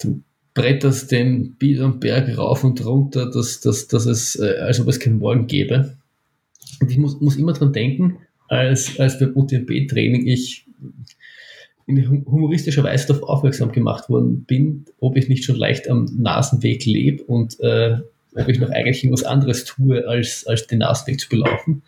du 0.00 0.20
bretterst 0.54 1.10
den 1.10 1.54
Biesenberg 1.54 2.38
rauf 2.38 2.62
und 2.62 2.84
runter, 2.84 3.30
dass, 3.30 3.60
dass, 3.60 3.88
dass 3.88 4.06
es, 4.06 4.36
äh, 4.36 4.58
als 4.60 4.80
ob 4.80 4.88
es 4.88 5.00
keinen 5.00 5.18
Morgen 5.18 5.46
gäbe. 5.46 5.96
Und 6.80 6.90
ich 6.90 6.98
muss, 6.98 7.20
muss 7.20 7.36
immer 7.36 7.52
dran 7.52 7.72
denken, 7.72 8.18
als, 8.48 8.98
als 8.98 9.18
beim 9.18 9.34
UTMB-Training 9.34 10.26
ich 10.26 10.66
in 11.86 12.24
humoristischer 12.26 12.82
Weise 12.82 13.08
darauf 13.08 13.22
aufmerksam 13.24 13.72
gemacht 13.72 14.08
worden 14.08 14.44
bin, 14.44 14.86
ob 15.00 15.16
ich 15.16 15.28
nicht 15.28 15.44
schon 15.44 15.56
leicht 15.56 15.88
am 15.90 16.06
Nasenweg 16.16 16.84
lebe 16.86 17.22
und 17.24 17.60
äh, 17.60 17.98
ob 18.34 18.48
ich 18.48 18.58
noch 18.58 18.70
eigentlich 18.70 19.04
irgendwas 19.04 19.24
anderes 19.24 19.64
tue, 19.64 20.06
als, 20.08 20.46
als 20.46 20.66
den 20.66 20.78
Nasenweg 20.78 21.20
zu 21.20 21.28
belaufen. 21.28 21.82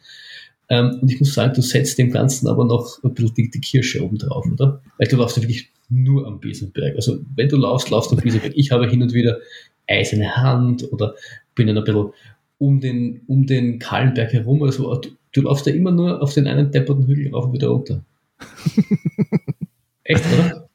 Ähm, 0.69 0.99
und 1.01 1.11
ich 1.11 1.19
muss 1.19 1.35
sagen, 1.35 1.55
du 1.55 1.63
setzt 1.63 1.99
dem 1.99 2.11
Ganzen 2.11 2.49
aber 2.49 2.65
noch 2.65 3.03
ein 3.03 3.15
bisschen 3.15 3.35
die, 3.35 3.51
die 3.51 3.61
Kirsche 3.61 4.05
oben 4.05 4.19
drauf, 4.19 4.47
oder? 4.51 4.83
Weil 4.99 5.09
du 5.09 5.17
laufst 5.17 5.37
ja 5.37 5.43
wirklich 5.43 5.71
nur 5.89 6.27
am 6.27 6.41
Biesenberg. 6.41 6.97
Also 6.97 7.19
wenn 7.35 7.49
du 7.49 7.57
laufst, 7.57 7.91
laufst 7.91 8.11
du 8.11 8.17
am 8.17 8.23
Biesenberg. 8.23 8.53
Ich 8.57 8.73
habe 8.73 8.89
hin 8.89 9.03
und 9.03 9.13
wieder 9.13 9.39
eiserne 9.87 10.37
Hand 10.37 10.93
oder 10.93 11.15
bin 11.55 11.69
dann 11.69 11.79
ein 11.79 11.85
bisschen 11.85 12.11
um 12.59 12.81
den, 12.81 13.23
um 13.27 13.47
den 13.47 13.79
Kahlenberg 13.79 14.33
herum. 14.33 14.63
Also 14.63 14.95
du, 14.97 15.11
du 15.33 15.43
laufst 15.43 15.67
ja 15.67 15.73
immer 15.73 15.91
nur 15.91 16.23
auf 16.23 16.35
den 16.35 16.47
einen 16.47 16.71
depperten 16.71 17.07
Hügel 17.07 17.33
rauf 17.33 17.47
und 17.47 17.53
wieder 17.53 17.69
runter. 17.69 18.05
Echt, 20.05 20.25
oder? 20.33 20.69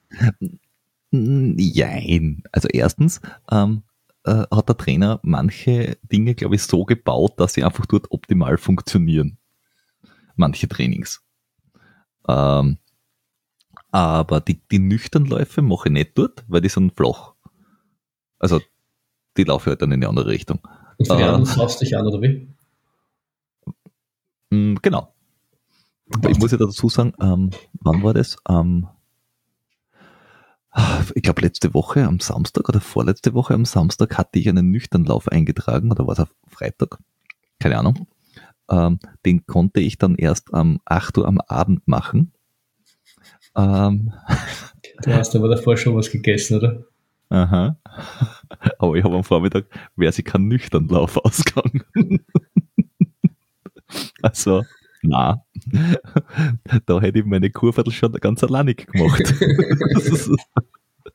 Nein. 1.11 2.43
Also 2.51 2.67
erstens 2.69 3.21
ähm, 3.51 3.83
äh, 4.23 4.43
hat 4.51 4.69
der 4.69 4.77
Trainer 4.77 5.19
manche 5.23 5.97
Dinge, 6.11 6.35
glaube 6.35 6.55
ich, 6.55 6.63
so 6.63 6.85
gebaut, 6.85 7.39
dass 7.39 7.53
sie 7.53 7.63
einfach 7.63 7.85
dort 7.85 8.11
optimal 8.11 8.57
funktionieren. 8.57 9.37
Manche 10.35 10.67
Trainings. 10.67 11.23
Ähm, 12.27 12.77
aber 13.91 14.39
die, 14.39 14.61
die 14.71 14.79
Nüchternläufe 14.79 15.61
mache 15.61 15.89
ich 15.89 15.93
nicht 15.93 16.17
dort, 16.17 16.45
weil 16.47 16.61
die 16.61 16.69
sind 16.69 16.95
flach. 16.95 17.33
Also 18.39 18.61
die 19.37 19.43
laufe 19.43 19.71
halt 19.71 19.81
dann 19.81 19.91
in 19.91 20.01
die 20.01 20.07
andere 20.07 20.27
Richtung. 20.27 20.59
Und 21.01 21.07
für 21.07 21.17
die 21.17 21.23
anderen 21.23 21.45
saufst 21.45 21.81
dich 21.81 21.97
an, 21.97 22.05
oder 22.05 22.21
wie? 22.21 22.47
Mm, 24.51 24.75
genau. 24.83 25.11
Ich 26.29 26.37
muss 26.37 26.51
ja 26.51 26.57
dazu 26.57 26.89
sagen, 26.89 27.13
ähm, 27.19 27.49
wann 27.79 28.03
war 28.03 28.13
das? 28.13 28.37
Ähm, 28.47 28.87
ich 31.15 31.23
glaube, 31.23 31.41
letzte 31.41 31.73
Woche 31.73 32.05
am 32.05 32.19
Samstag 32.19 32.69
oder 32.69 32.79
vorletzte 32.79 33.33
Woche 33.33 33.55
am 33.55 33.65
Samstag 33.65 34.17
hatte 34.17 34.37
ich 34.37 34.47
einen 34.47 34.69
Nüchternlauf 34.69 35.27
eingetragen, 35.27 35.89
oder 35.91 36.05
war 36.05 36.13
es 36.13 36.19
auf 36.19 36.35
Freitag? 36.47 36.99
Keine 37.59 37.79
Ahnung. 37.79 38.07
Ähm, 38.69 38.99
den 39.25 39.47
konnte 39.47 39.79
ich 39.79 39.97
dann 39.97 40.15
erst 40.15 40.53
am 40.53 40.81
8 40.85 41.17
Uhr 41.17 41.27
am 41.27 41.39
Abend 41.39 41.87
machen. 41.87 42.31
Ähm, 43.55 44.13
du 45.01 45.13
hast 45.13 45.35
aber 45.35 45.49
davor 45.49 45.77
schon 45.77 45.95
was 45.95 46.11
gegessen, 46.11 46.57
oder? 46.57 46.85
Aha. 47.31 47.77
Aber 48.79 48.95
ich 48.95 49.03
habe 49.05 49.15
am 49.15 49.23
Vormittag, 49.23 49.65
wäre 49.95 50.11
sie 50.11 50.21
kein 50.21 50.49
Nüchternlauf 50.49 51.17
ausgegangen. 51.17 51.83
also, 54.21 54.63
na, 55.01 55.43
da 56.85 56.99
hätte 56.99 57.19
ich 57.19 57.25
meine 57.25 57.49
Kurviertel 57.49 57.93
schon 57.93 58.11
ganz 58.13 58.43
alleinig 58.43 58.85
gemacht. 58.85 59.33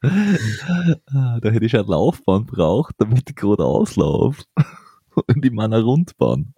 da 0.01 1.51
hätte 1.51 1.65
ich 1.67 1.71
schon 1.71 1.81
eine 1.81 1.91
Laufbahn 1.91 2.47
braucht, 2.47 2.95
damit 2.97 3.29
ich 3.29 3.37
gerade 3.37 3.65
auslaufe. 3.65 4.43
Und 5.15 5.45
ich 5.45 5.53
meine 5.53 5.77
eine 5.77 5.85
Rundbahn. 5.85 6.55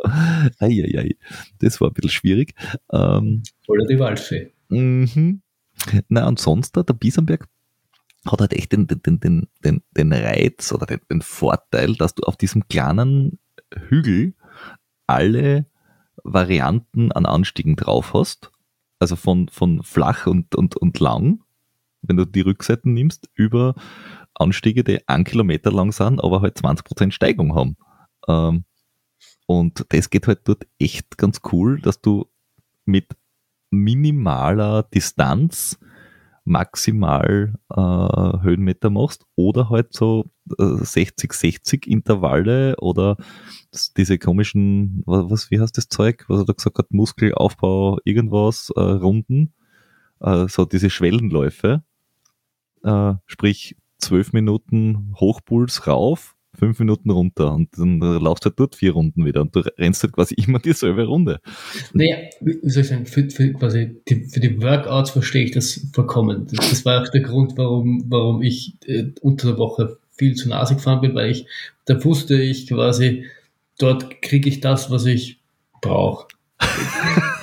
Eieiei, 0.61 1.17
das 1.59 1.81
war 1.81 1.89
ein 1.89 1.95
bisschen 1.95 2.11
schwierig. 2.11 2.55
Ähm, 2.93 3.43
Voller 3.67 3.87
die 3.87 3.99
Waldfee. 3.99 4.53
Mhm. 4.69 5.43
Na, 6.09 6.29
und 6.29 6.39
sonst 6.39 6.77
da, 6.77 6.83
der 6.83 6.95
Biesenberg 6.95 7.49
hat 8.33 8.41
halt 8.41 8.53
echt 8.53 8.73
den, 8.73 8.87
den, 8.87 9.21
den, 9.21 9.49
den, 9.65 9.83
den 9.97 10.13
Reiz 10.13 10.73
oder 10.73 10.87
den, 10.87 11.01
den 11.11 11.23
Vorteil, 11.23 11.95
dass 11.95 12.15
du 12.15 12.23
auf 12.25 12.37
diesem 12.37 12.69
kleinen 12.69 13.39
Hügel 13.89 14.35
alle 15.07 15.67
Varianten 16.25 17.13
an 17.13 17.27
Anstiegen 17.27 17.77
drauf 17.77 18.15
hast. 18.15 18.51
Also 18.99 19.17
von, 19.17 19.49
von 19.49 19.83
flach 19.83 20.27
und, 20.27 20.55
und, 20.55 20.77
und 20.77 20.99
lang, 20.99 21.43
wenn 22.03 22.17
du 22.17 22.25
die 22.25 22.41
Rückseiten 22.41 22.95
nimmst, 22.95 23.29
über 23.35 23.75
Anstiege, 24.35 24.85
die 24.85 25.07
ein 25.09 25.25
Kilometer 25.25 25.71
lang 25.71 25.93
sind, 25.93 26.23
aber 26.23 26.41
halt 26.41 26.57
20% 26.57 27.13
Steigung 27.13 27.55
haben. 27.55 27.77
Ähm, 28.27 28.65
und 29.47 29.87
das 29.91 30.11
geht 30.11 30.27
halt 30.27 30.41
dort 30.45 30.67
echt 30.79 31.17
ganz 31.17 31.41
cool, 31.53 31.81
dass 31.81 32.01
du 32.01 32.27
mit 32.85 33.17
minimaler 33.71 34.83
Distanz 34.83 35.79
maximal 36.49 37.55
äh, 37.71 38.43
Höhenmeter 38.43 38.91
machst 38.91 39.25
oder 39.37 39.71
halt 39.71 39.93
so 39.93 40.25
60-60 40.49 41.87
äh, 41.87 41.91
Intervalle 41.91 42.77
oder 42.79 43.17
diese 43.97 44.19
komischen, 44.19 45.03
was, 45.07 45.51
wie 45.51 45.61
heißt 45.61 45.77
das 45.77 45.89
Zeug, 45.89 46.25
was 46.29 46.41
er 46.41 46.47
da 46.47 46.53
gesagt 46.55 46.79
hat, 46.79 46.91
Muskelaufbau, 46.91 47.99
irgendwas, 48.05 48.73
äh, 48.75 48.81
Runden, 48.81 49.53
äh, 50.21 50.49
so 50.49 50.65
diese 50.65 50.91
Schwellenläufe, 50.91 51.83
äh, 52.83 53.15
sprich 53.27 53.77
zwölf 53.99 54.33
Minuten 54.33 55.15
Hochpuls 55.17 55.87
rauf, 55.87 56.35
fünf 56.59 56.79
Minuten 56.79 57.11
runter 57.11 57.55
und 57.55 57.69
dann 57.77 58.01
laufst 58.01 58.45
du 58.45 58.51
halt 58.51 58.59
dort 58.59 58.75
vier 58.75 58.93
Runden 58.93 59.25
wieder 59.25 59.41
und 59.41 59.55
du 59.55 59.61
rennst 59.79 60.03
halt 60.03 60.13
quasi 60.13 60.35
immer 60.35 60.59
dieselbe 60.59 61.05
Runde. 61.05 61.41
Naja, 61.93 62.17
wie 62.41 62.59
soll 62.69 62.83
ich 62.83 62.89
sagen, 62.89 63.07
für, 63.07 63.31
für 63.31 63.53
quasi 63.53 63.97
die, 64.09 64.25
für 64.25 64.41
die 64.41 64.61
Workouts 64.61 65.11
verstehe 65.11 65.45
ich 65.45 65.53
das 65.53 65.89
vollkommen. 65.93 66.49
Das 66.53 66.85
war 66.85 67.03
auch 67.03 67.09
der 67.09 67.23
Grund, 67.23 67.57
warum, 67.57 68.05
warum 68.09 68.43
ich 68.43 68.75
äh, 68.87 69.05
unter 69.21 69.49
der 69.49 69.59
Woche 69.59 69.99
viel 70.11 70.35
zu 70.35 70.49
Nase 70.49 70.75
gefahren 70.75 71.01
bin, 71.01 71.15
weil 71.15 71.31
ich, 71.31 71.47
da 71.85 72.03
wusste 72.05 72.35
ich 72.41 72.67
quasi, 72.67 73.25
dort 73.79 74.21
kriege 74.21 74.49
ich 74.49 74.61
das, 74.61 74.91
was 74.91 75.07
ich 75.07 75.39
brauche. 75.81 76.27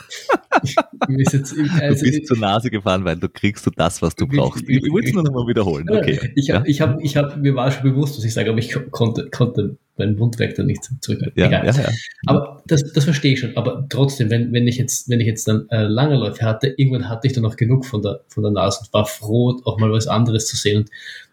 Jetzt, 1.07 1.55
also, 1.79 2.05
du 2.05 2.11
bist 2.11 2.27
zur 2.27 2.37
Nase 2.37 2.69
gefahren, 2.69 3.05
weil 3.05 3.17
du 3.17 3.29
kriegst 3.29 3.65
du 3.65 3.71
das, 3.71 4.01
was 4.01 4.15
du 4.15 4.27
brauchst. 4.27 4.63
Ich, 4.67 4.83
ich 4.83 4.91
wollte 4.91 5.09
es 5.09 5.13
nur 5.13 5.23
nochmal 5.23 5.47
wiederholen. 5.47 5.89
Okay. 5.89 6.31
Ich, 6.35 6.49
hab, 6.49 6.61
ja? 6.61 6.63
ich, 6.65 6.81
hab, 6.81 7.01
ich 7.01 7.17
hab, 7.17 7.37
mir 7.37 7.55
war 7.55 7.71
schon 7.71 7.83
bewusst, 7.83 8.17
was 8.17 8.23
ich 8.23 8.33
sage, 8.33 8.49
aber 8.49 8.59
ich 8.59 8.75
konnte, 8.91 9.29
konnte 9.29 9.77
meinen 9.97 10.15
Mundwerk 10.17 10.55
da 10.55 10.63
nicht 10.63 10.83
zurückhalten. 11.01 11.41
Ja. 11.41 11.49
Ja, 11.49 11.65
ja. 11.65 11.89
Aber 12.25 12.63
das, 12.67 12.91
das 12.93 13.03
verstehe 13.03 13.33
ich 13.33 13.39
schon. 13.39 13.55
Aber 13.55 13.85
trotzdem, 13.89 14.29
wenn, 14.29 14.51
wenn 14.51 14.67
ich 14.67 14.77
jetzt, 14.77 15.09
wenn 15.09 15.19
ich 15.19 15.27
jetzt 15.27 15.47
dann 15.47 15.67
äh, 15.69 15.83
lange 15.83 16.15
Läufe 16.15 16.43
hatte, 16.43 16.73
irgendwann 16.77 17.09
hatte 17.09 17.27
ich 17.27 17.33
dann 17.33 17.45
auch 17.45 17.55
genug 17.55 17.85
von 17.85 18.01
der, 18.01 18.21
von 18.27 18.43
der 18.43 18.51
Nase 18.51 18.81
und 18.81 18.93
war 18.93 19.05
froh, 19.05 19.59
auch 19.63 19.79
mal 19.79 19.91
was 19.91 20.07
anderes 20.07 20.47
zu 20.47 20.55
sehen. 20.55 20.79
Und 20.79 20.89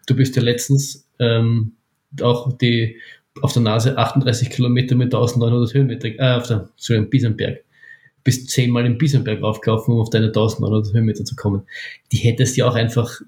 du 0.06 0.14
bist 0.14 0.36
ja 0.36 0.42
letztens 0.42 1.06
ähm, 1.18 1.72
auch 2.20 2.56
die 2.58 2.96
auf 3.40 3.52
der 3.54 3.62
Nase 3.62 3.96
38 3.96 4.50
Kilometer 4.50 4.94
mit 4.94 5.14
1900 5.14 5.72
Höhenmeter, 5.72 6.08
äh, 6.08 6.36
auf 6.36 6.46
der, 6.46 6.68
Entschuldigung, 6.76 7.10
Biesenberg 7.10 7.64
bist 8.24 8.50
zehnmal 8.50 8.86
im 8.86 8.98
Biesenberg 8.98 9.42
raufgelaufen, 9.42 9.94
um 9.94 10.00
auf 10.00 10.10
deine 10.10 10.26
1900 10.26 10.92
Höhenmeter 10.92 11.24
zu 11.24 11.36
kommen. 11.36 11.62
Die 12.12 12.18
hättest 12.18 12.56
du 12.56 12.66
auch 12.66 12.74
einfach 12.74 13.20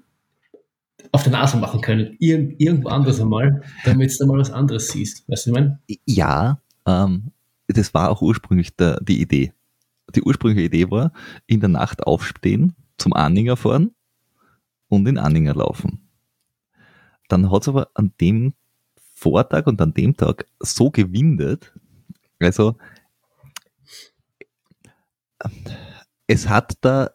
auf 1.11 1.23
der 1.23 1.31
Nase 1.31 1.57
machen 1.57 1.81
können. 1.81 2.15
Irgend, 2.19 2.59
irgendwo 2.59 2.89
anders 2.89 3.19
einmal, 3.19 3.61
damit 3.83 4.19
du 4.19 4.25
mal 4.25 4.39
was 4.39 4.51
anderes 4.51 4.89
siehst. 4.89 5.27
Weißt 5.29 5.47
du, 5.47 5.51
was 5.51 5.57
ich 5.57 5.63
meine? 5.63 5.79
Ja, 6.05 6.59
ähm, 6.85 7.31
das 7.67 7.93
war 7.93 8.09
auch 8.09 8.21
ursprünglich 8.21 8.75
der, 8.75 8.99
die 9.01 9.21
Idee. 9.21 9.53
Die 10.13 10.21
ursprüngliche 10.21 10.67
Idee 10.67 10.91
war, 10.91 11.11
in 11.47 11.59
der 11.59 11.69
Nacht 11.69 12.05
aufstehen, 12.05 12.75
zum 12.97 13.13
Anhänger 13.13 13.57
fahren 13.57 13.91
und 14.87 15.07
in 15.07 15.17
Anhänger 15.17 15.55
laufen. 15.55 16.07
Dann 17.27 17.51
hat 17.51 17.63
es 17.63 17.69
aber 17.69 17.89
an 17.95 18.11
dem 18.21 18.53
Vortag 19.15 19.65
und 19.67 19.81
an 19.81 19.93
dem 19.93 20.15
Tag 20.15 20.45
so 20.59 20.91
gewindet, 20.91 21.73
also 22.39 22.75
es 26.27 26.49
hat 26.49 26.73
da 26.81 27.11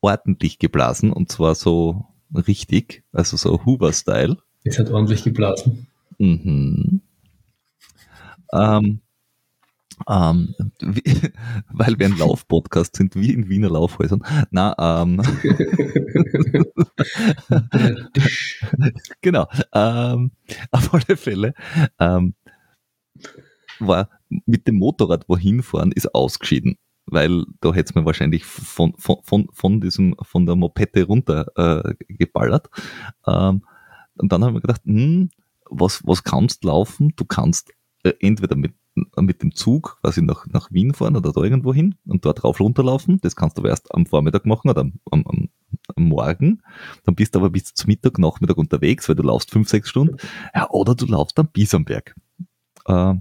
ordentlich 0.00 0.58
geblasen 0.58 1.12
und 1.12 1.30
zwar 1.30 1.54
so 1.54 2.06
richtig, 2.34 3.04
also 3.12 3.36
so 3.36 3.64
Hoover-Style. 3.64 4.36
Es 4.64 4.78
hat 4.78 4.90
ordentlich 4.90 5.24
geblasen. 5.24 5.88
Mhm. 6.18 7.00
Ähm, 8.52 9.00
ähm, 10.08 10.54
wie, 10.80 11.02
weil 11.72 11.98
wir 11.98 12.06
ein 12.06 12.16
Laufpodcast 12.16 12.96
sind, 12.96 13.16
wie 13.16 13.32
in 13.32 13.48
Wiener 13.48 13.70
Laufhäusern. 13.70 14.24
Na, 14.50 14.74
ähm, 14.78 15.20
genau. 19.20 19.48
Ähm, 19.72 20.32
auf 20.70 20.94
alle 20.94 21.16
Fälle 21.16 21.54
ähm, 21.98 22.34
war 23.78 24.08
mit 24.46 24.66
dem 24.66 24.76
Motorrad 24.76 25.28
wohin 25.28 25.62
fahren 25.62 25.92
ist 25.92 26.14
ausgeschieden 26.14 26.78
weil 27.10 27.44
da 27.60 27.72
hätte 27.72 27.90
es 27.90 27.94
mir 27.94 28.04
wahrscheinlich 28.04 28.44
von, 28.44 28.94
von, 28.96 29.18
von, 29.22 29.48
von 29.52 29.80
diesem, 29.80 30.14
von 30.22 30.46
der 30.46 30.56
Mopette 30.56 31.04
runter 31.04 31.46
äh, 31.56 31.94
geballert. 32.08 32.68
Ähm, 33.26 33.62
und 34.16 34.32
dann 34.32 34.44
haben 34.44 34.54
wir 34.54 34.60
gedacht, 34.60 34.82
hm, 34.84 35.30
was, 35.70 36.02
was 36.04 36.24
kannst 36.24 36.64
laufen? 36.64 37.12
Du 37.16 37.24
kannst 37.24 37.72
äh, 38.02 38.12
entweder 38.20 38.56
mit, 38.56 38.74
mit 39.20 39.42
dem 39.42 39.54
Zug 39.54 39.98
quasi 40.00 40.22
nach, 40.22 40.46
nach 40.46 40.70
Wien 40.70 40.94
fahren 40.94 41.16
oder 41.16 41.32
da 41.32 41.40
irgendwo 41.42 41.72
hin 41.72 41.94
und 42.06 42.24
dort 42.24 42.44
rauf 42.44 42.60
runterlaufen. 42.60 43.20
Das 43.20 43.36
kannst 43.36 43.56
du 43.56 43.62
aber 43.62 43.70
erst 43.70 43.94
am 43.94 44.06
Vormittag 44.06 44.46
machen 44.46 44.70
oder 44.70 44.82
am, 44.82 44.94
am, 45.10 45.24
am, 45.26 45.48
Morgen. 45.96 46.62
Dann 47.04 47.14
bist 47.14 47.34
du 47.34 47.40
aber 47.40 47.50
bis 47.50 47.74
zum 47.74 47.88
Mittag, 47.88 48.18
Nachmittag 48.18 48.56
unterwegs, 48.56 49.08
weil 49.08 49.16
du 49.16 49.22
laufst 49.22 49.50
fünf, 49.50 49.68
sechs 49.68 49.88
Stunden. 49.88 50.16
Ja, 50.54 50.68
oder 50.70 50.94
du 50.94 51.06
laufst 51.06 51.38
am 51.38 51.48
Biesenberg. 51.48 52.14
Äh, 52.86 53.14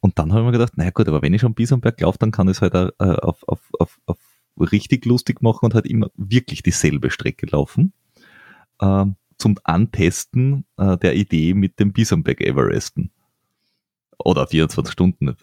und 0.00 0.18
dann 0.18 0.32
habe 0.32 0.40
ich 0.40 0.46
mir 0.46 0.52
gedacht, 0.52 0.76
naja 0.76 0.90
gut, 0.90 1.08
aber 1.08 1.22
wenn 1.22 1.34
ich 1.34 1.40
schon 1.40 1.54
bis 1.54 1.72
am 1.72 1.80
Berg 1.80 2.00
laufe, 2.00 2.18
dann 2.18 2.30
kann 2.30 2.48
ich 2.48 2.58
es 2.58 2.62
halt 2.62 2.74
äh, 2.74 2.90
auf, 2.98 3.42
auf, 3.48 3.60
auf, 3.78 3.98
auf 4.06 4.18
richtig 4.58 5.04
lustig 5.04 5.42
machen 5.42 5.66
und 5.66 5.74
halt 5.74 5.86
immer 5.86 6.10
wirklich 6.16 6.62
dieselbe 6.62 7.10
Strecke 7.10 7.46
laufen. 7.46 7.92
Äh, 8.80 9.06
zum 9.38 9.58
Antesten 9.64 10.64
äh, 10.76 10.96
der 10.96 11.14
Idee 11.14 11.54
mit 11.54 11.78
dem 11.78 11.92
Bisamberg 11.92 12.40
Everesten. 12.40 13.10
Oder 14.18 14.46
24 14.46 14.92
Stunden, 14.92 15.36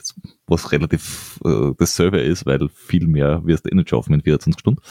was 0.48 0.72
relativ 0.72 1.40
äh, 1.46 1.72
dasselbe 1.78 2.20
ist, 2.20 2.48
weil 2.48 2.70
viel 2.70 3.08
mehr 3.08 3.46
wirst 3.46 3.66
du 3.66 3.70
eh 3.70 3.76
nicht 3.76 3.90
schaffen 3.90 4.16
in 4.16 4.22
24 4.22 4.60
Stunden. 4.60 4.82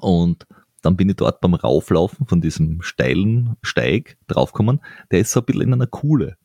Und 0.00 0.46
dann 0.80 0.96
bin 0.96 1.10
ich 1.10 1.16
dort 1.16 1.42
beim 1.42 1.54
Rauflaufen 1.54 2.26
von 2.26 2.40
diesem 2.40 2.80
steilen 2.80 3.56
Steig 3.62 4.16
draufgekommen. 4.26 4.80
Der 5.10 5.20
ist 5.20 5.32
so 5.32 5.40
ein 5.40 5.46
bisschen 5.46 5.62
in 5.62 5.74
einer 5.74 5.86
Kuhle. 5.86 6.38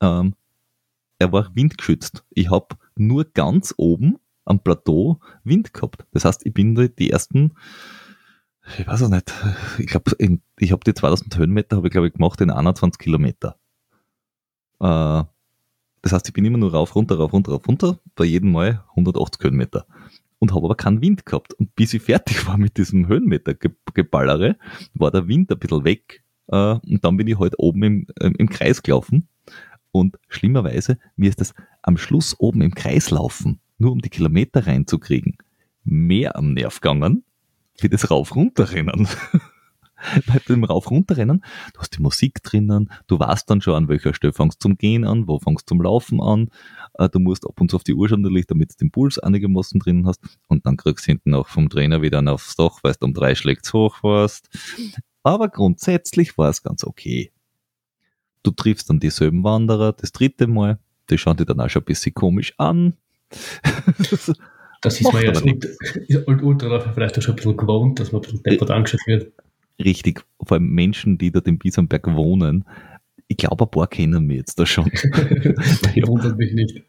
Ähm, 0.00 0.34
er 1.18 1.32
war 1.32 1.50
windgeschützt. 1.54 2.24
Ich 2.30 2.50
habe 2.50 2.76
nur 2.96 3.24
ganz 3.24 3.74
oben 3.76 4.18
am 4.44 4.60
Plateau 4.60 5.20
Wind 5.44 5.74
gehabt. 5.74 6.06
Das 6.12 6.24
heißt, 6.24 6.46
ich 6.46 6.54
bin 6.54 6.74
die 6.98 7.10
ersten, 7.10 7.54
ich 8.78 8.86
weiß 8.86 9.02
auch 9.02 9.08
nicht, 9.08 9.32
ich 9.78 9.86
glaube, 9.86 10.12
ich 10.58 10.72
habe 10.72 10.84
die 10.84 10.94
2000 10.94 11.36
Höhenmeter, 11.36 11.76
habe 11.76 11.88
ich 11.88 11.92
glaube 11.92 12.08
ich 12.08 12.14
gemacht 12.14 12.40
in 12.40 12.50
21 12.50 12.98
Kilometer. 12.98 13.56
Äh, 14.80 15.24
das 16.02 16.12
heißt, 16.12 16.28
ich 16.28 16.32
bin 16.32 16.44
immer 16.44 16.58
nur 16.58 16.72
rauf, 16.72 16.94
runter, 16.94 17.16
rauf, 17.16 17.32
runter, 17.32 17.52
rauf, 17.52 17.66
runter, 17.66 17.98
bei 18.14 18.24
jedem 18.24 18.52
Mal 18.52 18.84
180 18.90 19.42
Höhenmeter. 19.42 19.86
Und 20.38 20.54
habe 20.54 20.66
aber 20.66 20.76
keinen 20.76 21.02
Wind 21.02 21.26
gehabt. 21.26 21.52
Und 21.54 21.74
bis 21.74 21.92
ich 21.92 22.02
fertig 22.02 22.46
war 22.46 22.56
mit 22.56 22.76
diesem 22.78 23.08
Höhenmeter-Geballere, 23.08 24.56
war 24.94 25.10
der 25.10 25.26
Wind 25.26 25.50
ein 25.50 25.58
bisschen 25.58 25.84
weg. 25.84 26.22
Äh, 26.46 26.74
und 26.74 27.04
dann 27.04 27.16
bin 27.16 27.26
ich 27.26 27.38
halt 27.38 27.54
oben 27.58 27.82
im, 27.82 28.06
im 28.20 28.48
Kreis 28.48 28.82
gelaufen 28.82 29.28
und 29.92 30.18
schlimmerweise, 30.28 30.98
mir 31.16 31.30
ist 31.30 31.40
das 31.40 31.54
am 31.82 31.96
Schluss 31.96 32.38
oben 32.38 32.60
im 32.60 32.74
Kreislaufen, 32.74 33.60
nur 33.78 33.92
um 33.92 34.00
die 34.00 34.10
Kilometer 34.10 34.66
reinzukriegen, 34.66 35.36
mehr 35.84 36.36
am 36.36 36.52
Nerv 36.52 36.80
gegangen, 36.80 37.24
wie 37.80 37.88
das 37.88 38.10
Rauf-Runterrennen. 38.10 39.08
Bei 40.28 40.38
dem 40.48 40.62
Rauf-Runterrennen, 40.62 41.44
du 41.74 41.80
hast 41.80 41.96
die 41.96 42.02
Musik 42.02 42.40
drinnen, 42.44 42.88
du 43.08 43.18
weißt 43.18 43.50
dann 43.50 43.60
schon, 43.60 43.74
an 43.74 43.88
welcher 43.88 44.14
Stelle 44.14 44.32
fängst 44.32 44.62
zum 44.62 44.78
Gehen 44.78 45.04
an, 45.04 45.26
wo 45.26 45.40
fängst 45.40 45.68
zum 45.68 45.82
Laufen 45.82 46.20
an, 46.20 46.50
äh, 46.94 47.08
du 47.08 47.18
musst 47.18 47.44
ab 47.44 47.60
und 47.60 47.70
zu 47.70 47.76
auf 47.76 47.82
die 47.82 47.94
Uhr 47.94 48.08
schauen, 48.08 48.22
damit 48.22 48.46
du 48.46 48.76
den 48.80 48.92
Puls 48.92 49.18
einigermaßen 49.18 49.80
drinnen 49.80 50.06
hast 50.06 50.20
und 50.46 50.66
dann 50.66 50.76
kriegst 50.76 51.06
du 51.06 51.12
hinten 51.12 51.34
auch 51.34 51.48
vom 51.48 51.68
Trainer 51.68 52.00
wieder 52.00 52.22
aufs 52.32 52.54
Dach, 52.54 52.78
weil 52.82 52.92
du 52.92 53.06
um 53.06 53.14
drei 53.14 53.34
schlägst 53.34 53.72
hoch 53.72 54.04
warst. 54.04 54.48
Aber 55.24 55.48
grundsätzlich 55.48 56.38
war 56.38 56.50
es 56.50 56.62
ganz 56.62 56.84
okay 56.84 57.32
du 58.42 58.50
triffst 58.50 58.90
dann 58.90 59.00
dieselben 59.00 59.44
Wanderer 59.44 59.92
das 59.92 60.12
dritte 60.12 60.46
Mal, 60.46 60.78
die 61.10 61.18
schauen 61.18 61.36
dir 61.36 61.46
dann 61.46 61.60
auch 61.60 61.68
schon 61.68 61.82
ein 61.82 61.86
bisschen 61.86 62.14
komisch 62.14 62.54
an. 62.58 62.94
das 64.80 65.00
ist 65.00 65.12
man 65.12 65.22
jetzt 65.22 65.42
und 66.26 66.42
Ultra 66.42 66.80
vielleicht 66.92 67.18
auch 67.18 67.22
schon 67.22 67.34
ein 67.34 67.36
bisschen 67.36 67.56
gewohnt, 67.56 68.00
dass 68.00 68.12
man 68.12 68.20
ein 68.20 68.22
bisschen 68.22 68.42
deppert 68.42 68.70
angeschaut 68.70 69.00
wird. 69.06 69.32
Richtig, 69.82 70.24
vor 70.42 70.56
allem 70.56 70.70
Menschen, 70.70 71.18
die 71.18 71.30
dort 71.30 71.46
im 71.46 71.58
Biesenberg 71.58 72.06
wohnen. 72.14 72.64
Ich 73.28 73.36
glaube, 73.36 73.64
ein 73.64 73.70
paar 73.70 73.86
kennen 73.86 74.26
mich 74.26 74.38
jetzt 74.38 74.58
da 74.58 74.66
schon. 74.66 74.86
die 75.94 76.06
wundert 76.06 76.38
mich 76.38 76.52
nicht. 76.52 76.82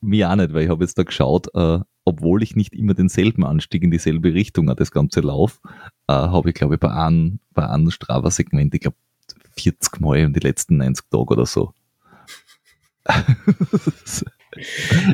Mir 0.00 0.30
auch 0.30 0.36
nicht, 0.36 0.52
weil 0.52 0.64
ich 0.64 0.70
habe 0.70 0.84
jetzt 0.84 0.98
da 0.98 1.02
geschaut, 1.02 1.48
äh, 1.54 1.80
obwohl 2.04 2.42
ich 2.42 2.56
nicht 2.56 2.74
immer 2.74 2.94
denselben 2.94 3.44
Anstieg 3.44 3.82
in 3.82 3.90
dieselbe 3.90 4.32
Richtung 4.32 4.70
an 4.70 4.76
das 4.76 4.90
ganze 4.90 5.20
Lauf, 5.20 5.60
äh, 6.08 6.12
habe 6.12 6.50
ich, 6.50 6.54
glaube 6.54 6.74
ich, 6.74 6.80
bei 6.80 6.90
einem, 6.90 7.40
bei 7.52 7.68
einem 7.68 7.90
Strava-Segment, 7.90 8.74
ich 8.74 8.80
glaube, 8.80 8.96
40 9.62 10.00
Mal 10.00 10.18
in 10.18 10.32
die 10.32 10.40
letzten 10.40 10.76
90 10.78 11.06
Tage 11.10 11.32
oder 11.32 11.46
so. 11.46 11.72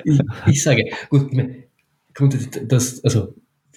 ich, 0.05 0.21
ich, 0.47 0.63
sage, 0.63 0.85
gut, 1.11 2.37
das, 2.67 3.03
also 3.05 3.35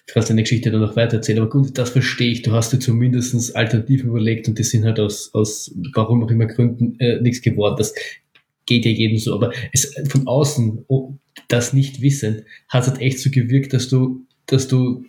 du 0.09 0.13
kannst 0.13 0.29
deine 0.29 0.43
Geschichte 0.43 0.71
dann 0.71 0.81
noch 0.81 0.95
weiter 0.95 1.17
erzählen, 1.17 1.39
aber 1.39 1.49
gut, 1.49 1.77
das 1.77 1.91
verstehe 1.91 2.31
ich. 2.31 2.41
Du 2.41 2.51
hast 2.51 2.73
dir 2.73 2.79
zumindest 2.79 3.55
Alternativen 3.55 4.09
überlegt 4.09 4.47
und 4.47 4.57
die 4.57 4.63
sind 4.63 4.85
halt 4.85 4.99
aus, 4.99 5.33
aus 5.33 5.71
warum 5.93 6.23
auch 6.23 6.31
immer 6.31 6.47
Gründen 6.47 6.99
äh, 6.99 7.21
nichts 7.21 7.41
geworden. 7.41 7.75
Das 7.77 7.93
geht 8.65 8.85
ja 8.85 8.91
jedem 8.91 9.17
so, 9.17 9.33
aber 9.33 9.51
es 9.73 9.95
von 10.09 10.27
außen, 10.27 10.85
oh, 10.87 11.13
das 11.47 11.73
nicht 11.73 12.01
wissen, 12.01 12.43
hat 12.67 12.83
es 12.83 12.89
halt 12.89 13.01
echt 13.01 13.19
so 13.19 13.29
gewirkt, 13.29 13.73
dass 13.73 13.89
du, 13.89 14.25
dass 14.45 14.67
du, 14.67 15.05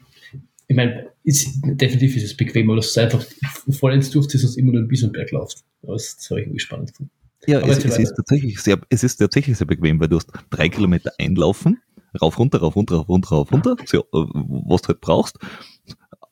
ich 0.67 0.77
meine, 0.77 1.10
ist, 1.23 1.61
definitiv 1.63 2.17
ist 2.17 2.25
es 2.25 2.37
bequemer, 2.37 2.77
dass 2.77 2.93
du 2.95 3.01
einfach 3.03 3.25
vollends 3.71 4.11
durchziehst 4.11 4.45
und 4.45 4.57
immer 4.57 4.73
nur 4.73 4.83
ein 4.83 4.89
bisschen 4.89 5.13
Berg 5.13 5.31
laufst. 5.33 5.65
Das, 5.83 6.17
das 6.17 6.31
habe 6.31 6.41
ich 6.41 6.47
irgendwie 6.47 6.61
spannend 6.61 6.91
gefunden. 6.91 7.13
Ja, 7.47 7.61
es, 7.61 7.85
es 7.85 7.99
ist 7.99 8.15
tatsächlich 8.15 8.61
sehr, 8.61 8.79
es 8.91 9.03
ist 9.03 9.17
tatsächlich 9.17 9.57
sehr 9.57 9.67
bequem, 9.67 9.99
weil 10.01 10.09
du 10.09 10.17
hast 10.17 10.31
drei 10.51 10.69
Kilometer 10.69 11.11
einlaufen, 11.19 11.81
rauf, 12.21 12.39
runter, 12.39 12.59
rauf, 12.59 12.77
runter, 12.77 12.97
rauf, 12.97 13.09
runter, 13.09 13.29
rauf, 13.31 13.53
runter, 13.53 13.77
so, 13.87 14.01
äh, 14.01 14.05
was 14.13 14.83
du 14.83 14.89
halt 14.89 15.01
brauchst, 15.01 15.39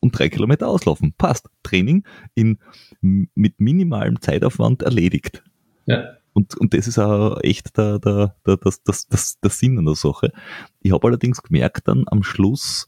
und 0.01 0.19
drei 0.19 0.29
Kilometer 0.29 0.69
auslaufen. 0.69 1.13
Passt. 1.17 1.49
Training 1.63 2.05
in, 2.35 2.59
mit 3.01 3.61
minimalem 3.61 4.21
Zeitaufwand 4.21 4.83
erledigt. 4.83 5.43
Ja. 5.87 6.17
Und, 6.35 6.57
und 6.57 6.73
das 6.73 6.87
ist 6.87 6.99
auch 6.99 7.41
echt 7.43 7.77
der, 7.77 7.99
der, 7.99 8.37
der, 8.47 8.57
das, 8.59 8.83
das, 8.83 9.09
das, 9.09 9.41
der 9.41 9.51
Sinn 9.51 9.79
an 9.79 9.87
der 9.87 9.97
Sache. 9.97 10.33
Ich 10.81 10.93
habe 10.93 11.07
allerdings 11.07 11.43
gemerkt 11.43 11.89
dann 11.89 12.05
am 12.07 12.23
Schluss, 12.23 12.87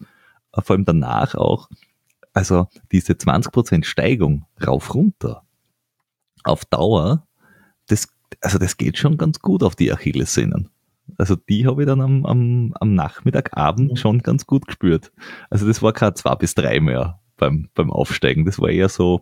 äh, 0.53 0.61
vor 0.61 0.77
allem 0.77 0.85
danach 0.85 1.35
auch, 1.35 1.69
also 2.41 2.68
diese 2.91 3.12
20% 3.12 3.84
Steigung 3.84 4.47
rauf 4.66 4.95
runter 4.95 5.43
auf 6.43 6.64
Dauer, 6.64 7.26
das, 7.86 8.09
also 8.41 8.57
das 8.59 8.78
geht 8.78 8.97
schon 8.97 9.18
ganz 9.18 9.41
gut 9.41 9.62
auf 9.62 9.76
die 9.76 9.93
Achillessehnen. 9.93 10.70
Also 11.18 11.36
die 11.36 11.66
habe 11.66 11.82
ich 11.82 11.86
dann 11.86 12.01
am, 12.01 12.24
am, 12.24 12.72
am 12.80 12.95
Nachmittag, 12.95 13.55
Abend 13.59 13.99
schon 13.99 14.20
ganz 14.20 14.47
gut 14.47 14.66
gespürt. 14.66 15.12
Also 15.51 15.66
das 15.66 15.82
war 15.82 15.93
kein 15.93 16.14
zwei 16.14 16.34
bis 16.34 16.55
drei 16.55 16.80
mehr 16.80 17.20
beim, 17.36 17.68
beim 17.74 17.91
Aufsteigen. 17.91 18.47
Das 18.47 18.59
war 18.59 18.70
eher 18.70 18.88
so 18.88 19.20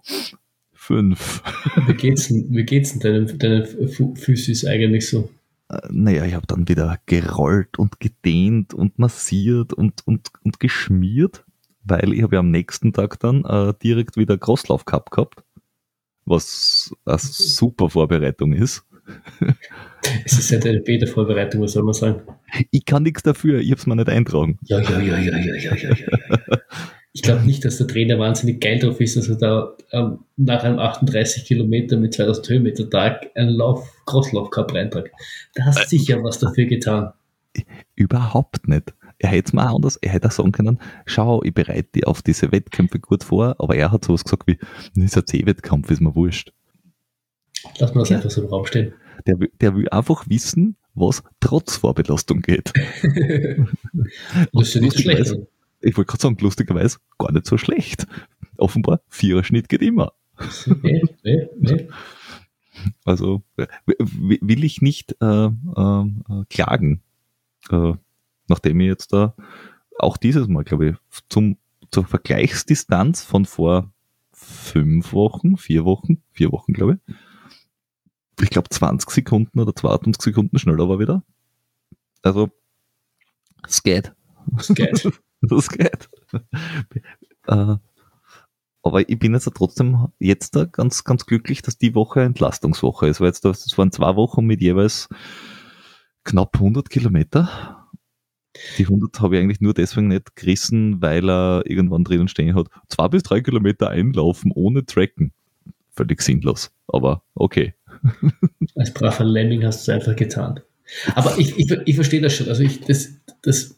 fünf. 0.73 1.43
Wie 1.89 1.95
geht's 1.95 2.29
denn, 2.29 2.47
wie 2.51 2.65
geht's 2.65 2.97
denn 2.97 3.27
deinen, 3.27 3.39
deinen 3.41 4.17
Füßis 4.17 4.65
eigentlich 4.65 5.09
so? 5.09 5.29
Äh, 5.71 5.81
naja, 5.91 6.25
ich 6.25 6.35
habe 6.35 6.47
dann 6.47 6.69
wieder 6.69 7.01
gerollt 7.07 7.81
und 7.81 7.99
gedehnt 7.99 8.75
und 8.75 9.01
massiert 9.01 9.73
und, 9.73 10.07
und, 10.07 10.31
und 10.45 10.61
geschmiert, 10.61 11.45
weil 11.89 12.13
ich 12.13 12.23
habe 12.23 12.37
ja 12.37 12.41
am 12.41 12.51
nächsten 12.51 12.93
Tag 12.93 13.19
dann 13.21 13.45
äh, 13.45 13.75
direkt 13.83 14.17
wieder 14.17 14.39
Crosslauf 14.39 14.85
Cup 14.85 15.11
gehabt, 15.11 15.43
was 16.25 16.95
eine 17.05 17.19
super 17.19 17.91
Vorbereitung 17.91 18.53
ist. 18.53 18.85
Es 20.25 20.39
ist 20.39 20.51
ja 20.51 20.61
eine 20.61 20.81
Beta-Vorbereitung, 20.81 21.61
was 21.61 21.73
soll 21.73 21.83
man 21.83 21.93
sagen? 21.93 22.23
Ich 22.71 22.85
kann 22.85 23.03
nichts 23.03 23.23
dafür, 23.25 23.59
ich 23.59 23.71
habe 23.71 23.81
es 23.81 23.87
mir 23.87 23.97
nicht 23.97 24.09
eintragen. 24.09 24.59
Ja, 24.63 24.81
ja, 24.81 25.01
ja, 25.01 25.19
ja, 25.19 25.37
ja, 25.37 25.55
ja, 25.57 25.75
ja, 25.75 25.95
ja. 25.95 26.59
Ich 27.13 27.23
glaube 27.23 27.45
nicht, 27.45 27.65
dass 27.65 27.79
der 27.79 27.89
Trainer 27.89 28.19
wahnsinnig 28.19 28.61
geil 28.61 28.79
drauf 28.79 29.01
ist, 29.01 29.17
dass 29.17 29.29
er 29.29 29.37
da 29.37 29.77
ähm, 29.93 30.21
nach 30.37 30.63
einem 30.63 30.79
38 30.79 31.45
Kilometer 31.47 31.97
mit 31.97 32.15
2000 32.15 32.49
Höhenmeter 32.49 32.89
Tag 32.89 33.31
einen 33.35 33.51
Lauf, 33.51 33.91
Crosslauf 34.07 34.51
Cup 34.51 34.73
reintragt. 34.73 35.11
Da 35.55 35.65
hast 35.65 35.81
du 35.81 35.89
sicher 35.89 36.23
was 36.23 36.39
dafür 36.39 36.67
getan. 36.67 37.13
Überhaupt 37.97 38.69
nicht. 38.69 38.95
Er 39.19 39.31
hätte 39.31 39.49
es 39.49 39.53
mal 39.53 39.67
anders, 39.67 39.97
er 39.97 40.13
hätte 40.13 40.29
auch 40.29 40.33
sagen 40.33 40.53
können, 40.53 40.79
schau, 41.07 41.43
ich 41.43 41.53
bereite 41.53 41.91
dich 41.93 42.07
auf 42.07 42.23
diese 42.23 42.53
Wettkämpfe 42.53 43.01
gut 43.01 43.25
vor, 43.25 43.57
aber 43.59 43.77
er 43.77 43.91
hat 43.91 44.05
sowas 44.05 44.25
gesagt 44.25 44.47
wie, 44.47 44.59
ein 44.97 45.09
C-Wettkampf, 45.09 45.91
ist 45.91 46.01
mir 46.01 46.15
wurscht. 46.15 46.53
Lass 47.79 47.95
mal 47.95 48.03
das 48.03 48.11
ja. 48.11 48.17
einfach 48.17 48.31
so 48.31 48.43
im 48.43 48.49
Raum 48.49 48.67
stehen. 48.67 48.93
Der, 49.27 49.37
der 49.61 49.75
will 49.75 49.89
einfach 49.89 50.29
wissen, 50.29 50.77
was 50.95 51.23
trotz 51.41 51.77
Vorbelastung 51.77 52.43
geht. 52.43 52.73
das 54.53 54.69
ist 54.69 54.75
ja 54.75 54.81
nicht 54.81 54.97
so 54.97 55.03
schlecht. 55.03 55.35
Ich 55.81 55.97
wollte 55.97 56.09
gerade 56.11 56.23
sagen, 56.23 56.37
lustigerweise 56.41 56.99
gar 57.19 57.33
nicht 57.33 57.47
so 57.47 57.57
schlecht. 57.59 58.07
Offenbar, 58.57 59.01
vierer 59.09 59.45
Schnitt 59.45 59.69
geht 59.69 59.83
immer. 59.83 60.13
Nee, 60.83 61.03
nee, 61.25 61.49
nee. 61.59 61.89
Also 63.05 63.43
will 63.57 64.65
ich 64.65 64.83
nicht 64.83 65.17
äh, 65.21 65.47
äh, 65.47 66.05
klagen, 66.49 67.03
äh, 67.71 67.93
nachdem 68.49 68.81
ich 68.81 68.87
jetzt 68.87 69.13
da 69.13 69.35
auch 69.99 70.17
dieses 70.17 70.49
Mal, 70.49 70.65
glaube 70.65 70.91
ich, 70.91 70.97
zum, 71.29 71.57
zur 71.91 72.05
Vergleichsdistanz 72.05 73.25
von 73.25 73.45
vor 73.45 73.91
fünf 74.33 75.13
Wochen, 75.13 75.57
vier 75.57 75.85
Wochen, 75.85 76.23
vier 76.31 76.53
Wochen, 76.53 76.73
glaube 76.73 77.01
ich, 77.07 77.15
ich 78.41 78.51
glaube 78.51 78.69
20 78.69 79.11
Sekunden 79.11 79.59
oder 79.59 79.75
22 79.75 80.23
Sekunden 80.23 80.59
schneller 80.59 80.89
war 80.89 80.99
wieder. 80.99 81.25
Also, 82.23 82.51
es 83.67 83.83
geht. 83.83 84.13
Es 84.57 84.69
geht. 84.69 85.11
das 85.41 85.69
geht. 85.69 86.09
äh, 87.47 87.77
aber 88.83 89.09
ich 89.09 89.19
bin 89.19 89.35
jetzt 89.35 89.51
trotzdem 89.55 90.09
jetzt 90.19 90.57
da 90.57 90.65
ganz, 90.65 91.05
ganz 91.05 91.27
glücklich, 91.27 91.63
dass 91.63 91.79
die 91.79 91.95
Woche 91.95 92.23
Entlastungswoche 92.23 93.09
ist, 93.09 93.21
weil 93.21 93.29
jetzt 93.29 93.45
das 93.45 93.77
waren 93.77 93.93
zwei 93.93 94.17
Wochen 94.17 94.47
mit 94.47 94.61
jeweils 94.61 95.09
knapp 96.25 96.55
100 96.57 96.89
Kilometer. 96.89 97.78
Die 98.79 98.85
100 98.85 99.21
habe 99.21 99.37
ich 99.37 99.43
eigentlich 99.43 99.61
nur 99.61 99.75
deswegen 99.75 100.09
nicht 100.09 100.35
gerissen, 100.37 101.01
weil 101.01 101.29
er 101.29 101.63
irgendwann 101.67 102.05
drinnen 102.05 102.29
stehen 102.29 102.55
hat, 102.55 102.69
zwei 102.89 103.09
bis 103.09 103.23
drei 103.23 103.41
Kilometer 103.41 103.91
einlaufen 103.91 104.53
ohne 104.55 104.85
Tracken. 104.85 105.33
Völlig 105.93 106.23
sinnlos, 106.23 106.71
aber 106.87 107.23
okay. 107.35 107.75
Als 108.75 108.93
braver 108.93 109.25
Lemming 109.25 109.65
hast 109.65 109.87
du 109.87 109.93
es 109.93 109.97
einfach 109.97 110.17
getan. 110.17 110.61
Aber 111.15 111.39
ich, 111.39 111.59
ich, 111.59 111.71
ich 111.85 111.95
verstehe 111.95 112.21
das 112.21 112.35
schon. 112.35 112.49
Also 112.49 112.63
ich, 112.63 112.81
das, 112.81 113.11
das, 113.43 113.77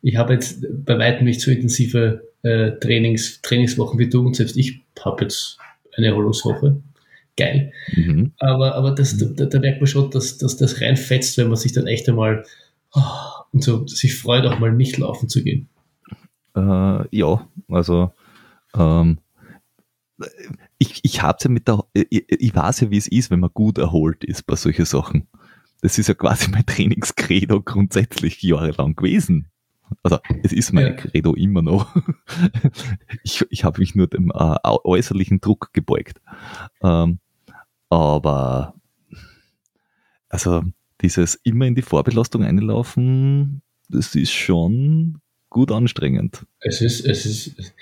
ich 0.00 0.16
habe 0.16 0.34
jetzt 0.34 0.66
bei 0.84 0.98
weitem 0.98 1.24
nicht 1.24 1.40
so 1.40 1.50
intensive 1.50 2.26
äh, 2.42 2.72
Trainings, 2.72 3.40
Trainingswochen 3.42 3.98
wie 3.98 4.08
du 4.08 4.26
und 4.26 4.34
selbst 4.34 4.56
ich 4.56 4.82
habe 5.00 5.24
jetzt 5.24 5.58
eine 5.96 6.08
Erholungswoche. 6.08 6.80
Geil. 7.36 7.72
Mhm. 7.94 8.32
Aber, 8.38 8.74
aber 8.74 8.90
das, 8.92 9.16
da, 9.16 9.46
da, 9.46 9.58
merkt 9.58 9.80
man 9.80 9.86
schon, 9.86 10.10
dass, 10.10 10.38
dass 10.38 10.56
das 10.56 10.80
reinfetzt, 10.80 11.38
wenn 11.38 11.48
man 11.48 11.56
sich 11.56 11.72
dann 11.72 11.86
echt 11.86 12.08
einmal 12.08 12.44
oh, 12.94 13.00
und 13.52 13.62
so 13.62 13.86
sich 13.86 14.16
freut, 14.16 14.46
auch 14.46 14.58
mal 14.58 14.72
nicht 14.72 14.98
laufen 14.98 15.28
zu 15.28 15.42
gehen. 15.42 15.68
Äh, 16.54 17.16
ja, 17.16 17.48
also 17.68 18.12
ähm, 18.74 19.18
ich, 20.78 21.00
ich 21.02 21.22
hab's 21.22 21.44
ja 21.44 21.50
mit 21.50 21.68
der, 21.68 21.84
ich, 21.92 22.24
ich 22.28 22.54
weiß 22.54 22.80
ja, 22.80 22.90
wie 22.90 22.96
es 22.96 23.08
ist, 23.08 23.30
wenn 23.30 23.40
man 23.40 23.50
gut 23.52 23.78
erholt 23.78 24.24
ist 24.24 24.46
bei 24.46 24.56
solchen 24.56 24.84
Sachen. 24.84 25.28
Das 25.80 25.98
ist 25.98 26.08
ja 26.08 26.14
quasi 26.14 26.50
mein 26.50 26.66
Trainingscredo 26.66 27.60
grundsätzlich 27.60 28.42
jahrelang 28.42 28.94
gewesen. 28.94 29.48
Also 30.02 30.18
es 30.42 30.52
ist 30.52 30.72
mein 30.72 30.86
ja. 30.86 30.92
Credo 30.92 31.34
immer 31.34 31.60
noch. 31.60 31.94
ich 33.24 33.44
ich 33.50 33.64
habe 33.64 33.80
mich 33.80 33.94
nur 33.94 34.06
dem 34.06 34.30
äh, 34.30 34.56
äußerlichen 34.64 35.40
Druck 35.40 35.72
gebeugt. 35.72 36.20
Ähm, 36.82 37.18
aber 37.90 38.74
also 40.28 40.62
dieses 41.02 41.34
immer 41.42 41.66
in 41.66 41.74
die 41.74 41.82
Vorbelastung 41.82 42.44
einlaufen, 42.44 43.62
das 43.88 44.14
ist 44.14 44.32
schon 44.32 45.18
gut 45.50 45.70
anstrengend. 45.70 46.46
Es 46.60 46.80
ist, 46.80 47.04
es 47.04 47.26
ist, 47.26 47.72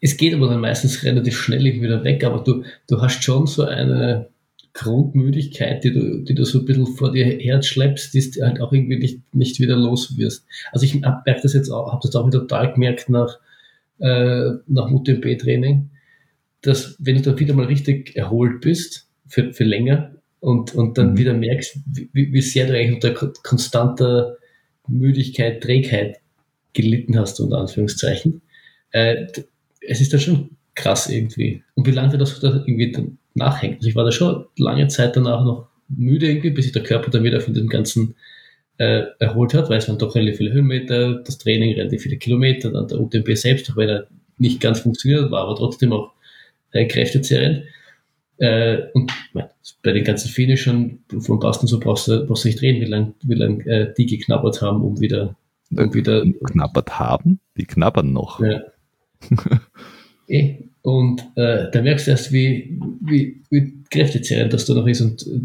es 0.00 0.16
geht 0.16 0.34
aber 0.34 0.48
dann 0.48 0.60
meistens 0.60 1.02
relativ 1.02 1.36
schnell 1.36 1.64
wieder 1.64 2.04
weg, 2.04 2.22
aber 2.24 2.42
du, 2.42 2.62
du 2.88 3.00
hast 3.00 3.22
schon 3.24 3.46
so 3.46 3.64
eine 3.64 4.28
Grundmüdigkeit, 4.74 5.82
die 5.84 5.92
du, 5.92 6.22
die 6.22 6.34
du 6.34 6.44
so 6.44 6.60
ein 6.60 6.64
bisschen 6.66 6.86
vor 6.86 7.12
dir 7.12 7.24
herschleppst, 7.24 8.12
die 8.12 8.30
du 8.30 8.42
halt 8.42 8.60
auch 8.60 8.72
irgendwie 8.72 8.98
nicht, 8.98 9.34
nicht 9.34 9.58
wieder 9.58 9.76
los 9.76 10.18
wirst. 10.18 10.46
Also 10.70 10.84
ich 10.84 11.00
merke 11.00 11.40
das 11.42 11.54
jetzt 11.54 11.70
auch, 11.70 11.90
habe 11.92 12.02
das 12.02 12.14
auch 12.14 12.26
wieder 12.26 12.40
total 12.40 12.74
gemerkt 12.74 13.08
nach, 13.08 13.38
äh, 13.98 14.50
nach 14.66 14.90
UTMB-Training, 14.90 15.90
dass 16.60 16.96
wenn 16.98 17.16
du 17.16 17.22
dann 17.22 17.38
wieder 17.38 17.54
mal 17.54 17.66
richtig 17.66 18.16
erholt 18.16 18.60
bist, 18.60 19.08
für, 19.26 19.52
für 19.52 19.64
länger, 19.64 20.15
und, 20.46 20.76
und 20.76 20.96
dann 20.96 21.10
mhm. 21.10 21.18
wieder 21.18 21.34
merkst, 21.34 21.76
wie, 21.86 22.32
wie 22.32 22.40
sehr 22.40 22.68
du 22.68 22.72
eigentlich 22.72 22.94
unter 22.94 23.32
konstanter 23.42 24.36
Müdigkeit, 24.86 25.60
Trägheit 25.60 26.18
gelitten 26.72 27.18
hast, 27.18 27.40
unter 27.40 27.58
Anführungszeichen, 27.58 28.42
äh, 28.92 29.26
es 29.80 30.00
ist 30.00 30.12
dann 30.12 30.20
schon 30.20 30.50
krass 30.76 31.10
irgendwie. 31.10 31.64
Und 31.74 31.88
wie 31.88 31.90
lange 31.90 32.16
das 32.16 32.38
da 32.38 32.62
irgendwie 32.64 32.92
dann 32.92 33.18
nachhängt. 33.34 33.78
Also 33.78 33.88
ich 33.88 33.96
war 33.96 34.04
da 34.04 34.12
schon 34.12 34.44
lange 34.56 34.86
Zeit 34.86 35.16
danach 35.16 35.44
noch 35.44 35.66
müde 35.88 36.28
irgendwie, 36.28 36.50
bis 36.50 36.66
sich 36.66 36.72
der 36.72 36.84
Körper 36.84 37.10
dann 37.10 37.24
wieder 37.24 37.40
von 37.40 37.52
dem 37.52 37.68
ganzen 37.68 38.14
äh, 38.78 39.02
erholt 39.18 39.52
hat, 39.52 39.68
weil 39.68 39.78
es 39.78 39.88
waren 39.88 39.98
doch 39.98 40.14
relativ 40.14 40.36
viele 40.36 40.52
Höhenmeter, 40.52 41.24
das 41.24 41.38
Training 41.38 41.74
relativ 41.74 42.02
viele 42.02 42.18
Kilometer, 42.18 42.70
dann 42.70 42.86
der 42.86 43.00
UTMB 43.00 43.36
selbst, 43.36 43.68
auch 43.72 43.76
wenn 43.76 43.88
er 43.88 44.06
nicht 44.38 44.60
ganz 44.60 44.78
funktioniert, 44.78 45.28
war 45.32 45.42
aber 45.42 45.56
trotzdem 45.56 45.92
auch 45.92 46.12
äh, 46.70 46.86
kräftezehrend. 46.86 47.64
Äh, 48.38 48.88
und 48.92 49.12
bei 49.82 49.92
den 49.92 50.04
ganzen 50.04 50.28
Finishern 50.28 50.98
von 51.20 51.38
Boston 51.38 51.66
so 51.66 51.80
brauchst 51.80 52.08
du, 52.08 52.26
brauchst 52.26 52.44
du 52.44 52.48
nicht 52.48 52.60
reden, 52.60 52.80
wie 52.82 52.90
lange 52.90 53.14
wie 53.22 53.34
lang, 53.34 53.60
äh, 53.60 53.94
die 53.96 54.06
geknabbert 54.06 54.60
haben, 54.60 54.82
um 54.82 55.00
wieder 55.00 55.36
und 55.70 55.94
wieder 55.94 56.24
knabbert 56.44 56.98
haben, 56.98 57.40
die 57.56 57.64
knabbern 57.64 58.12
noch. 58.12 58.40
Ja. 58.40 58.60
eh. 60.28 60.56
Und 60.82 61.20
äh, 61.34 61.68
da 61.72 61.82
merkst 61.82 62.06
du 62.06 62.12
erst, 62.12 62.30
wie, 62.32 62.78
wie, 63.00 63.42
wie 63.50 63.82
kräftezehrend 63.90 64.52
das 64.52 64.66
da 64.66 64.74
noch 64.74 64.86
ist 64.86 65.00
und 65.00 65.26
äh, 65.26 65.40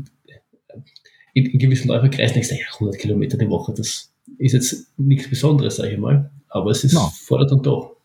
in, 1.33 1.45
in 1.47 1.59
gewissen 1.59 1.87
Läuferkreisen 1.87 2.35
denkst 2.35 2.49
du, 2.49 2.55
ja, 2.55 2.65
100 2.73 2.99
Kilometer 2.99 3.37
die 3.37 3.49
Woche, 3.49 3.73
das 3.75 4.13
ist 4.37 4.53
jetzt 4.53 4.93
nichts 4.97 5.29
Besonderes, 5.29 5.77
sage 5.77 5.93
ich 5.93 5.97
mal, 5.97 6.29
aber 6.49 6.71
es 6.71 6.83
ist 6.83 6.93
no. 6.93 7.11
fordert 7.25 7.51
und 7.53 7.65
doch. 7.65 7.95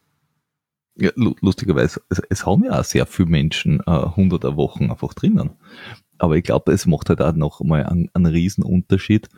Ja, 0.99 1.11
lustigerweise, 1.14 2.01
es, 2.09 2.22
es, 2.30 2.47
haben 2.47 2.64
ja 2.64 2.80
auch 2.80 2.84
sehr 2.84 3.07
viele 3.07 3.28
Menschen 3.28 3.80
äh, 3.80 3.90
100er 3.90 4.57
Wochen 4.57 4.90
einfach 4.90 5.12
drinnen. 5.12 5.51
Aber 6.18 6.36
ich 6.36 6.44
glaube, 6.44 6.72
es 6.72 6.86
macht 6.86 7.11
halt 7.11 7.20
auch 7.20 7.34
noch 7.34 7.61
mal 7.61 7.84
einen, 7.84 8.09
einen 8.14 8.26
riesen 8.26 8.64
Unterschied, 8.64 9.28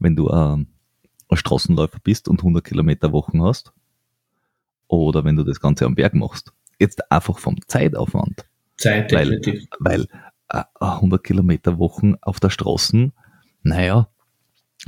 wenn 0.00 0.16
du 0.16 0.28
äh, 0.28 0.56
ein 0.56 0.66
Straßenläufer 1.32 1.98
bist 2.02 2.28
und 2.28 2.40
100 2.40 2.64
Kilometer 2.64 3.12
Wochen 3.12 3.42
hast 3.42 3.72
oder 4.88 5.24
wenn 5.24 5.36
du 5.36 5.44
das 5.44 5.60
Ganze 5.60 5.86
am 5.86 5.94
Berg 5.94 6.14
machst. 6.14 6.52
Jetzt 6.78 7.10
einfach 7.10 7.38
vom 7.38 7.56
Zeitaufwand. 7.66 8.46
Zeit, 8.76 9.10
definitiv. 9.10 9.68
Weil, 9.78 10.06
weil 10.48 10.62
äh, 10.62 10.64
100 10.80 11.22
Kilometer 11.22 11.78
Wochen 11.78 12.16
auf 12.20 12.40
der 12.40 12.50
Straße, 12.50 13.12
naja, 13.62 14.08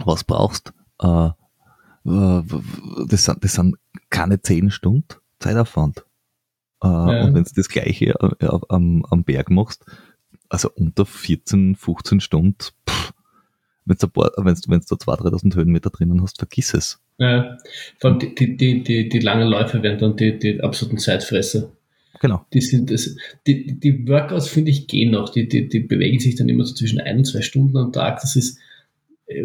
was 0.04 0.24
brauchst? 0.24 0.72
Äh, 1.00 1.30
das, 2.04 3.24
sind, 3.24 3.44
das 3.44 3.54
sind 3.54 3.76
keine 4.10 4.40
10 4.40 4.70
Stunden 4.70 5.06
Zeitaufwand. 5.40 6.04
Äh, 6.86 7.12
ja. 7.12 7.24
Und 7.24 7.34
wenn 7.34 7.44
du 7.44 7.50
das 7.54 7.68
gleiche 7.68 8.14
äh, 8.40 8.46
am, 8.68 9.04
am 9.08 9.24
Berg 9.24 9.50
machst, 9.50 9.84
also 10.48 10.70
unter 10.74 11.06
14, 11.06 11.74
15 11.76 12.20
Stunden, 12.20 12.64
wenn 13.84 13.96
du, 13.98 14.08
wenn 14.14 14.54
du, 14.54 14.60
du 14.60 14.94
2.000, 14.94 15.32
3.000 15.32 15.54
Höhenmeter 15.56 15.90
drinnen 15.90 16.22
hast, 16.22 16.38
vergiss 16.38 16.74
es. 16.74 17.00
Ja, 17.18 17.56
vor 17.98 18.10
allem 18.10 18.18
die, 18.18 18.56
die, 18.56 18.82
die, 18.82 19.08
die 19.08 19.18
langen 19.20 19.48
Läufe 19.48 19.82
werden 19.82 19.98
dann 19.98 20.16
die, 20.16 20.38
die 20.38 20.60
absoluten 20.60 20.98
Zeitfresser. 20.98 21.70
Genau. 22.20 22.44
Die 22.52 22.60
sind 22.60 22.90
das, 22.90 23.14
die, 23.46 23.78
die 23.78 24.08
Workouts 24.08 24.48
finde 24.48 24.70
ich 24.70 24.86
gehen 24.86 25.12
noch, 25.12 25.28
die, 25.28 25.48
die, 25.48 25.68
die 25.68 25.80
bewegen 25.80 26.18
sich 26.18 26.34
dann 26.34 26.48
immer 26.48 26.64
so 26.64 26.74
zwischen 26.74 27.00
ein 27.00 27.18
und 27.18 27.24
zwei 27.26 27.42
Stunden 27.42 27.76
am 27.76 27.92
Tag. 27.92 28.20
Das 28.20 28.36
ist, 28.36 28.58
äh, 29.26 29.44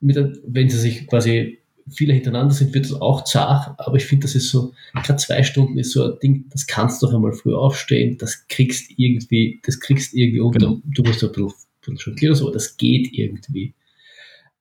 mit, 0.00 0.16
wenn 0.46 0.68
sie 0.68 0.78
sich 0.78 1.06
quasi 1.06 1.58
viele 1.90 2.12
hintereinander 2.12 2.52
sind, 2.52 2.74
wird 2.74 2.86
das 2.86 3.00
auch 3.00 3.24
zart, 3.24 3.78
aber 3.78 3.96
ich 3.96 4.04
finde, 4.04 4.24
das 4.24 4.34
ist 4.34 4.50
so, 4.50 4.72
gerade 4.94 5.16
zwei 5.16 5.42
Stunden 5.42 5.78
ist 5.78 5.92
so 5.92 6.04
ein 6.04 6.18
Ding, 6.20 6.44
das 6.50 6.66
kannst 6.66 7.00
du 7.00 7.06
doch 7.06 7.14
einmal 7.14 7.32
früh 7.32 7.54
aufstehen, 7.54 8.18
das 8.18 8.46
kriegst 8.48 8.90
irgendwie, 8.96 9.60
das 9.64 9.78
kriegst 9.78 10.14
irgendwie 10.14 10.40
unter, 10.40 10.58
genau. 10.58 10.80
du 10.84 11.02
musst 11.04 11.22
ein 11.22 11.30
bisschen 11.30 11.98
schon 11.98 12.34
so, 12.34 12.50
das 12.50 12.76
geht 12.76 13.12
irgendwie. 13.12 13.74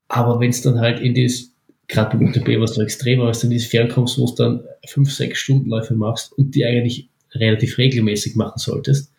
Aber 0.07 0.39
wenn 0.39 0.51
es 0.51 0.61
dann 0.61 0.79
halt 0.79 0.99
in 0.99 1.15
das, 1.15 1.51
gerade 1.87 2.17
beim 2.17 2.27
UTB, 2.27 2.59
was 2.59 2.73
du 2.73 2.81
extremer, 2.81 3.25
als 3.25 3.39
du 3.39 3.47
in 3.47 3.51
dieses 3.51 3.69
Fernkommst, 3.69 4.19
wo 4.19 4.27
du 4.27 4.35
dann 4.35 4.63
fünf, 4.85 5.11
sechs 5.11 5.39
Stundenläufe 5.39 5.95
machst 5.95 6.31
und 6.33 6.53
die 6.53 6.65
eigentlich 6.65 7.09
relativ 7.33 7.79
regelmäßig 7.79 8.35
machen 8.35 8.59
solltest, 8.59 9.11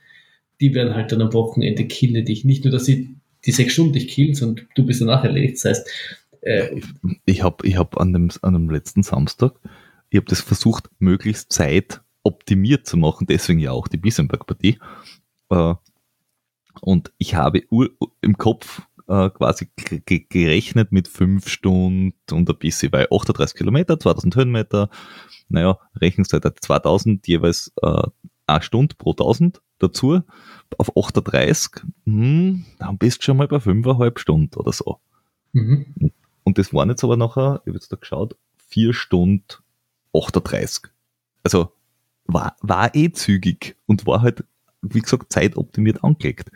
die 0.61 0.75
werden 0.75 0.95
halt 0.95 1.13
dann 1.13 1.23
am 1.23 1.33
Wochenende 1.33 1.85
killen 1.87 2.25
dich. 2.25 2.45
Nicht 2.45 2.65
nur, 2.65 2.73
dass 2.73 2.87
sie 2.87 3.17
die 3.45 3.53
sechs 3.53 3.75
Stunden 3.75 3.93
dich 3.93 4.09
killen, 4.09 4.35
sondern 4.35 4.67
du 4.75 4.87
bist 4.87 5.01
danach 5.01 5.25
erledigt. 5.25 5.57
Das 5.57 5.65
heißt, 5.65 5.89
äh, 6.47 6.81
ich 7.25 7.43
habe 7.43 7.67
ich 7.67 7.77
hab 7.77 7.99
an, 7.99 8.13
dem, 8.13 8.31
an 8.43 8.55
dem 8.55 8.71
letzten 8.71 9.03
Samstag, 9.03 9.55
ich 10.11 10.17
habe 10.17 10.27
das 10.27 10.41
versucht, 10.41 10.89
möglichst 10.99 11.53
Zeit 11.53 12.01
optimiert 12.23 12.87
zu 12.87 12.97
machen, 12.97 13.27
deswegen 13.27 13.59
ja 13.59 13.73
auch 13.73 13.89
die 13.89 13.97
Bissenberg-Partie. 13.97 14.79
Äh, 15.51 15.75
und 16.81 17.13
ich 17.19 17.35
habe 17.35 17.63
im 18.21 18.39
Kopf 18.39 18.83
äh, 19.09 19.31
quasi 19.31 19.69
gerechnet 20.29 20.93
mit 20.93 21.09
fünf 21.09 21.49
Stunden 21.49 22.15
und 22.31 22.49
ein 22.49 22.59
bisschen 22.59 22.91
bei 22.91 23.09
38 23.11 23.57
Kilometer, 23.57 23.99
2000 23.99 24.37
Höhenmeter. 24.37 24.91
Naja, 25.49 25.79
Rechenszeit 25.97 26.45
hat 26.45 26.59
2000, 26.61 27.27
jeweils 27.27 27.73
äh, 27.83 28.03
eine 28.47 28.63
Stunde 28.63 28.95
pro 28.97 29.13
1000 29.13 29.63
dazu. 29.79 30.23
Auf 30.79 30.97
38, 30.97 31.83
hm, 32.05 32.65
dann 32.79 32.99
bist 32.99 33.19
du 33.19 33.25
schon 33.25 33.37
mal 33.37 33.49
bei 33.49 33.57
5,5 33.57 34.19
Stunden 34.19 34.57
oder 34.57 34.73
so. 34.73 35.01
Mhm. 35.53 36.13
Und 36.47 36.59
das 36.59 36.73
waren 36.73 36.91
jetzt 36.91 37.03
aber 37.03 37.17
nachher, 37.17 37.61
ich 37.65 37.71
habe 37.71 37.77
jetzt 37.77 37.91
da 37.91 37.97
geschaut, 37.97 38.37
4 38.69 38.95
Stunden 38.95 39.43
38. 40.15 40.85
Also 41.43 41.73
war, 42.25 42.57
war 42.61 42.95
eh 42.95 43.11
zügig 43.11 43.77
und 43.87 44.07
war 44.07 44.23
halt, 44.23 44.45
wie 44.81 45.01
gesagt, 45.01 45.33
zeitoptimiert 45.33 46.05
angelegt. 46.05 46.53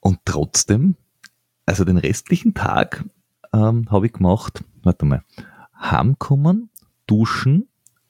Und 0.00 0.18
trotzdem, 0.24 0.96
also 1.66 1.84
den 1.84 1.98
restlichen 1.98 2.52
Tag 2.52 3.04
ähm, 3.52 3.88
habe 3.92 4.06
ich 4.06 4.12
gemacht, 4.12 4.64
warte 4.82 5.06
mal, 5.06 5.22
heimkommen, 5.80 6.68
duschen, 7.06 7.68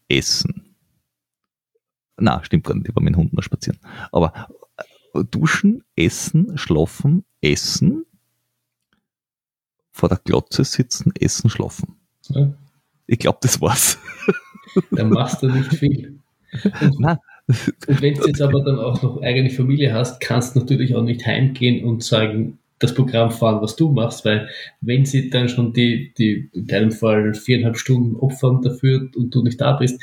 essen. 0.08 0.74
Na, 2.16 2.42
stimmt 2.42 2.64
gar 2.64 2.74
nicht, 2.74 2.88
ich 2.88 2.96
war 2.96 3.02
mit 3.02 3.14
dem 3.14 3.18
Hund 3.18 3.34
noch 3.34 3.42
spazieren. 3.42 3.80
Aber 4.12 4.48
äh, 5.12 5.24
duschen, 5.24 5.84
essen, 5.94 6.56
schlafen, 6.56 7.26
essen, 7.42 8.06
vor 9.98 10.08
der 10.08 10.20
Glotze 10.24 10.64
sitzen, 10.64 11.12
essen, 11.18 11.50
schlafen. 11.50 11.96
Ja. 12.28 12.52
Ich 13.06 13.18
glaube, 13.18 13.38
das 13.42 13.60
war's. 13.60 13.98
Dann 14.92 15.10
machst 15.10 15.42
du 15.42 15.48
nicht 15.48 15.74
viel. 15.74 16.20
Und, 16.80 17.04
und 17.86 18.02
wenn 18.02 18.14
du 18.14 18.26
jetzt 18.26 18.40
aber 18.42 18.62
dann 18.62 18.78
auch 18.78 19.02
noch 19.02 19.22
eigene 19.22 19.50
Familie 19.50 19.92
hast, 19.92 20.20
kannst 20.20 20.54
du 20.54 20.60
natürlich 20.60 20.94
auch 20.94 21.02
nicht 21.02 21.26
heimgehen 21.26 21.84
und 21.84 22.02
sagen, 22.02 22.58
das 22.78 22.94
Programm 22.94 23.30
fahren, 23.30 23.60
was 23.62 23.76
du 23.76 23.90
machst, 23.90 24.24
weil 24.24 24.48
wenn 24.80 25.04
sie 25.04 25.30
dann 25.30 25.48
schon 25.48 25.72
die, 25.72 26.12
die 26.16 26.50
in 26.52 26.66
deinem 26.66 26.92
Fall 26.92 27.34
viereinhalb 27.34 27.78
Stunden 27.78 28.16
opfern 28.16 28.62
dafür 28.62 29.08
und 29.16 29.34
du 29.34 29.42
nicht 29.42 29.60
da 29.60 29.72
bist, 29.72 30.00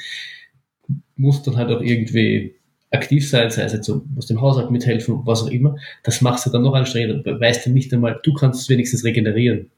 musst 1.16 1.48
dann 1.48 1.58
halt 1.58 1.70
auch 1.70 1.82
irgendwie 1.82 2.56
aktiv 2.92 3.28
sein, 3.30 3.50
sei 3.50 3.64
es 3.64 3.74
jetzt 3.74 3.86
so, 3.86 4.04
musst 4.14 4.30
dem 4.30 4.42
Haushalt 4.42 4.72
mithelfen, 4.72 5.22
was 5.26 5.44
auch 5.44 5.52
immer. 5.52 5.76
Das 6.04 6.22
machst 6.22 6.46
du 6.46 6.50
dann 6.50 6.64
noch 6.64 6.74
anstrengender, 6.74 7.40
weißt 7.40 7.66
du 7.66 7.72
nicht 7.72 7.94
einmal, 7.94 8.20
du 8.24 8.34
kannst 8.34 8.62
es 8.62 8.70
wenigstens 8.70 9.04
regenerieren. 9.04 9.70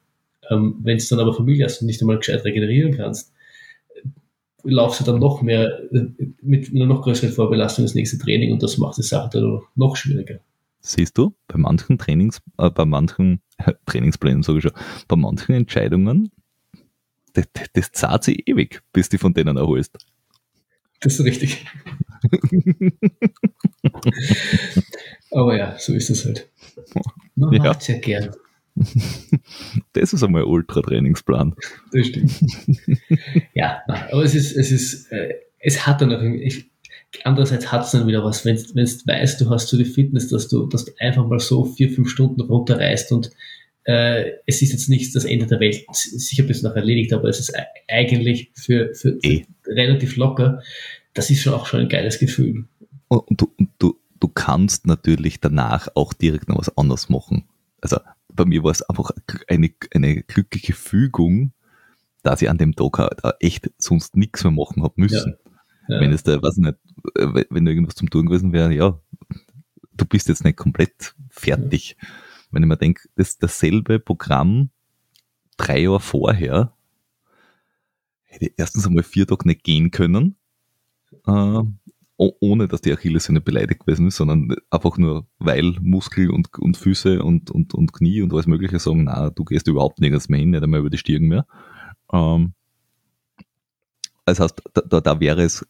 Ähm, 0.50 0.78
Wenn 0.82 0.98
es 0.98 1.10
dann 1.10 1.20
aber 1.20 1.34
Familie 1.34 1.66
hast 1.66 1.82
und 1.82 1.88
nicht 1.88 2.02
einmal 2.02 2.18
gescheit 2.18 2.44
regenerieren 2.46 2.96
kannst, 2.96 3.34
laufst 4.64 5.00
du 5.00 5.04
dann 5.06 5.20
noch 5.20 5.42
mehr 5.42 5.80
äh, 5.92 6.08
mit 6.42 6.72
einer 6.74 6.86
noch 6.86 7.02
größeren 7.02 7.32
Vorbelastung 7.32 7.86
ins 7.86 7.96
nächste 7.96 8.18
Training 8.18 8.52
und 8.52 8.64
das 8.64 8.78
macht 8.78 8.98
die 8.98 9.04
Sache 9.04 9.30
dann 9.32 9.62
noch 9.76 9.96
schwieriger. 9.96 10.40
Siehst 10.80 11.18
du, 11.18 11.34
bei 11.48 11.58
manchen 11.58 11.98
Trainings, 11.98 12.42
äh, 12.58 12.70
bei 12.70 12.86
manchen 12.86 13.42
äh, 13.58 13.74
Trainingsplänen 13.86 14.44
sage 14.44 14.60
ich 14.60 14.64
schon, 14.64 14.74
bei 15.08 15.16
manchen 15.16 15.56
Entscheidungen, 15.56 16.32
das, 17.34 17.46
das 17.74 17.92
zahlt 17.92 18.24
sich 18.24 18.48
ewig, 18.48 18.82
bis 18.94 19.10
du 19.10 19.18
von 19.18 19.34
denen 19.34 19.58
erholst. 19.58 19.98
Das 21.00 21.20
ist 21.20 21.26
richtig. 21.26 21.66
Aber 25.32 25.56
ja, 25.56 25.78
so 25.78 25.94
ist 25.94 26.10
es 26.10 26.26
halt. 26.26 26.50
Man 27.36 27.54
ja. 27.54 27.64
macht 27.64 27.82
es 27.82 27.88
ja 27.88 28.00
gern. 28.00 28.32
Das 29.94 30.14
ist 30.14 30.24
einmal 30.24 30.44
Ultra-Trainingsplan. 30.44 31.56
Das 31.92 32.08
stimmt. 32.08 32.32
ja, 33.54 33.82
aber 33.88 34.24
es 34.24 34.36
ist, 34.36 34.56
es 34.56 34.72
ist, 34.72 35.12
äh, 35.12 35.34
es 35.60 35.88
hat 35.88 36.02
dann 36.02 36.14
auch, 36.14 36.22
ich, 36.22 36.70
andererseits 37.24 37.72
hat 37.72 37.86
es 37.86 37.92
dann 37.92 38.08
wieder 38.08 38.24
was, 38.24 38.46
wenn 38.46 38.56
du 38.56 38.76
weißt, 38.76 39.42
du 39.42 39.50
hast 39.50 39.70
so 39.70 39.78
die 39.78 39.86
Fitness, 39.86 40.28
dass 40.28 40.48
du, 40.48 40.68
dass 40.68 40.86
du 40.86 40.92
einfach 41.00 41.26
mal 41.28 41.40
so 41.40 41.66
vier, 41.66 41.90
fünf 41.90 42.10
Stunden 42.10 42.42
runterreißt 42.42 43.12
und 43.12 43.32
äh, 43.86 44.34
es 44.46 44.62
ist 44.62 44.74
jetzt 44.74 44.90
nicht 44.90 45.16
das 45.16 45.26
Ende 45.26 45.48
der 45.48 45.60
Welt, 45.62 45.86
sicher 45.94 46.44
bis 46.44 46.62
noch 46.62 46.76
erledigt, 46.76 47.14
aber 47.14 47.30
es 47.30 47.40
ist 47.40 47.54
eigentlich 47.88 48.52
für, 48.54 48.94
für, 48.94 49.18
für 49.22 49.28
e. 49.28 49.46
relativ 49.66 50.18
locker. 50.18 50.62
Das 51.14 51.30
ist 51.30 51.42
schon 51.42 51.54
auch 51.54 51.66
schon 51.66 51.82
ein 51.82 51.90
geiles 51.90 52.20
Gefühl. 52.20 52.66
Und 53.08 53.24
du, 53.30 53.50
und 53.58 53.70
du, 53.80 53.98
du 54.20 54.28
kannst 54.28 54.86
natürlich 54.86 55.40
danach 55.40 55.88
auch 55.96 56.14
direkt 56.14 56.50
noch 56.50 56.58
was 56.58 56.78
anderes 56.78 57.08
machen. 57.08 57.46
Also 57.82 57.98
bei 58.38 58.46
mir 58.46 58.64
war 58.64 58.72
es 58.72 58.82
einfach 58.84 59.12
eine, 59.48 59.70
eine 59.94 60.24
glückliche 60.24 60.74
Fügung, 60.74 61.52
dass 62.24 62.42
ich 62.42 62.50
an 62.50 62.58
dem 62.58 62.76
Tag 62.76 63.00
echt 63.40 63.70
sonst 63.78 64.16
nichts 64.16 64.44
mehr 64.44 64.52
machen 64.52 64.84
habe 64.84 64.94
müssen. 64.96 65.32
Ja. 65.32 65.96
Ja. 65.96 66.02
Wenn 66.02 66.12
es 66.12 66.24
da, 66.24 66.42
weiß 66.42 66.58
nicht, 66.58 66.76
äh, 67.16 67.46
wenn 67.50 67.66
da 67.66 67.72
irgendwas 67.72 67.96
zum 67.96 68.10
Tun 68.10 68.26
gewesen 68.26 68.54
wäre, 68.54 68.74
ja, 68.74 69.00
du 69.94 70.06
bist 70.06 70.28
jetzt 70.28 70.44
nicht 70.44 70.58
komplett 70.58 71.16
fertig. 71.30 71.98
Ja. 72.00 72.08
Wenn 72.52 72.64
ich 72.64 72.70
mir 72.70 72.78
denke, 72.78 73.08
das 73.16 73.38
dasselbe 73.38 74.00
Programm 74.00 74.70
drei 75.58 75.80
Jahre 75.80 76.00
vorher 76.00 76.74
hätte 78.24 78.46
ich 78.46 78.54
erstens 78.58 78.86
einmal 78.86 79.04
vier 79.04 79.26
Tage 79.26 79.48
nicht 79.48 79.64
gehen 79.64 79.92
können. 79.92 80.36
Äh, 81.26 81.62
ohne 82.18 82.68
dass 82.68 82.82
die 82.82 82.92
Achillessehne 82.92 83.42
beleidigt 83.42 83.82
gewesen 83.82 84.08
ist, 84.08 84.18
sondern 84.18 84.56
einfach 84.72 84.98
nur, 84.98 85.28
weil 85.38 85.76
Muskel 85.82 86.32
und, 86.32 86.50
und 86.58 86.76
Füße 86.76 87.22
und, 87.22 87.52
und, 87.52 87.74
und 87.74 87.94
Knie 87.94 88.22
und 88.22 88.34
alles 88.34 88.48
Mögliche 88.48 88.80
sagen, 88.80 89.04
na, 89.04 89.30
du 89.30 89.46
gehst 89.46 89.68
überhaupt 89.68 90.00
nirgends 90.00 90.28
mehr 90.28 90.40
hin, 90.40 90.50
nicht 90.50 90.64
einmal 90.64 90.80
über 90.80 90.90
die 90.90 90.98
Stirn 90.98 91.24
mehr. 91.24 91.46
Ähm, 92.12 92.54
das 94.26 94.40
heißt, 94.40 94.62
da, 94.74 94.82
da, 94.82 95.02
da 95.02 95.20
wäre 95.20 95.44
es 95.44 95.66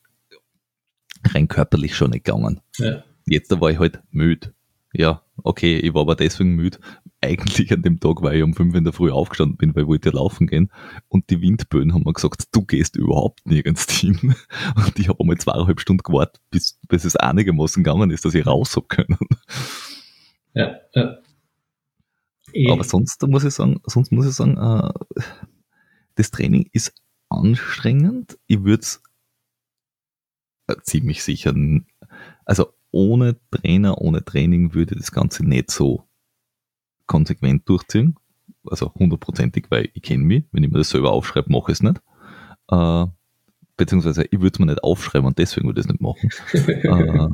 rein 1.34 1.48
körperlich 1.48 1.96
schon 1.96 2.12
nicht 2.12 2.26
gegangen. 2.26 2.62
Ja. 2.78 3.04
Jetzt 3.26 3.52
da 3.52 3.60
war 3.60 3.70
ich 3.70 3.80
halt 3.80 4.02
müde. 4.12 4.54
Ja, 4.94 5.24
okay, 5.44 5.78
ich 5.78 5.94
war 5.94 6.02
aber 6.02 6.16
deswegen 6.16 6.56
müde, 6.56 6.80
eigentlich 7.22 7.72
an 7.74 7.82
dem 7.82 8.00
Tag, 8.00 8.22
weil 8.22 8.38
ich 8.38 8.44
um 8.44 8.54
fünf 8.54 8.76
in 8.76 8.84
der 8.84 8.94
Früh 8.94 9.12
aufgestanden 9.12 9.58
bin, 9.58 9.76
weil 9.76 9.84
ich 9.84 9.88
wollte 9.88 10.12
laufen 10.12 10.48
gehen. 10.48 10.72
Und 11.08 11.30
die 11.30 11.42
Windböen 11.42 11.94
haben 11.94 12.04
mir 12.04 12.14
gesagt, 12.14 12.44
du 12.52 12.62
gehst 12.64 12.96
überhaupt 12.96 13.46
nirgends 13.46 13.90
hin. 13.92 14.36
Und 14.76 15.00
ich 15.00 15.10
habe 15.10 15.20
einmal 15.20 15.38
zweieinhalb 15.38 15.80
Stunden 15.80 16.04
gewartet, 16.04 16.42
bis, 16.52 16.80
bis 16.88 17.06
es 17.06 17.16
einigermaßen 17.16 17.84
gegangen 17.84 18.12
ist, 18.12 18.26
dass 18.26 18.36
ich 18.36 18.46
raus 18.46 18.76
hab 18.76 18.90
können. 18.90 19.18
Ja, 20.54 20.76
ja. 20.94 21.18
Aber 22.72 22.84
sonst 22.84 23.22
muss 23.28 23.44
ich 23.44 23.54
sagen, 23.54 23.80
sonst 23.86 24.12
muss 24.12 24.28
ich 24.28 24.34
sagen, 24.34 24.58
äh, 24.58 25.22
das 26.16 26.32
Training 26.32 26.70
ist 26.72 26.94
anstrengend. 27.30 28.40
Ich 28.48 28.64
würde 28.64 28.82
es 28.82 29.04
äh, 30.68 30.76
ziemlich 30.84 31.24
sicher, 31.24 31.54
also 32.46 32.74
ohne 32.92 33.38
Trainer, 33.52 34.00
ohne 34.00 34.24
Training 34.24 34.74
würde 34.74 34.96
das 34.96 35.12
Ganze 35.12 35.46
nicht 35.46 35.72
so 35.72 36.07
konsequent 37.08 37.68
durchziehen. 37.68 38.16
Also 38.70 38.94
hundertprozentig, 38.94 39.68
weil 39.70 39.90
ich 39.94 40.02
kenne 40.02 40.24
mich. 40.24 40.44
Wenn 40.52 40.64
ich 40.64 40.72
mir 40.72 40.80
das 40.80 40.90
selber 40.90 41.12
aufschreibe, 41.12 41.52
mache 41.52 41.72
ich 41.72 41.80
es 41.80 41.84
nicht. 41.84 42.02
Äh, 42.70 43.06
beziehungsweise 43.78 44.26
ich 44.26 44.40
würde 44.40 44.54
es 44.54 44.60
mir 44.60 44.66
nicht 44.66 44.84
aufschreiben 44.84 45.28
und 45.28 45.38
deswegen 45.38 45.68
würde 45.68 45.80
ich 45.80 45.86
es 45.86 45.92
nicht 45.92 46.02
machen. 46.02 46.30
äh, 46.54 46.88
ja, 46.88 47.30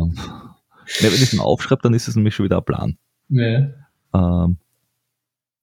wenn 1.01 1.13
ich 1.13 1.21
es 1.21 1.33
mir 1.33 1.43
aufschreibe, 1.43 1.81
dann 1.81 1.93
ist 1.93 2.07
es 2.07 2.15
nämlich 2.15 2.35
schon 2.35 2.45
wieder 2.45 2.57
ein 2.57 2.65
Plan. 2.65 2.97
Ja. 3.29 3.69
Ähm, 4.13 4.57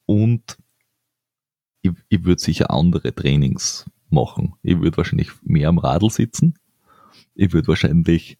und 0.06 0.58
ich, 1.82 1.92
ich 2.08 2.24
würde 2.24 2.40
sicher 2.40 2.70
andere 2.70 3.14
Trainings 3.14 3.88
machen. 4.08 4.54
Ich 4.62 4.80
würde 4.80 4.96
wahrscheinlich 4.96 5.30
mehr 5.42 5.68
am 5.68 5.78
Radl 5.78 6.10
sitzen. 6.10 6.58
Ich 7.34 7.52
würde 7.52 7.68
wahrscheinlich 7.68 8.38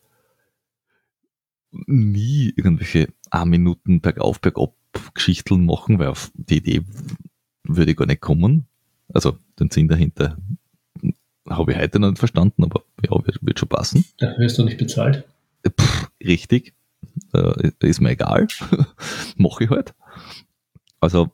nie 1.70 2.52
irgendwelche 2.56 3.08
a 3.30 3.44
Minuten 3.44 4.00
bergauf, 4.00 4.40
bergab 4.40 4.74
Geschichten 5.14 5.64
machen, 5.64 5.98
weil 5.98 6.08
auf 6.08 6.30
die 6.34 6.58
Idee 6.58 6.82
würde 7.64 7.92
ich 7.92 7.96
gar 7.96 8.06
nicht 8.06 8.20
kommen. 8.20 8.66
Also 9.12 9.38
den 9.58 9.70
Sinn 9.70 9.88
dahinter 9.88 10.36
habe 11.48 11.72
ich 11.72 11.78
heute 11.78 11.98
noch 11.98 12.10
nicht 12.10 12.18
verstanden, 12.18 12.64
aber 12.64 12.84
ja, 13.04 13.10
wird, 13.26 13.38
wird 13.42 13.58
schon 13.58 13.68
passen. 13.68 14.04
Da 14.18 14.36
wirst 14.38 14.58
du 14.58 14.64
nicht 14.64 14.78
bezahlt. 14.78 15.24
Pff, 15.68 16.10
richtig. 16.22 16.74
Äh, 17.34 17.70
ist 17.80 18.00
mir 18.00 18.10
egal. 18.10 18.46
Mache 19.36 19.64
ich 19.64 19.70
halt. 19.70 19.94
Also, 21.00 21.30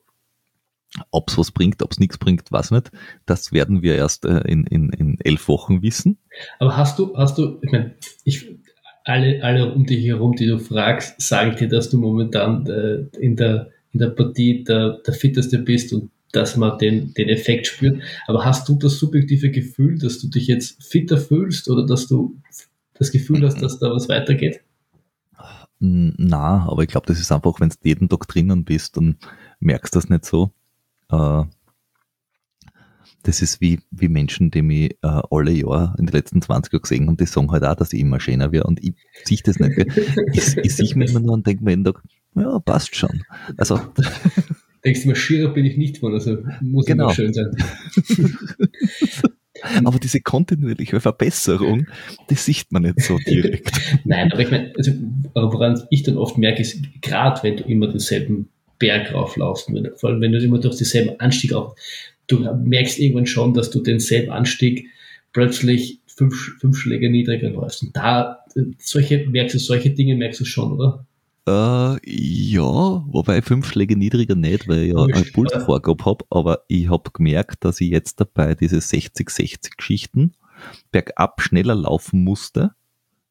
ob 1.10 1.28
es 1.28 1.36
was 1.36 1.50
bringt, 1.50 1.82
ob 1.82 1.92
es 1.92 1.98
nichts 1.98 2.18
bringt, 2.18 2.50
weiß 2.50 2.70
nicht. 2.70 2.90
Das 3.26 3.52
werden 3.52 3.82
wir 3.82 3.96
erst 3.96 4.24
äh, 4.24 4.40
in, 4.40 4.64
in, 4.64 4.90
in 4.90 5.20
elf 5.20 5.48
Wochen 5.48 5.82
wissen. 5.82 6.18
Aber 6.58 6.76
hast 6.76 6.98
du, 6.98 7.16
hast 7.16 7.36
du, 7.38 7.58
ich 7.62 7.72
meine, 7.72 7.94
ich, 8.24 8.55
alle, 9.06 9.42
alle 9.42 9.72
um 9.72 9.86
dich 9.86 10.04
herum, 10.04 10.34
die 10.34 10.46
du 10.46 10.58
fragst, 10.58 11.20
sagen 11.20 11.56
dir, 11.56 11.68
dass 11.68 11.90
du 11.90 11.98
momentan 11.98 12.66
äh, 12.66 13.06
in, 13.18 13.36
der, 13.36 13.70
in 13.92 14.00
der 14.00 14.10
Partie 14.10 14.64
der, 14.64 14.98
der 15.06 15.14
Fitteste 15.14 15.58
bist 15.58 15.92
und 15.92 16.10
dass 16.32 16.56
man 16.56 16.76
den, 16.78 17.14
den 17.14 17.28
Effekt 17.28 17.68
spürt. 17.68 18.02
Aber 18.26 18.44
hast 18.44 18.68
du 18.68 18.76
das 18.76 18.98
subjektive 18.98 19.50
Gefühl, 19.50 19.98
dass 19.98 20.18
du 20.18 20.28
dich 20.28 20.48
jetzt 20.48 20.82
fitter 20.82 21.18
fühlst 21.18 21.70
oder 21.70 21.86
dass 21.86 22.08
du 22.08 22.36
das 22.94 23.12
Gefühl 23.12 23.46
hast, 23.46 23.62
dass 23.62 23.78
da 23.78 23.90
was 23.90 24.08
weitergeht? 24.08 24.60
Na, 25.78 26.66
aber 26.68 26.82
ich 26.82 26.88
glaube, 26.88 27.06
das 27.06 27.20
ist 27.20 27.30
einfach, 27.30 27.60
wenn 27.60 27.68
du 27.68 27.76
jeden 27.84 28.08
Tag 28.08 28.26
drinnen 28.26 28.64
bist, 28.64 28.96
dann 28.96 29.16
merkst 29.60 29.94
du 29.94 29.98
das 29.98 30.08
nicht 30.08 30.24
so. 30.24 30.50
Äh, 31.10 31.44
das 33.22 33.42
ist 33.42 33.60
wie, 33.60 33.80
wie 33.90 34.08
Menschen, 34.08 34.50
die 34.50 34.62
mich 34.62 34.92
äh, 35.02 35.20
alle 35.30 35.50
Jahre 35.50 35.94
in 35.98 36.06
den 36.06 36.12
letzten 36.12 36.42
20 36.42 36.72
Jahren 36.72 36.82
gesehen 36.82 37.06
haben, 37.06 37.16
die 37.16 37.26
sagen 37.26 37.50
halt 37.50 37.64
auch, 37.64 37.74
dass 37.74 37.92
ich 37.92 38.00
immer 38.00 38.20
schöner 38.20 38.52
wäre 38.52 38.64
und 38.64 38.82
ich 38.82 38.94
sehe 39.24 39.38
das 39.44 39.58
nicht. 39.58 39.78
ich 40.32 40.56
ich 40.56 40.76
sehe 40.76 40.94
mich 40.94 41.10
immer 41.10 41.20
nur 41.20 41.34
und 41.34 41.46
denke 41.46 41.64
mir 41.64 41.70
jeden 41.70 41.84
Tag, 41.84 42.02
ja, 42.34 42.58
passt 42.60 42.94
schon. 42.94 43.22
Also. 43.56 43.80
Denkst 44.84 45.02
du 45.02 45.08
mal, 45.08 45.16
schierer 45.16 45.52
bin 45.52 45.64
ich 45.64 45.76
nicht 45.76 45.98
von, 45.98 46.14
also 46.14 46.38
muss 46.60 46.86
genau. 46.86 47.04
immer 47.04 47.14
schön 47.14 47.32
sein. 47.32 47.50
aber 49.84 49.98
diese 49.98 50.20
kontinuierliche 50.20 51.00
Verbesserung, 51.00 51.86
das 52.28 52.44
sieht 52.44 52.70
man 52.70 52.82
nicht 52.82 53.00
so 53.00 53.18
direkt. 53.18 53.72
Nein, 54.04 54.32
aber 54.32 54.42
ich 54.42 54.50
meine, 54.50 54.72
also, 54.76 54.92
woran 55.34 55.82
ich 55.90 56.02
dann 56.04 56.18
oft 56.18 56.38
merke, 56.38 56.62
ist, 56.62 56.78
gerade 57.02 57.42
wenn 57.42 57.56
du 57.56 57.64
immer 57.64 57.88
denselben 57.88 58.50
Berg 58.78 59.12
rauflaufst, 59.12 59.72
vor 59.96 60.10
allem 60.10 60.20
wenn 60.20 60.32
du 60.32 60.38
immer 60.38 60.58
durch 60.58 60.76
denselben 60.76 61.18
Anstieg 61.18 61.52
auf, 61.52 61.74
du 62.26 62.38
merkst 62.64 62.98
irgendwann 62.98 63.26
schon, 63.26 63.54
dass 63.54 63.70
du 63.70 63.80
denselben 63.80 64.30
Anstieg 64.30 64.88
plötzlich 65.32 66.00
fünf, 66.06 66.56
fünf 66.60 66.78
Schläge 66.78 67.10
niedriger 67.10 67.50
läufst. 67.50 67.82
Und 67.82 67.96
da, 67.96 68.44
solche, 68.78 69.26
merkst 69.28 69.54
du, 69.54 69.58
solche 69.58 69.90
Dinge 69.90 70.16
merkst 70.16 70.40
du 70.40 70.44
schon, 70.44 70.72
oder? 70.72 71.06
Äh, 71.48 71.98
ja, 72.04 73.04
wobei 73.06 73.40
fünf 73.40 73.66
Schläge 73.66 73.96
niedriger 73.96 74.34
nicht, 74.34 74.66
weil 74.66 74.84
ich 74.84 74.92
ja 74.92 75.02
eine 75.04 75.24
Pulsvorgabe 75.24 76.04
habe, 76.04 76.24
aber 76.30 76.64
ich 76.66 76.88
habe 76.88 77.10
gemerkt, 77.12 77.64
dass 77.64 77.80
ich 77.80 77.90
jetzt 77.90 78.20
dabei 78.20 78.54
diese 78.54 78.78
60-60 78.78 79.76
Geschichten 79.76 80.32
bergab 80.90 81.40
schneller 81.40 81.74
laufen 81.74 82.24
musste. 82.24 82.72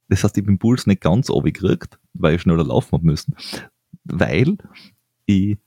Das 0.07 0.23
heißt, 0.23 0.37
ich 0.37 0.45
bin 0.45 0.59
Puls 0.59 0.87
nicht 0.87 1.01
ganz 1.01 1.27
gekriegt, 1.27 1.99
weil 2.13 2.35
ich 2.35 2.41
schneller 2.41 2.63
laufen 2.63 2.93
habe 2.93 3.05
müssen, 3.05 3.35
weil 4.05 4.57
ich 5.25 5.57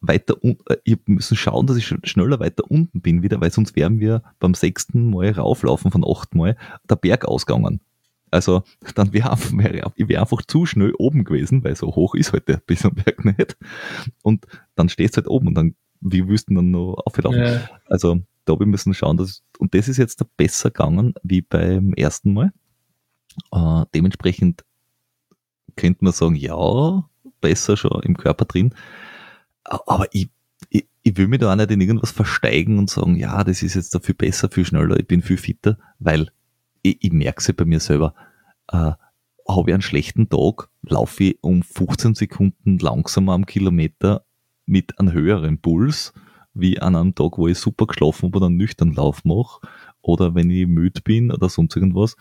weiter 0.00 0.36
äh, 0.42 0.76
ich 0.84 0.98
müssen 1.06 1.36
schauen, 1.36 1.66
dass 1.66 1.76
ich 1.76 1.94
schneller 2.04 2.40
weiter 2.40 2.64
unten 2.68 3.00
bin 3.00 3.22
wieder, 3.22 3.40
weil 3.40 3.52
sonst 3.52 3.76
wären 3.76 4.00
wir 4.00 4.22
beim 4.38 4.54
sechsten 4.54 5.10
Mal 5.10 5.32
rauflaufen 5.32 5.90
von 5.90 6.04
acht 6.04 6.34
Mal 6.34 6.56
der 6.88 6.96
Berg 6.96 7.26
ausgegangen. 7.26 7.80
Also 8.30 8.62
dann 8.94 9.12
wäre 9.12 9.36
wär, 9.52 9.92
ich 9.96 10.08
wäre 10.08 10.22
einfach 10.22 10.42
zu 10.42 10.66
schnell 10.66 10.94
oben 10.98 11.24
gewesen, 11.24 11.64
weil 11.64 11.76
so 11.76 11.88
hoch 11.94 12.14
ist 12.14 12.32
heute 12.32 12.54
halt 12.54 12.66
bis 12.66 12.84
am 12.84 12.94
Berg 12.94 13.24
nicht. 13.38 13.56
Und 14.22 14.46
dann 14.76 14.88
stehst 14.88 15.16
du 15.16 15.18
halt 15.18 15.28
oben 15.28 15.48
und 15.48 15.54
dann, 15.54 15.74
wie 16.00 16.26
wüssten 16.28 16.54
dann 16.54 16.70
noch 16.70 17.02
aufgelaufen. 17.04 17.42
Ja. 17.42 17.68
Also 17.86 18.20
da 18.44 18.58
wir 18.58 18.66
müssen 18.66 18.94
schauen, 18.94 19.16
dass, 19.16 19.42
und 19.58 19.74
das 19.74 19.88
ist 19.88 19.98
jetzt 19.98 20.24
besser 20.36 20.70
gegangen 20.70 21.14
wie 21.22 21.42
beim 21.42 21.92
ersten 21.94 22.32
Mal. 22.32 22.52
Äh, 23.52 23.84
dementsprechend 23.94 24.64
könnte 25.76 26.04
man 26.04 26.12
sagen, 26.12 26.34
ja, 26.34 27.08
besser 27.40 27.76
schon 27.76 28.02
im 28.02 28.16
Körper 28.16 28.44
drin. 28.44 28.74
Aber 29.64 30.06
ich, 30.12 30.30
ich, 30.68 30.86
ich 31.02 31.16
will 31.16 31.28
mich 31.28 31.40
da 31.40 31.52
auch 31.52 31.56
nicht 31.56 31.70
in 31.70 31.80
irgendwas 31.80 32.10
versteigen 32.10 32.78
und 32.78 32.90
sagen, 32.90 33.16
ja, 33.16 33.42
das 33.44 33.62
ist 33.62 33.74
jetzt 33.74 33.94
dafür 33.94 34.14
besser, 34.14 34.48
viel 34.50 34.64
schneller, 34.64 34.98
ich 34.98 35.06
bin 35.06 35.22
viel 35.22 35.36
fitter, 35.36 35.78
weil 35.98 36.30
ich, 36.82 36.98
ich 37.00 37.12
merke 37.12 37.40
es 37.40 37.52
bei 37.54 37.64
mir 37.64 37.80
selber. 37.80 38.14
Äh, 38.68 38.92
habe 39.48 39.70
ich 39.70 39.74
einen 39.74 39.82
schlechten 39.82 40.28
Tag, 40.28 40.68
laufe 40.82 41.24
ich 41.24 41.38
um 41.42 41.62
15 41.62 42.14
Sekunden 42.14 42.78
langsamer 42.78 43.32
am 43.32 43.46
Kilometer 43.46 44.24
mit 44.66 44.98
einem 44.98 45.12
höheren 45.12 45.60
Puls, 45.60 46.12
wie 46.54 46.80
an 46.80 46.96
einem 46.96 47.14
Tag, 47.14 47.38
wo 47.38 47.48
ich 47.48 47.58
super 47.58 47.86
geschlafen 47.86 48.28
habe 48.28 48.38
oder 48.38 48.46
einen 48.46 48.56
nüchtern 48.56 48.92
Lauf 48.92 49.24
mache, 49.24 49.60
oder 50.02 50.34
wenn 50.34 50.50
ich 50.50 50.66
müde 50.66 51.00
bin 51.02 51.30
oder 51.30 51.48
sonst 51.48 51.76
irgendwas. 51.76 52.16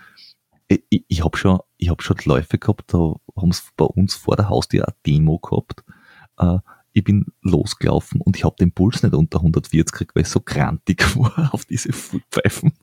Ich, 0.67 0.83
ich, 0.89 1.05
ich 1.07 1.23
habe 1.23 1.37
schon, 1.37 1.59
ich 1.77 1.89
hab 1.89 2.01
schon 2.01 2.17
Läufe 2.25 2.57
gehabt, 2.57 2.93
da 2.93 3.15
haben 3.35 3.51
sie 3.51 3.61
bei 3.75 3.85
uns 3.85 4.15
vor 4.15 4.35
der 4.35 4.49
Haustür 4.49 4.87
eine 4.87 4.95
Demo 5.05 5.39
gehabt. 5.39 5.83
Äh, 6.37 6.59
ich 6.93 7.03
bin 7.03 7.25
losgelaufen 7.41 8.21
und 8.21 8.35
ich 8.35 8.43
habe 8.43 8.55
den 8.59 8.71
Puls 8.71 9.03
nicht 9.03 9.13
unter 9.13 9.39
140 9.39 9.85
gekriegt, 9.91 10.15
weil 10.15 10.23
ich 10.23 10.29
so 10.29 10.39
krantig 10.39 11.03
war 11.15 11.53
auf 11.53 11.65
diese 11.65 11.91
Pfeifen. 11.93 12.73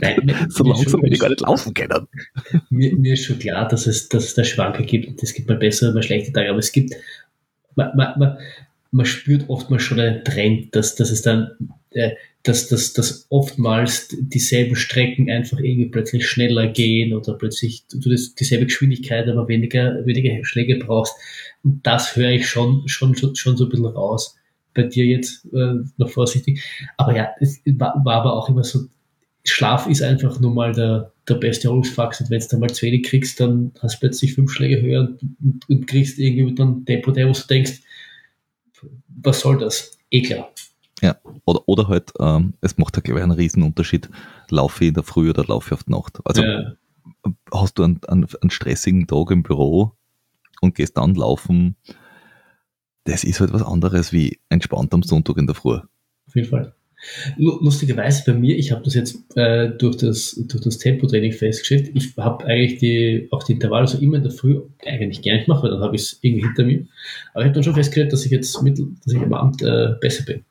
Nein, 0.00 0.34
so 0.48 0.64
langsam 0.64 1.02
will 1.02 1.12
ich 1.12 1.20
gar 1.20 1.28
nicht 1.28 1.40
laufen 1.40 1.74
können. 1.74 2.08
Mir, 2.70 2.96
mir, 2.96 3.14
ist 3.14 3.24
schon 3.24 3.38
klar, 3.38 3.68
dass 3.68 3.86
es, 3.86 4.08
dass 4.08 4.24
es 4.24 4.34
da 4.34 4.44
Schwanke 4.44 4.84
gibt. 4.84 5.22
Es 5.22 5.34
gibt 5.34 5.48
mal 5.48 5.58
bessere, 5.58 5.92
mal 5.92 6.02
schlechte 6.02 6.32
Tage, 6.32 6.50
aber 6.50 6.58
es 6.58 6.72
gibt, 6.72 6.94
man, 7.74 7.90
man, 7.96 8.18
man, 8.18 8.38
man 8.90 9.06
spürt 9.06 9.48
oftmals 9.48 9.82
schon 9.82 10.00
einen 10.00 10.24
Trend, 10.24 10.74
dass, 10.74 10.94
dass 10.94 11.10
es 11.10 11.22
dann, 11.22 11.50
äh, 11.90 12.12
dass, 12.42 12.68
dass, 12.68 12.92
dass 12.92 13.26
oftmals 13.30 14.08
dieselben 14.20 14.76
Strecken 14.76 15.30
einfach 15.30 15.58
irgendwie 15.58 15.90
plötzlich 15.90 16.26
schneller 16.26 16.68
gehen 16.68 17.12
oder 17.12 17.34
plötzlich 17.34 17.84
du 17.86 18.10
das, 18.10 18.34
dieselbe 18.34 18.66
Geschwindigkeit, 18.66 19.28
aber 19.28 19.48
weniger, 19.48 20.04
weniger 20.04 20.44
Schläge 20.44 20.76
brauchst. 20.76 21.14
Und 21.62 21.86
das 21.86 22.16
höre 22.16 22.30
ich 22.30 22.48
schon, 22.48 22.86
schon, 22.88 23.14
schon 23.14 23.56
so 23.56 23.64
ein 23.64 23.70
bisschen 23.70 23.86
raus. 23.86 24.36
Bei 24.74 24.84
dir 24.84 25.04
jetzt 25.04 25.46
äh, 25.52 25.74
noch 25.96 26.08
vorsichtig. 26.08 26.64
Aber 26.96 27.14
ja, 27.14 27.28
es 27.40 27.60
war, 27.66 28.00
war 28.04 28.20
aber 28.20 28.32
auch 28.34 28.48
immer 28.48 28.64
so, 28.64 28.80
Schlaf 29.44 29.86
ist 29.86 30.02
einfach 30.02 30.38
nur 30.40 30.52
mal 30.52 30.72
der, 30.72 31.12
der 31.28 31.34
beste 31.34 31.64
Erholungsfaktor. 31.64 32.28
Wenn 32.30 32.40
du 32.40 32.58
mal 32.58 32.70
zu 32.70 32.86
wenig 32.86 33.04
kriegst, 33.04 33.40
dann 33.40 33.72
hast 33.80 33.96
du 33.96 34.00
plötzlich 34.00 34.34
fünf 34.34 34.52
Schläge 34.52 34.80
höher 34.80 35.00
und, 35.00 35.22
und, 35.42 35.68
und 35.68 35.86
kriegst 35.86 36.18
irgendwie 36.18 36.60
einem 36.60 36.84
Tempo, 36.84 37.10
der 37.10 37.28
wo 37.28 37.32
du 37.32 37.46
denkst, 37.48 37.80
was 39.08 39.40
soll 39.40 39.58
das? 39.58 39.98
Eh 40.10 40.22
klar. 40.22 40.52
Ja, 41.00 41.16
oder, 41.44 41.62
oder 41.66 41.88
halt, 41.88 42.12
ähm, 42.20 42.54
es 42.60 42.78
macht 42.78 42.96
ja, 42.96 43.02
glaube 43.02 43.20
ich, 43.20 43.24
einen 43.24 43.32
Riesenunterschied, 43.32 44.08
laufe 44.50 44.84
ich 44.84 44.88
in 44.88 44.94
der 44.94 45.02
Früh 45.02 45.30
oder 45.30 45.44
laufe 45.44 45.68
ich 45.68 45.72
auf 45.72 45.84
die 45.84 45.90
Nacht. 45.90 46.20
Also 46.24 46.42
ja. 46.42 46.72
hast 47.52 47.78
du 47.78 47.82
einen, 47.82 48.00
einen, 48.06 48.28
einen 48.40 48.50
stressigen 48.50 49.08
Tag 49.08 49.32
im 49.32 49.42
Büro 49.42 49.96
und 50.62 50.74
gehst 50.74 50.96
dann 50.96 51.14
laufen, 51.14 51.76
das 53.04 53.24
ist 53.24 53.40
halt 53.40 53.52
was 53.52 53.62
anderes 53.62 54.12
wie 54.12 54.38
entspannt 54.48 54.94
am 54.94 55.02
Sonntag 55.02 55.36
in 55.36 55.46
der 55.46 55.56
Früh. 55.56 55.78
Auf 56.26 56.34
jeden 56.34 56.48
Fall. 56.48 56.74
Lustigerweise 57.36 58.22
bei 58.24 58.38
mir, 58.38 58.56
ich 58.56 58.70
habe 58.70 58.84
das 58.84 58.94
jetzt 58.94 59.36
äh, 59.36 59.70
durch 59.76 59.96
das, 59.96 60.40
durch 60.48 60.62
das 60.62 60.78
Tempotraining 60.78 61.32
festgestellt, 61.32 61.90
ich 61.94 62.16
habe 62.16 62.44
eigentlich 62.44 62.78
die, 62.78 63.26
auch 63.32 63.42
die 63.42 63.54
Intervalle 63.54 63.88
so 63.88 63.98
immer 63.98 64.18
in 64.18 64.22
der 64.22 64.30
Früh 64.30 64.60
eigentlich 64.86 65.20
gar 65.20 65.34
nicht 65.34 65.46
gemacht, 65.46 65.64
weil 65.64 65.70
dann 65.72 65.82
habe 65.82 65.96
ich 65.96 66.02
es 66.02 66.18
irgendwie 66.22 66.46
hinter 66.46 66.64
mir. 66.64 66.86
Aber 67.34 67.42
ich 67.42 67.46
habe 67.46 67.54
dann 67.54 67.64
schon 67.64 67.74
festgestellt, 67.74 68.12
dass 68.12 68.24
ich 68.24 68.30
jetzt 68.30 68.62
mit, 68.62 68.78
dass 68.78 69.12
ich 69.12 69.20
am 69.20 69.34
Abend 69.34 69.62
äh, 69.62 69.94
besser 70.00 70.24
bin. 70.24 70.44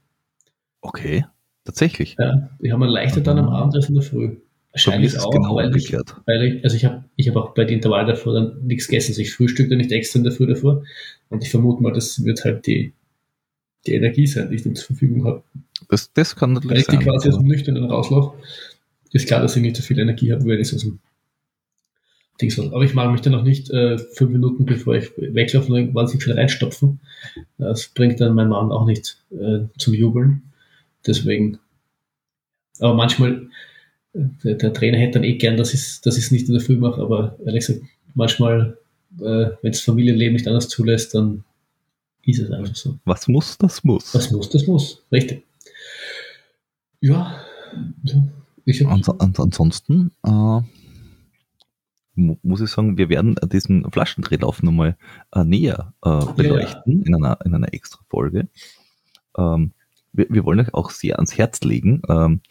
Okay, 0.81 1.23
tatsächlich. 1.63 2.17
Ja, 2.19 2.49
ich 2.59 2.71
habe 2.71 2.85
mir 2.85 2.91
leichter 2.91 3.21
dann 3.21 3.39
am 3.39 3.47
Abend 3.47 3.75
als 3.75 3.87
in 3.87 3.95
der 3.95 4.03
Früh. 4.03 4.35
Wahrscheinlich 4.73 5.19
auch, 5.19 5.31
genau 5.31 5.55
weil, 5.55 5.75
ich, 5.75 5.91
weil 5.91 6.43
ich, 6.43 6.63
also 6.63 6.77
ich 6.77 6.85
habe 6.85 7.03
ich 7.17 7.27
hab 7.27 7.35
auch 7.35 7.53
bei 7.53 7.65
den 7.65 7.75
Intervallen 7.75 8.07
davor 8.07 8.33
dann 8.33 8.65
nichts 8.65 8.87
gegessen. 8.87 9.11
Also 9.11 9.21
ich 9.21 9.33
frühstücke 9.33 9.75
nicht 9.75 9.91
extra 9.91 10.17
in 10.17 10.23
der 10.23 10.31
Früh 10.31 10.47
davor. 10.47 10.83
Und 11.29 11.43
ich 11.43 11.49
vermute 11.49 11.83
mal, 11.83 11.91
das 11.91 12.23
wird 12.23 12.45
halt 12.45 12.65
die, 12.67 12.93
die 13.85 13.93
Energie 13.93 14.27
sein, 14.27 14.49
die 14.49 14.55
ich 14.55 14.63
dann 14.63 14.75
zur 14.75 14.87
Verfügung 14.87 15.25
habe. 15.25 15.43
Das, 15.89 16.11
das 16.13 16.35
kann 16.35 16.53
natürlich 16.53 16.85
sein. 16.85 16.93
Wenn 16.93 16.99
ich 16.99 17.05
die 17.05 17.09
quasi 17.09 17.29
aus 17.29 17.37
dem 17.37 17.47
Nüchternen 17.47 17.83
rauslaufe, 17.83 18.37
ist 19.11 19.27
klar, 19.27 19.41
dass 19.41 19.57
ich 19.57 19.61
nicht 19.61 19.75
so 19.75 19.83
viel 19.83 19.99
Energie 19.99 20.31
habe, 20.31 20.45
wenn 20.45 20.61
ich 20.61 20.67
es 20.67 20.73
aus 20.73 20.81
dem 20.81 20.99
Dings 22.41 22.57
Aber 22.59 22.83
ich 22.83 22.93
mag 22.93 23.11
mich 23.11 23.21
dann 23.21 23.35
auch 23.35 23.43
nicht 23.43 23.69
äh, 23.69 23.97
fünf 23.97 24.31
Minuten 24.31 24.65
bevor 24.65 24.95
ich 24.95 25.11
weglaufe 25.17 25.71
und 25.71 25.77
irgendwann 25.77 26.07
sich 26.07 26.23
viel 26.23 26.33
reinstopfen. 26.33 26.99
Das 27.57 27.89
bringt 27.89 28.19
dann 28.19 28.35
mein 28.35 28.49
Mann 28.49 28.71
auch 28.71 28.85
nicht 28.85 29.17
äh, 29.31 29.65
zum 29.77 29.93
Jubeln. 29.93 30.43
Deswegen. 31.05 31.59
Aber 32.79 32.95
manchmal, 32.95 33.47
der, 34.13 34.55
der, 34.55 34.73
Trainer 34.73 34.97
hätte 34.97 35.13
dann 35.13 35.23
eh 35.23 35.35
gern, 35.35 35.57
dass 35.57 35.73
ich 35.73 35.79
es 35.81 36.01
dass 36.01 36.31
nicht 36.31 36.47
in 36.47 36.53
der 36.53 36.61
Früh 36.61 36.77
mache, 36.77 37.01
aber 37.01 37.37
ehrlich 37.45 37.65
gesagt, 37.65 37.85
manchmal, 38.13 38.77
äh, 39.19 39.51
wenn 39.61 39.71
das 39.71 39.81
Familienleben 39.81 40.33
nicht 40.33 40.47
anders 40.47 40.67
zulässt, 40.67 41.15
dann 41.15 41.43
ist 42.25 42.39
es 42.39 42.51
einfach 42.51 42.75
so. 42.75 42.99
Was 43.05 43.27
muss, 43.27 43.57
das 43.57 43.83
muss. 43.83 44.13
Was 44.13 44.31
muss, 44.31 44.49
das 44.49 44.67
muss. 44.67 45.03
Richtig. 45.11 45.43
Ja. 46.99 47.41
Ich 48.65 48.85
Ans 48.85 49.09
ansonsten 49.09 50.11
äh, 50.23 50.61
muss 52.15 52.61
ich 52.61 52.69
sagen, 52.69 52.97
wir 52.97 53.09
werden 53.09 53.35
diesen 53.51 53.89
Flaschendrehlauf 53.89 54.61
nochmal 54.61 54.97
äh, 55.33 55.43
näher 55.43 55.93
äh, 56.03 56.25
beleuchten 56.35 56.99
ja. 56.99 57.07
in, 57.07 57.15
einer, 57.15 57.39
in 57.45 57.55
einer 57.55 57.73
extra 57.73 57.99
Folge. 58.09 58.49
Ähm, 59.37 59.71
wir, 60.11 60.27
wir, 60.29 60.43
wollen 60.43 60.59
euch 60.59 60.73
auch 60.73 60.89
sehr 60.89 61.15
ans 61.15 61.37
Herz 61.37 61.61
legen, 61.61 62.01
ähm, 62.09 62.41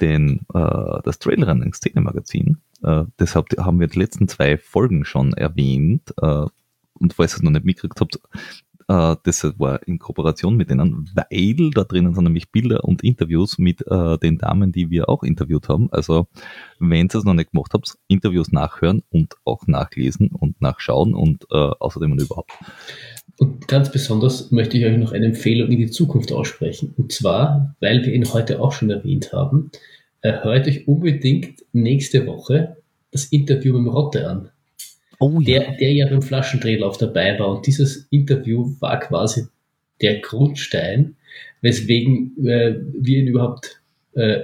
denn 0.00 0.40
äh, 0.52 1.00
das 1.04 1.18
Trailrunning 1.18 1.72
Szene 1.74 2.00
Magazin, 2.00 2.58
äh, 2.82 3.04
deshalb 3.18 3.46
haben 3.58 3.80
wir 3.80 3.86
die 3.86 3.98
letzten 3.98 4.28
zwei 4.28 4.58
Folgen 4.58 5.04
schon 5.04 5.32
erwähnt, 5.34 6.12
äh, 6.20 6.46
und 6.96 7.12
falls 7.14 7.34
ihr 7.34 7.36
es 7.38 7.42
noch 7.42 7.50
nicht 7.50 7.64
mitgekriegt 7.64 8.00
habt, 8.00 8.20
äh, 8.88 9.16
das 9.22 9.44
war 9.58 9.86
in 9.86 9.98
Kooperation 9.98 10.56
mit 10.56 10.70
denen, 10.70 11.10
weil 11.14 11.70
da 11.70 11.84
drinnen 11.84 12.14
sind 12.14 12.24
nämlich 12.24 12.50
Bilder 12.50 12.84
und 12.84 13.02
Interviews 13.02 13.58
mit 13.58 13.86
äh, 13.86 14.18
den 14.18 14.38
Damen, 14.38 14.72
die 14.72 14.90
wir 14.90 15.08
auch 15.08 15.22
interviewt 15.22 15.68
haben. 15.68 15.88
Also 15.90 16.26
wenn 16.78 17.06
ihr 17.06 17.14
es 17.14 17.24
noch 17.24 17.34
nicht 17.34 17.52
gemacht 17.52 17.72
habt, 17.72 17.96
Interviews 18.08 18.52
nachhören 18.52 19.02
und 19.10 19.36
auch 19.44 19.66
nachlesen 19.66 20.28
und 20.28 20.60
nachschauen 20.60 21.14
und 21.14 21.46
äh, 21.50 21.56
außerdem 21.56 22.12
und 22.12 22.20
überhaupt. 22.20 22.52
Und 23.38 23.66
ganz 23.66 23.90
besonders 23.90 24.50
möchte 24.52 24.78
ich 24.78 24.84
euch 24.84 24.96
noch 24.96 25.12
eine 25.12 25.26
Empfehlung 25.26 25.70
in 25.70 25.78
die 25.78 25.90
Zukunft 25.90 26.32
aussprechen. 26.32 26.94
Und 26.96 27.12
zwar, 27.12 27.74
weil 27.80 28.04
wir 28.04 28.12
ihn 28.12 28.32
heute 28.32 28.60
auch 28.60 28.72
schon 28.72 28.90
erwähnt 28.90 29.32
haben, 29.32 29.70
äh, 30.20 30.32
hört 30.42 30.66
euch 30.68 30.86
unbedingt 30.86 31.64
nächste 31.72 32.26
Woche 32.26 32.76
das 33.10 33.26
Interview 33.26 33.78
mit 33.78 33.92
Rotte 33.92 34.28
an. 34.28 34.50
Oh, 35.18 35.40
ja. 35.40 35.60
Der, 35.60 35.76
der 35.76 35.92
ja 35.92 36.08
beim 36.08 36.22
Flaschendrehlauf 36.22 36.98
dabei 36.98 37.38
war. 37.38 37.56
Und 37.56 37.66
dieses 37.66 38.06
Interview 38.10 38.74
war 38.80 39.00
quasi 39.00 39.46
der 40.00 40.20
Grundstein, 40.20 41.16
weswegen 41.60 42.32
äh, 42.46 42.76
wir 42.92 43.18
ihn 43.18 43.28
überhaupt 43.28 43.80
äh, 44.14 44.40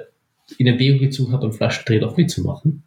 in 0.59 0.67
Erwägung 0.67 1.01
gezogen 1.01 1.33
haben, 1.33 1.41
beim 1.41 1.53
Flaschendrehlauf 1.53 2.17
mitzumachen. 2.17 2.83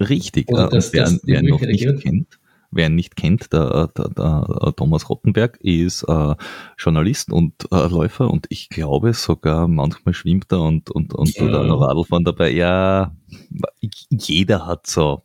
Richtig, 0.00 0.48
äh, 0.48 0.68
das, 0.70 0.92
wer, 0.92 1.04
das 1.04 1.20
wer 1.24 1.42
noch 1.42 1.60
nicht 1.60 2.02
kennt, 2.02 2.38
wer 2.70 2.86
ihn 2.86 2.94
nicht 2.94 3.16
kennt, 3.16 3.52
der, 3.52 3.88
der, 3.88 4.08
der 4.10 4.74
Thomas 4.76 5.08
Rottenberg 5.08 5.58
ist 5.60 6.02
äh, 6.04 6.34
Journalist 6.76 7.32
und 7.32 7.54
äh, 7.72 7.88
Läufer 7.88 8.30
und 8.30 8.46
ich 8.50 8.68
glaube 8.68 9.12
sogar 9.14 9.68
manchmal 9.68 10.14
schwimmt 10.14 10.52
er 10.52 10.62
und, 10.62 10.90
und, 10.90 11.14
und 11.14 11.34
ja. 11.36 11.44
oder 11.44 11.64
noch 11.64 11.80
Radlfahren 11.80 12.24
dabei. 12.24 12.50
Ja, 12.50 13.12
jeder 14.10 14.66
hat 14.66 14.86
so 14.86 15.22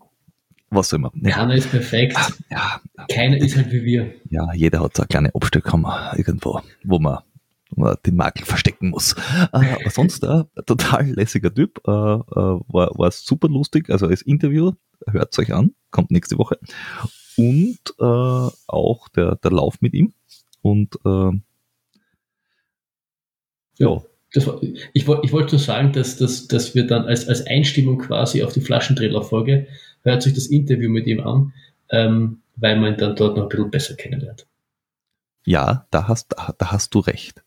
was 0.75 0.89
soll 0.89 0.99
man? 0.99 1.11
Ja. 1.21 1.35
Keiner 1.35 1.55
ist 1.55 1.69
perfekt. 1.69 2.17
Ja. 2.49 2.81
Keiner 3.07 3.37
ist 3.37 3.55
halt 3.55 3.71
wie 3.71 3.83
wir. 3.83 4.13
Ja, 4.29 4.53
jeder 4.53 4.79
hat 4.81 4.95
so 4.95 5.03
eine 5.03 5.07
kleine 5.07 5.35
Abstellkammer 5.35 6.13
irgendwo, 6.17 6.61
wo 6.83 6.99
man, 6.99 7.19
wo 7.69 7.83
man 7.83 7.95
den 8.05 8.15
Makel 8.15 8.45
verstecken 8.45 8.89
muss. 8.89 9.13
Äh, 9.13 9.47
aber 9.51 9.89
sonst 9.91 10.23
äh, 10.23 10.43
total 10.65 11.11
lässiger 11.11 11.53
Typ, 11.53 11.79
äh, 11.85 11.91
war, 11.91 12.89
war 12.97 13.11
super 13.11 13.49
lustig. 13.49 13.89
Also 13.89 14.07
als 14.07 14.23
Interview, 14.23 14.71
hört 15.07 15.31
es 15.31 15.39
euch 15.39 15.53
an, 15.53 15.75
kommt 15.91 16.11
nächste 16.11 16.37
Woche. 16.37 16.57
Und 17.37 17.79
auch 17.99 19.09
der, 19.09 19.35
der 19.35 19.51
Lauf 19.51 19.81
mit 19.81 19.93
ihm. 19.93 20.13
Und 20.61 20.97
ja. 21.03 21.31
ja. 23.77 24.01
War, 24.35 24.61
ich, 24.93 25.05
wollte 25.05 25.25
ich 25.25 25.31
wollte 25.31 25.55
nur 25.55 25.59
sagen, 25.59 25.93
dass, 25.93 26.17
dass, 26.17 26.47
dass 26.47 26.73
wir 26.73 26.87
dann 26.87 27.05
als, 27.05 27.27
als 27.27 27.45
Einstimmung 27.45 27.99
quasi 27.99 28.43
auf 28.43 28.53
die 28.53 28.61
Flaschendreher-Folge 28.61 29.67
hört 30.01 30.23
sich 30.23 30.33
das 30.33 30.47
Interview 30.47 30.89
mit 30.89 31.05
ihm 31.07 31.19
an, 31.21 31.53
ähm, 31.89 32.41
weil 32.55 32.79
man 32.79 32.93
ihn 32.93 32.99
dann 32.99 33.15
dort 33.15 33.37
noch 33.37 33.43
ein 33.43 33.49
bisschen 33.49 33.71
besser 33.71 33.95
kennenlernt. 33.95 34.47
Ja, 35.45 35.85
da 35.91 36.07
hast, 36.07 36.35
da 36.57 36.71
hast 36.71 36.95
du 36.95 36.99
recht. 36.99 37.43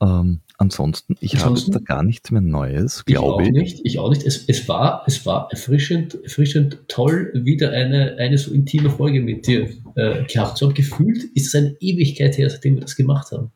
Ähm, 0.00 0.40
ansonsten, 0.58 1.16
ich 1.20 1.34
ansonsten, 1.34 1.74
habe 1.74 1.84
da 1.84 1.94
gar 1.94 2.02
nichts 2.02 2.30
mehr 2.30 2.40
Neues, 2.40 3.04
glaube 3.04 3.42
ich. 3.42 3.48
Auch 3.48 3.52
nicht, 3.52 3.80
ich 3.84 3.98
auch 3.98 4.10
nicht. 4.10 4.24
Es, 4.24 4.44
es, 4.46 4.68
war, 4.68 5.02
es 5.06 5.26
war 5.26 5.48
erfrischend, 5.50 6.22
erfrischend 6.22 6.78
toll, 6.88 7.32
wieder 7.34 7.72
eine, 7.72 8.16
eine 8.18 8.38
so 8.38 8.52
intime 8.52 8.90
Folge 8.90 9.20
mit 9.20 9.46
dir 9.46 9.68
äh, 9.96 10.24
gehabt 10.24 10.56
zu 10.56 10.66
haben. 10.66 10.74
Gefühlt 10.74 11.24
ist 11.34 11.48
es 11.48 11.54
eine 11.54 11.76
Ewigkeit 11.80 12.38
her, 12.38 12.48
seitdem 12.48 12.74
wir 12.74 12.82
das 12.82 12.96
gemacht 12.96 13.32
haben. 13.32 13.50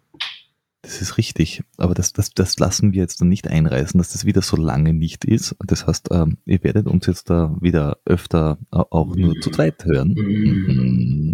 Das 0.85 1.01
ist 1.01 1.17
richtig, 1.17 1.63
aber 1.77 1.95
das, 1.95 2.13
das, 2.13 2.31
das 2.35 2.59
lassen 2.59 2.93
wir 2.93 3.03
jetzt 3.03 3.21
dann 3.21 3.29
nicht 3.29 3.47
einreißen, 3.47 3.99
dass 3.99 4.13
das 4.13 4.25
wieder 4.25 4.43
so 4.43 4.57
lange 4.57 4.93
nicht 4.93 5.25
ist. 5.25 5.55
Das 5.65 5.87
heißt, 5.87 6.09
ähm, 6.11 6.39
ihr 6.45 6.65
werdet 6.65 6.89
uns 6.89 7.07
jetzt 7.07 7.31
da 7.31 7.57
wieder 7.61 7.99
öfter 8.05 8.59
auch 8.73 9.15
nur 9.15 9.37
zu 9.41 9.51
zweit 9.51 9.85
hören. 9.85 10.15
Mhm. 10.19 11.32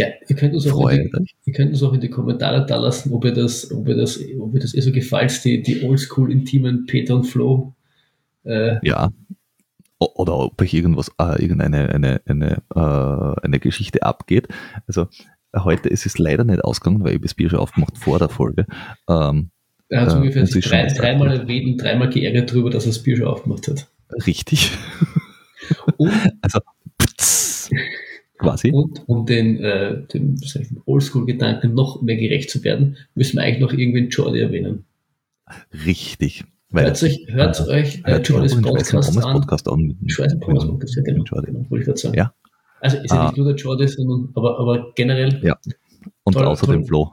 Ja, 0.00 0.06
ihr 0.28 0.36
könnt, 0.36 0.54
uns 0.54 0.66
auch 0.66 0.88
in 0.88 1.10
die, 1.10 1.26
ihr 1.44 1.52
könnt 1.52 1.72
uns 1.72 1.82
auch 1.82 1.92
in 1.92 2.00
die 2.00 2.10
Kommentare 2.10 2.64
da 2.64 2.76
lassen, 2.76 3.12
ob 3.12 3.24
ihr 3.24 3.32
das, 3.32 3.70
ob 3.70 3.88
ihr 3.88 3.96
das, 3.96 4.18
ob 4.38 4.54
ihr 4.54 4.60
das 4.60 4.74
eh 4.74 4.80
so 4.80 4.92
gefällt, 4.92 5.44
die, 5.44 5.62
die 5.62 5.82
oldschool 5.82 6.32
intimen 6.32 6.86
Peter 6.86 7.14
und 7.14 7.24
Flo. 7.24 7.74
Äh, 8.44 8.76
ja. 8.86 9.10
Oder 9.98 10.38
ob 10.38 10.60
euch 10.62 10.72
irgendwas, 10.72 11.10
äh, 11.20 11.42
irgendeine 11.42 11.90
eine, 11.90 12.22
eine, 12.24 12.62
äh, 12.74 13.44
eine 13.44 13.60
Geschichte 13.60 14.02
abgeht. 14.02 14.48
Also 14.86 15.08
Heute 15.56 15.88
ist 15.88 16.06
es 16.06 16.18
leider 16.18 16.44
nicht 16.44 16.62
ausgegangen, 16.62 17.02
weil 17.02 17.16
ich 17.16 17.20
das 17.22 17.34
Bier 17.34 17.50
schon 17.50 17.58
aufgemacht 17.58 17.98
vor 17.98 18.18
der 18.18 18.28
Folge. 18.28 18.66
Ähm, 19.08 19.50
er 19.88 20.02
hat 20.02 20.12
äh, 20.12 20.16
ungefähr 20.16 20.46
sich 20.46 20.64
drei, 20.64 20.86
dreimal 20.86 21.32
erwähnt 21.32 21.66
und 21.66 21.82
dreimal 21.82 22.08
geärgert 22.08 22.50
darüber, 22.50 22.70
dass 22.70 22.84
er 22.84 22.90
das 22.90 23.02
Bier 23.02 23.16
schon 23.16 23.26
aufgemacht 23.26 23.66
hat. 23.66 23.88
Richtig. 24.26 24.70
Und, 25.96 26.12
also, 26.40 26.60
quasi. 28.40 28.72
Und 28.72 29.02
um 29.06 29.26
den, 29.26 29.62
äh, 29.62 30.02
dem 30.12 30.36
Oldschool-Gedanken 30.86 31.74
noch 31.74 32.02
mehr 32.02 32.16
gerecht 32.16 32.50
zu 32.50 32.64
werden, 32.64 32.96
müssen 33.14 33.36
wir 33.36 33.44
eigentlich 33.44 33.60
noch 33.60 33.72
irgendwie 33.72 34.06
Jordi 34.06 34.40
erwähnen. 34.40 34.84
Richtig. 35.86 36.44
Weil 36.70 36.86
hört 36.86 37.02
euch, 37.02 37.26
hört 37.28 37.60
äh, 37.60 37.72
euch 37.72 38.02
äh, 38.04 38.20
Jordis 38.20 38.60
Podcast, 38.60 39.20
Podcast 39.20 39.68
an. 39.68 39.98
Schweizer 40.06 40.36
Podcast, 40.36 40.68
Podcast, 40.68 40.96
ja, 40.96 41.02
genau, 41.02 41.24
genau, 41.24 41.66
wollte 41.68 41.78
ich 41.80 41.86
gerade 41.86 41.98
sagen. 41.98 42.16
Ja, 42.16 42.32
also 42.80 42.96
ist 42.98 43.10
ja 43.10 43.20
ah. 43.20 43.26
nicht 43.26 43.36
nur 43.36 43.46
der 43.46 43.56
Jordi, 43.56 43.88
sondern 43.88 44.28
aber, 44.34 44.58
aber 44.58 44.92
generell. 44.94 45.40
Ja. 45.42 45.58
Und 46.22 46.32
toll, 46.32 46.46
außerdem 46.46 46.84
Flo. 46.84 47.12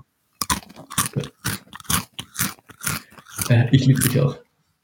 Äh, 3.49 3.65
ich 3.71 3.86
liebe 3.86 3.99
dich 3.99 4.19
auch. 4.19 4.38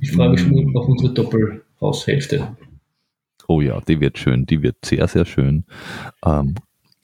ich 0.00 0.12
freue 0.12 0.30
mich 0.30 0.40
schon 0.40 0.76
auf 0.76 0.88
unsere 0.88 1.12
Doppelhaushälfte. 1.12 2.56
Oh 3.50 3.60
ja, 3.60 3.80
die 3.80 4.00
wird 4.00 4.16
schön, 4.16 4.46
die 4.46 4.62
wird 4.62 4.76
sehr, 4.84 5.08
sehr 5.08 5.24
schön. 5.24 5.64
Ähm, 6.24 6.54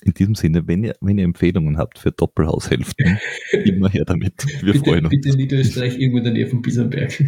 in 0.05 0.15
diesem 0.15 0.37
Sinne, 0.37 0.69
wenn 0.69 0.85
ihr, 0.85 0.95
wenn 1.01 1.19
ihr 1.19 1.25
Empfehlungen 1.25 1.77
habt 1.77 1.99
für 1.99 2.13
Doppelhaushälften, 2.13 3.19
immer 3.65 3.89
her 3.89 4.05
damit. 4.07 4.47
Wir 4.63 4.75
bitte, 4.75 4.85
freuen 4.85 5.07
uns. 5.07 5.11
Bitte 5.11 5.37
Niederösterreich 5.37 5.99
irgendwo 5.99 6.19
in 6.19 6.25
der 6.25 6.33
Nähe 6.35 6.47
von 6.47 6.63
Biesenberg. 6.63 7.21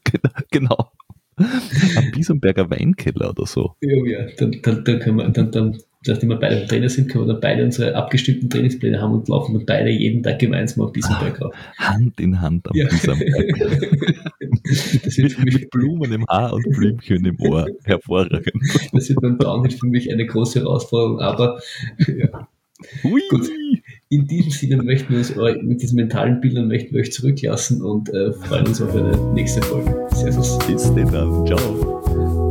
genau. 0.50 0.90
Am 1.36 2.10
Biesenberger 2.12 2.70
Weinkeller 2.70 3.28
oder 3.28 3.44
so. 3.44 3.74
Ja, 3.82 4.06
ja. 4.06 4.26
Dann, 4.38 4.56
dann, 4.62 4.84
dann 4.84 5.00
können 5.00 5.16
wir, 5.18 5.28
dann, 5.28 5.50
dann, 5.50 5.78
nachdem 6.06 6.30
wir 6.30 6.36
beide 6.36 6.66
Trainer 6.66 6.88
sind, 6.88 7.10
können 7.10 7.26
wir 7.26 7.34
dann 7.34 7.42
beide 7.42 7.64
unsere 7.64 7.94
abgestimmten 7.94 8.48
Trainingspläne 8.48 9.02
haben 9.02 9.12
und 9.12 9.28
laufen 9.28 9.52
dann 9.52 9.66
beide 9.66 9.90
jeden 9.90 10.22
Tag 10.22 10.38
gemeinsam 10.38 10.84
auf 10.84 10.92
Biesenberg 10.94 11.42
rauf. 11.42 11.54
Hand 11.76 12.18
in 12.18 12.40
Hand 12.40 12.66
am 12.70 12.74
ja. 12.74 12.88
Biesenberg. 12.88 14.31
mit, 15.16 15.44
mit 15.44 15.70
Blumen 15.70 16.12
im 16.12 16.26
Haar 16.28 16.52
und 16.52 16.64
Blümchen 16.70 17.24
im 17.24 17.40
Ohr. 17.40 17.66
Hervorragend. 17.84 18.52
Das 18.92 19.08
wird 19.08 19.20
beim 19.20 19.38
Downhill 19.38 19.72
für 19.72 19.86
mich 19.86 20.10
eine 20.10 20.26
große 20.26 20.60
Herausforderung, 20.60 21.20
aber 21.20 21.60
ja. 22.06 22.48
Hui. 23.04 23.22
Gut. 23.30 23.48
In 24.08 24.26
diesem 24.26 24.50
Sinne 24.50 24.82
möchten 24.82 25.10
wir 25.10 25.18
uns 25.18 25.34
mit 25.62 25.80
diesen 25.80 25.96
mentalen 25.96 26.40
Bildern 26.40 26.68
möchten 26.68 26.94
wir 26.94 27.00
euch 27.00 27.12
zurücklassen 27.12 27.80
und 27.80 28.08
äh, 28.10 28.32
freuen 28.32 28.66
uns 28.66 28.82
auf 28.82 28.94
eine 28.94 29.16
nächste 29.32 29.62
Folge. 29.62 30.06
Servus. 30.14 30.58
Bis 30.66 30.92
dann. 30.94 31.46
Ciao. 31.46 32.41